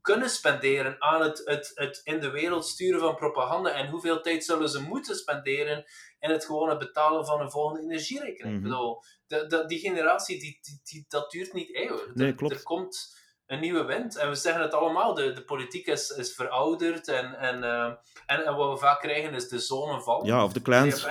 [0.00, 3.70] kunnen spenderen aan het, het, het in de wereld sturen van propaganda?
[3.70, 5.84] En hoeveel tijd zullen ze moeten spenderen
[6.18, 8.56] in het gewone betalen van een volgende energierekening?
[8.56, 8.70] Ik Mhm.
[8.70, 12.14] bedoel, de, de, die generatie, die, die, die, dat duurt niet eeuwig.
[12.14, 12.54] Nee, er, klopt.
[12.54, 13.18] er komt
[13.50, 14.16] een nieuwe wind.
[14.16, 17.08] En we zeggen het allemaal, de, de politiek is, is verouderd.
[17.08, 17.84] En, en, eh,
[18.26, 20.20] en, en wat we vaak krijgen is de zone van.
[20.24, 20.60] ja, of de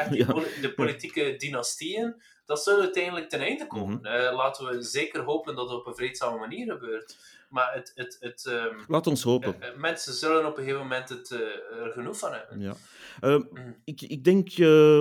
[0.10, 0.32] die Ja.
[0.32, 3.98] poli- de politieke dynastieën, dat zullen uiteindelijk ten einde komen.
[4.02, 4.06] Mhm.
[4.06, 7.18] Eh, laten we zeker hopen dat het op een vreedzame manier gebeurt.
[7.50, 9.62] Maar het, het, het, ehm, Laat ons hopen.
[9.62, 12.60] eh, mensen zullen op een gegeven moment het, er genoeg van hebben.
[12.60, 12.74] Ja.
[13.20, 13.72] Eh, Mhm.
[13.84, 14.50] ik, ik denk,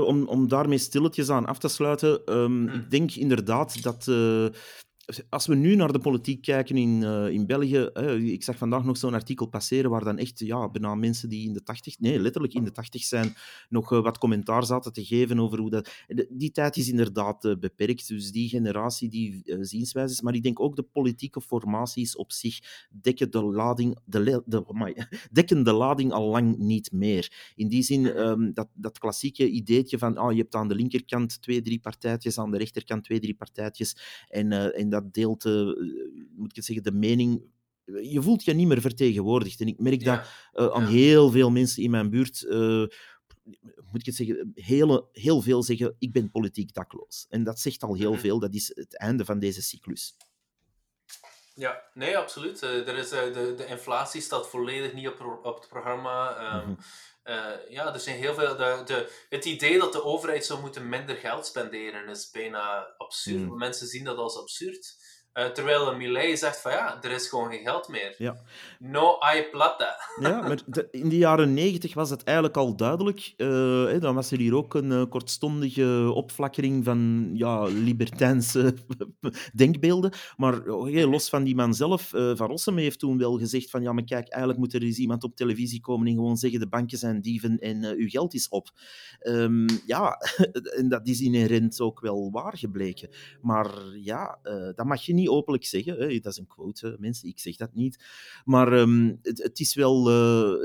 [0.06, 2.74] om, om daarmee stilletjes aan af te sluiten, ehm, Mhm.
[2.74, 4.06] ik denk inderdaad dat...
[5.28, 7.90] als we nu naar de politiek kijken in, eh, in België,
[8.32, 11.52] ik zag vandaag nog zo'n artikel passeren waar dan echt ja, bijna mensen die in
[11.52, 13.34] de tachtig, nee, letterlijk in de tachtig zijn,
[13.68, 15.90] nog eh, wat commentaar zaten te geven over hoe dat...
[16.28, 20.60] Die tijd is inderdaad eh, beperkt, dus die generatie, die eh, zienswijzes, maar ik denk
[20.60, 26.28] ook de politieke formaties op zich dekken de lading, de, de, dekken de lading al
[26.28, 27.52] lang niet meer.
[27.54, 31.42] In die zin, ehm, dat, dat klassieke ideetje van ah, je hebt aan de linkerkant
[31.42, 33.96] twee, drie partijtjes, aan de rechterkant twee, drie partijtjes,
[34.28, 35.52] en, en dat deelt, eh,
[36.36, 37.42] moet ik het zeggen, de mening...
[38.02, 39.60] Je voelt je niet meer vertegenwoordigd.
[39.60, 40.88] En ik merk dat eh, aan Ja.
[40.88, 42.42] heel veel mensen in mijn buurt...
[42.42, 42.84] eh,
[43.90, 47.26] moet ik het zeggen, hele, heel veel zeggen, ik ben politiek dakloos.
[47.28, 48.20] En dat zegt al heel Mhm.
[48.20, 50.16] veel, dat is het einde van deze cyclus.
[51.54, 52.62] Ja, nee, absoluut.
[52.62, 56.36] Eh, er is, eh, de, de inflatie staat volledig niet op, op het programma.
[56.36, 56.80] Ehm, Mhm.
[57.28, 58.56] Eh, ja, er zijn heel veel.
[58.56, 63.46] De, de, het idee dat de overheid zou moeten minder geld spenderen is bijna absurd.
[63.46, 63.56] Mhm.
[63.56, 64.96] Mensen zien dat als absurd.
[65.38, 68.14] Eh, terwijl Millet zegt van ja, er is gewoon geen geld meer.
[68.18, 68.36] Ja.
[68.78, 69.96] No hay plata.
[70.20, 73.32] Ja, maar de- in de jaren negentig was het eigenlijk al duidelijk.
[73.36, 73.46] eh,
[73.84, 78.74] hè, dan was er hier ook een eh, kortstondige opflakkering van ja, libertijnse
[79.54, 80.12] denkbeelden.
[80.36, 83.92] Maar oh, los van die man zelf, Van Rossum heeft toen wel gezegd van ja,
[83.92, 86.98] maar kijk, eigenlijk moet er eens iemand op televisie komen en gewoon zeggen de banken
[86.98, 88.68] zijn dieven en uw geld is op.
[89.18, 90.16] Ehm, ja,
[90.78, 93.08] en dat is inherent ook wel waar gebleken.
[93.40, 93.70] Maar
[94.02, 94.38] ja,
[94.74, 95.98] dat mag je niet openlijk zeggen.
[95.98, 96.18] Hè.
[96.18, 98.04] Dat is een quote, mensen, ik zeg dat niet.
[98.44, 100.62] Maar ehm, het, het, is wel, eh,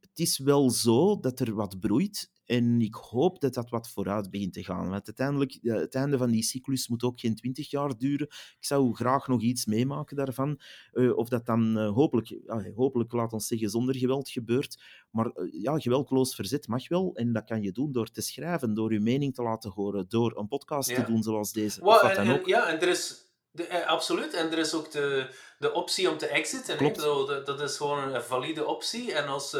[0.00, 2.30] het, is wel zo dat er wat broeit.
[2.44, 4.88] En ik hoop dat dat wat vooruit begint te gaan.
[4.88, 8.26] Want uiteindelijk, het einde van die cyclus moet ook geen twintig jaar duren.
[8.26, 10.60] Ik zou graag nog iets meemaken daarvan.
[10.92, 14.82] Eh, of dat dan eh, hopelijk, ja, hopelijk, laat ons zeggen, zonder geweld gebeurt.
[15.10, 17.14] Maar ja, geweldloos verzet mag wel.
[17.14, 20.38] En dat kan je doen door te schrijven, door je mening te laten horen, door
[20.38, 21.04] een podcast Ja.
[21.04, 21.80] te doen zoals deze.
[21.80, 22.46] Wel, of wat en, dan en- ook.
[22.46, 23.27] ja, en er is,
[23.58, 24.34] De, absoluut.
[24.34, 26.76] En er is ook de, de optie om te exiten.
[26.76, 27.00] Klopt.
[27.00, 29.12] Dat, dat is gewoon een valide optie.
[29.12, 29.54] En als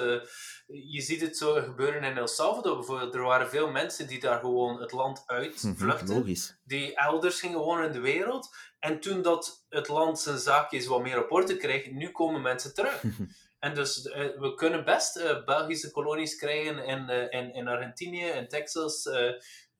[0.68, 3.14] je ziet het zo gebeuren in El Salvador bijvoorbeeld.
[3.14, 6.36] Er waren veel mensen die daar gewoon het land uit mhm, vluchten.
[6.64, 8.56] die elders gingen wonen in de wereld.
[8.78, 12.74] En toen dat het land zijn zaakjes wat meer op orde kreeg, nu komen mensen
[12.74, 13.02] terug.
[13.58, 18.48] en dus uh, we kunnen best uh, Belgische kolonies krijgen in, in, in Argentinië, in
[18.48, 19.08] Texas,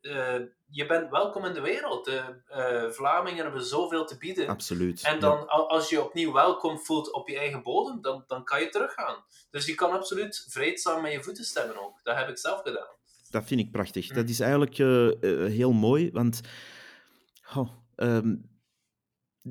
[0.02, 0.34] uh,
[0.66, 2.04] je bent welkom in de wereld.
[2.04, 4.48] De uh, Vlamingen hebben zoveel te bieden.
[4.48, 5.02] Absoluut.
[5.02, 8.68] En dan, als je opnieuw welkom voelt op je eigen bodem, dan, dan kan je
[8.68, 9.24] teruggaan.
[9.50, 12.00] Dus je kan absoluut vreedzaam met je voeten stemmen ook.
[12.02, 12.96] Dat heb ik zelf gedaan.
[13.30, 14.08] Dat vind ik prachtig.
[14.08, 14.14] Mm.
[14.16, 15.10] Dat is eigenlijk uh,
[15.46, 16.40] heel mooi, want...
[17.54, 18.47] Oh, um,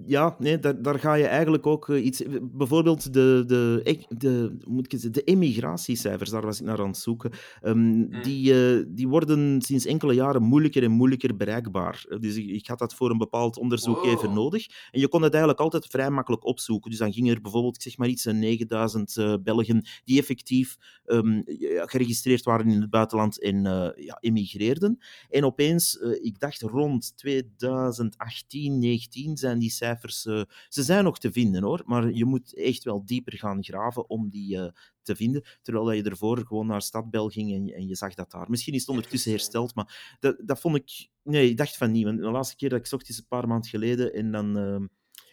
[0.06, 2.24] ja, nee, daar, daar ga je eigenlijk ook eh, iets...
[2.42, 6.98] Bijvoorbeeld de, de, de, moet ik zeggen, de emigratiecijfers, daar was ik naar aan het
[6.98, 7.32] zoeken,
[7.64, 12.06] um, die, uh, die worden sinds enkele jaren moeilijker en moeilijker bereikbaar.
[12.20, 14.66] Dus ik, ik had dat voor een bepaald onderzoek even nodig.
[14.92, 16.90] En je kon het eigenlijk altijd vrij makkelijk opzoeken.
[16.90, 21.44] Dus dan ging er bijvoorbeeld, ik zeg maar iets, 9000 uh, Belgen die effectief um,
[21.86, 23.64] geregistreerd waren in het buitenland en
[23.98, 24.98] ja, emigreerden.
[25.30, 31.20] En opeens, ik dacht rond 2018, 19 zijn die cijfers cijfers, uh, ze zijn nog
[31.20, 34.68] te vinden hoor, maar je moet echt wel dieper gaan graven om die uh,
[35.02, 35.44] te vinden.
[35.62, 38.50] Terwijl je ervoor gewoon naar Stadbel ging en, en, je zag dat daar.
[38.50, 41.10] Misschien is het ondertussen hersteld, maar dat, dat vond ik...
[41.24, 42.04] Nee, ik dacht van niet.
[42.04, 44.58] Want de laatste keer dat ik zocht is een paar maanden geleden en dan...
[44.58, 44.86] Uh,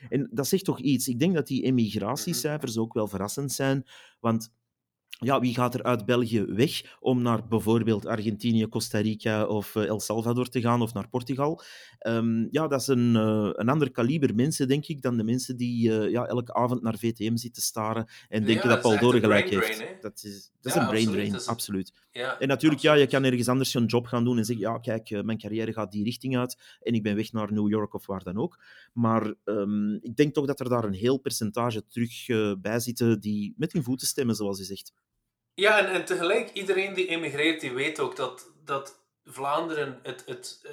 [0.08, 1.08] en dat zegt toch iets.
[1.08, 3.86] Ik denk dat die emigratiecijfers ook wel verrassend zijn,
[4.20, 4.52] want
[5.18, 9.86] ja, wie gaat er uit België weg om naar bijvoorbeeld Argentinië, Costa Rica of eh,
[9.86, 11.62] El Salvador te gaan of naar Portugal?
[12.06, 15.56] Um, ja, dat is een, uh, een ander kaliber mensen, denk ik, dan de mensen
[15.56, 19.48] die uh, ja, elke avond naar VTM zitten staren en denken dat Paul Doren gelijk
[19.48, 19.84] heeft.
[20.00, 21.92] dat is, dat is een brain drain, absoluut.
[22.10, 24.78] Ja, en natuurlijk, ja, je kan ergens anders een job gaan doen en zeggen, ja,
[24.78, 28.06] kijk, mijn carrière gaat die richting uit en ik ben weg naar New York of
[28.06, 28.62] waar dan ook.
[28.92, 32.26] Maar um, ik denk toch dat er daar een heel percentage terug
[32.60, 34.92] bij zitten die met hun voeten stemmen, zoals je zegt.
[35.54, 40.60] Ja, en, en tegelijk, iedereen die emigreert, die weet ook dat, dat Vlaanderen het, het,
[40.62, 40.70] uh,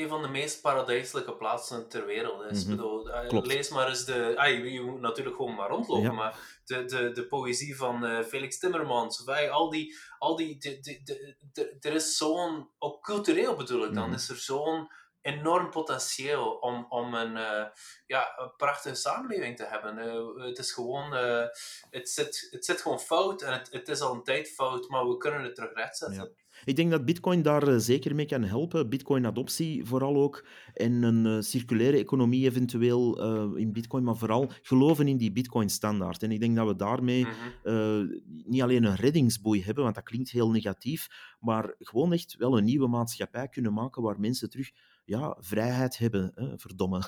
[0.00, 2.64] een van de meest paradijselijke plaatsen ter wereld is.
[2.64, 4.32] Mm bedoel, uh, lees maar eens de...
[4.36, 8.58] Ah, je, moet natuurlijk gewoon maar rondlopen, maar de, de, de poëzie van uh, Felix
[8.58, 9.96] Timmermans, of, al die...
[10.18, 12.68] Al die de, de, de, er is zo'n...
[12.78, 14.88] Ook cultureel bedoel ik dan, mm is er zo'n
[15.22, 17.64] enorm potentieel om, om een, uh,
[18.06, 19.98] ja, een prachtige samenleving te hebben.
[19.98, 21.44] Uh, het is gewoon, uh,
[21.90, 25.08] het, zit, het zit gewoon fout en het, het is al een tijd fout, maar
[25.08, 26.34] we kunnen het terug rechtzetten.
[26.34, 26.48] Ja.
[26.64, 28.88] Ik denk dat Bitcoin daar zeker mee kan helpen.
[28.88, 30.46] Bitcoin-adoptie vooral ook.
[30.74, 33.18] En een circulaire economie eventueel
[33.56, 36.22] in Bitcoin, maar vooral geloven in die Bitcoin-standaard.
[36.22, 37.26] En ik denk dat we daarmee
[37.64, 41.08] mm niet alleen een reddingsboei hebben, want dat klinkt heel negatief,
[41.40, 44.70] maar gewoon echt wel een nieuwe maatschappij kunnen maken waar mensen terug
[45.10, 47.02] ja, vrijheid hebben, hè, verdomme.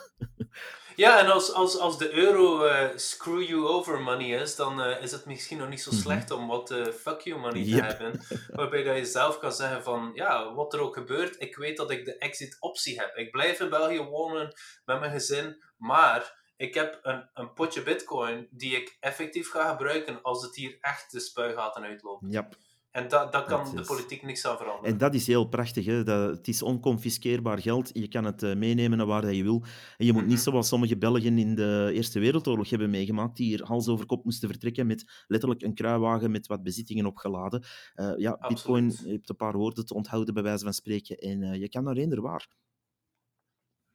[0.96, 5.02] Ja, en als, als, als de euro uh, screw you over money is, dan uh,
[5.02, 6.00] is het misschien nog niet zo mhm.
[6.00, 8.20] slecht om wat uh, fuck you money te hebben.
[8.58, 11.90] Waarbij dat je zelf kan zeggen van, ja, wat er ook gebeurt, ik weet dat
[11.90, 13.16] ik de exit optie heb.
[13.16, 14.54] Ik blijf in België wonen
[14.84, 20.22] met mijn gezin, maar ik heb een, een potje bitcoin die ik effectief ga gebruiken
[20.22, 22.24] als het hier echt de spuigaten uitloopt.
[22.28, 22.48] Ja.
[22.92, 24.90] En dat, dat kan de politiek niks aan veranderen.
[24.90, 25.84] En dat is heel prachtig.
[25.84, 26.02] Hè?
[26.02, 27.90] Dat, het is onconfiskeerbaar geld.
[27.92, 29.62] Je kan het uh, meenemen naar waar je wil.
[29.96, 30.42] En je moet niet mhm.
[30.42, 34.48] zoals sommige Belgen in de Eerste Wereldoorlog hebben meegemaakt, die hier hals over kop moesten
[34.48, 37.64] vertrekken met letterlijk een kruiwagen met wat bezittingen opgeladen.
[37.94, 41.16] Uh, ja, Bitcoin heeft een paar woorden te onthouden, bij wijze van spreken.
[41.16, 42.48] En uh, je kan naar eender waar.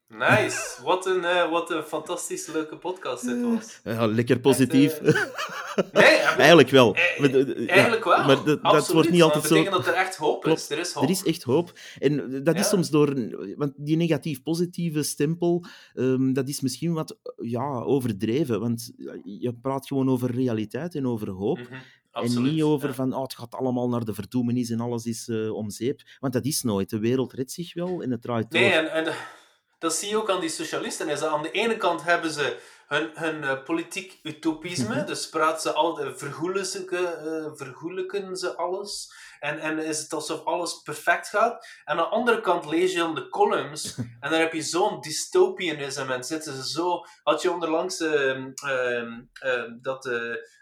[0.08, 0.80] Nice.
[0.84, 3.80] Wat een, uh, wat een fantastisch leuke podcast dit was.
[3.84, 5.02] Ja, lekker positief.
[5.02, 5.14] Uh...
[5.94, 6.04] nee,
[6.38, 6.96] eigenlijk wel.
[6.96, 8.26] Eh, eigenlijk wel.
[8.26, 9.56] Maar dat wordt niet altijd zo.
[9.56, 10.70] Dat betekent dat er echt hoop is.
[10.70, 11.04] Er is hoop.
[11.04, 11.80] Er is echt hoop.
[12.00, 13.36] En dat is soms door...
[13.56, 18.60] Want die negatief-positieve stempel, um, dat is misschien wat ja, overdreven.
[18.60, 18.92] Want
[19.24, 21.58] je praat gewoon over realiteit en over hoop.
[21.58, 22.38] Mm -hmm.
[22.38, 25.54] en niet over van, oh, het gaat allemaal naar de verdoemenis en alles is uh,
[25.54, 26.02] om zeep.
[26.20, 26.90] Want dat is nooit.
[26.90, 29.14] De wereld redt zich wel en het draait Nee, en, en
[29.80, 31.10] dat zie je ook aan die socialisten.
[31.10, 35.06] Is dat aan de ene kant hebben ze hun, hun uh, politiek utopisme, mhm.
[35.06, 36.12] dus praten ze al, uh,
[37.56, 39.14] vergoelijken ze alles.
[39.40, 41.68] En, en is het alsof alles perfect gaat.
[41.86, 45.02] En aan de andere kant lees je dan de columns en dan heb je zo'n
[45.02, 47.06] dystopianisme en zitten ze zo...
[47.24, 48.54] Had je onderlangs uh,
[49.82, 50.10] dat,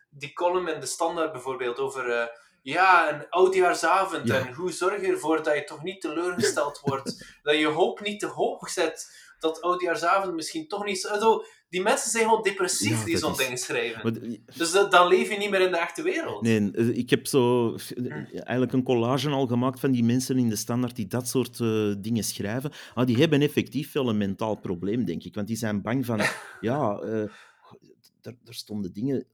[0.10, 2.32] die column in de Standaard bijvoorbeeld over
[2.74, 4.30] ja, een oudjaarsavond.
[4.30, 7.38] En hoe zorg je ervoor dat je toch niet teleurgesteld wordt?
[7.44, 11.44] dat je hoop niet te hoog zet dat oudjaarsavond misschien toch niet zo...
[11.70, 14.00] Die mensen zijn gewoon depressief Ja, die zo'n is- dingen schrijven.
[14.04, 16.42] Maar Dus dat- dan leef je niet meer in de echte wereld.
[16.42, 20.50] Nee, eh, ik heb zo eh, eigenlijk een collage al gemaakt van die mensen in
[20.50, 22.72] de standaard die dat soort eh, dingen schrijven.
[22.94, 25.36] Ah, die hebben effectief wel een mentaal probleem, denk ik.
[25.36, 26.22] Want die zijn bang van,
[26.62, 27.00] ja,
[28.22, 29.26] er stonden dingen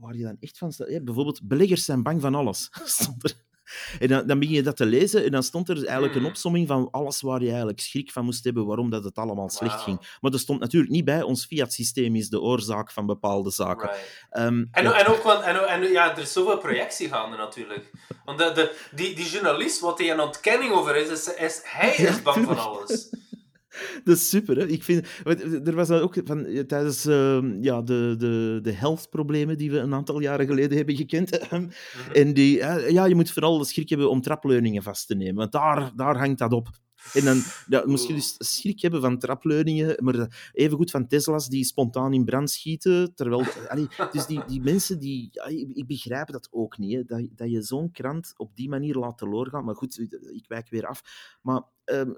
[0.00, 0.88] waar je dan echt van staat.
[0.90, 2.68] Ja, bijvoorbeeld, beleggers zijn bang van alles.
[2.84, 3.46] Stond er.
[3.98, 6.28] En dan, dan begin je dat te lezen en dan stond er eigenlijk een Hmm.
[6.30, 9.80] opsomming van alles waar je eigenlijk schrik van moest hebben, waarom dat het allemaal slecht
[9.80, 10.16] ging.
[10.20, 13.88] Maar er stond natuurlijk niet bij, ons fiat-systeem is de oorzaak van bepaalde zaken.
[13.88, 14.26] Right.
[14.30, 14.98] Ehm, En, ja.
[15.04, 17.90] en ook, want, en, en, ja, er is zoveel projectie gaande natuurlijk.
[18.24, 21.94] Want de, de, die, die journalist, wat hij een ontkenning over is, is, is hij
[21.94, 23.08] is bang van alles.
[24.04, 24.66] Dat is super, hè?
[24.66, 28.72] Ik vind, want er was dan ook van, eh, tijdens eh, ja, de, de, de
[28.72, 31.46] health-problemen die we een aantal jaren geleden hebben gekend.
[31.50, 31.68] Mhm.
[32.12, 35.52] en die, eh, ja, je moet vooral schrik hebben om trapleuningen vast te nemen, want
[35.52, 36.68] daar, daar hangt dat op.
[37.12, 41.64] En dan ja, moest je dus schrik hebben van trapleuningen, maar evengoed van Tesla's die
[41.64, 43.14] spontaan in brand schieten.
[43.14, 47.28] Terwijl, allee, dus die, die mensen, die, ja, ik, begrijp dat ook niet, hè, dat,
[47.30, 49.64] dat je zo'n krant op die manier laat teloor gaan.
[49.64, 49.98] Maar goed,
[50.32, 51.02] ik wijk weer af.
[51.42, 52.10] Maar ehm,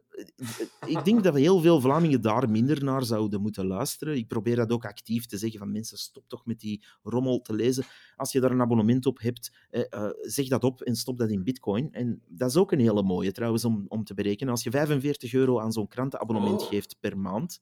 [0.86, 4.16] ik denk dat we heel veel Vlamingen daar minder naar zouden moeten luisteren.
[4.16, 7.54] Ik probeer dat ook actief te zeggen van mensen, stop toch met die rommel te
[7.54, 7.84] lezen.
[8.16, 11.30] Als je daar een abonnement op hebt, eh, eh, zeg dat op en stop dat
[11.30, 11.92] in bitcoin.
[11.92, 14.52] En dat is ook een hele mooie trouwens om, om te berekenen.
[14.52, 16.68] Als je 45 euro aan zo'n krantenabonnement Oh.
[16.68, 17.60] geeft per maand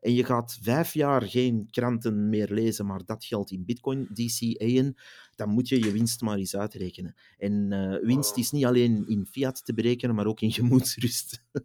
[0.00, 4.94] en je gaat vijf jaar geen kranten meer lezen, maar dat geldt in bitcoin, DCA'en,
[5.34, 7.14] dan moet je je winst maar eens uitrekenen.
[7.38, 8.38] En eh, winst Wow.
[8.38, 11.42] is niet alleen in fiat te berekenen, maar ook in gemoedsrust.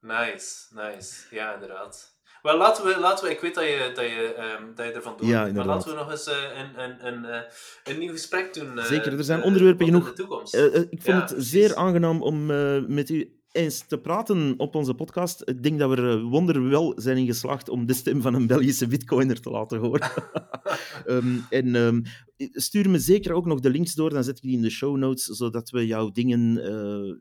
[0.00, 1.34] Nice, nice.
[1.34, 2.18] Ja, inderdaad.
[2.42, 5.16] Wel, laten we, laten we ik weet dat je, dat je, ehm, dat je ervan
[5.16, 7.50] doet, Ja, maar laten we nog eens eh, een, een, een, eh,
[7.84, 8.78] een nieuw gesprek doen.
[8.84, 10.04] Zeker, er zijn onderwerpen genoeg.
[10.08, 10.54] de toekomst.
[10.54, 11.50] Ik vond Ja, het precies.
[11.50, 12.46] zeer aangenaam om
[12.94, 15.42] met u eens te praten op onze podcast.
[15.44, 18.86] Ik denk dat we er wonderwel zijn in geslaagd om de stem van een Belgische
[18.86, 20.10] bitcoiner te laten horen.
[21.06, 22.02] Ehm, en ehm,
[22.36, 24.96] stuur me zeker ook nog de links door, dan zet ik die in de show
[24.96, 27.16] notes, zodat we jouw dingen, eh,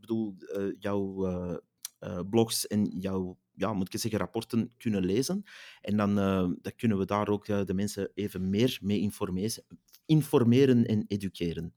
[0.00, 1.56] bedoel, eh, jouw eh,
[1.98, 5.44] eh, blogs en jouw, ja, moet ik zeggen, rapporten kunnen lezen.
[5.80, 9.64] En dan, eh, dan kunnen we daar ook eh, de mensen even meer mee informeren,
[10.06, 11.74] informeren en educeren.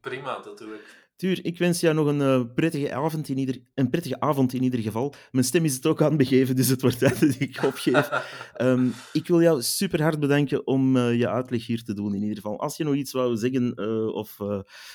[0.00, 1.07] Prima, dat doe ik.
[1.18, 4.62] Tuur, ik wens jou nog een, eh, prettige avond in ieder, een prettige avond in
[4.62, 5.14] ieder geval.
[5.30, 8.08] Mijn stem is het ook aan begeven, dus het wordt tijd dat ik opgeef.
[8.54, 12.20] Ehm, ik wil jou super hard bedanken om eh, je uitleg hier te doen, in
[12.20, 12.60] ieder geval.
[12.60, 14.36] Als je nog iets wou zeggen eh, of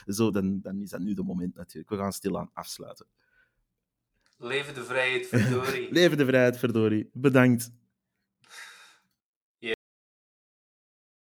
[0.06, 1.90] zo, dan, dan is dat nu de moment natuurlijk.
[1.90, 3.08] We gaan stilaan afsluiten.
[4.38, 5.92] Leven de vrijheid, verdorie.
[6.00, 7.10] Leven de vrijheid, verdorie.
[7.14, 7.72] Bedankt.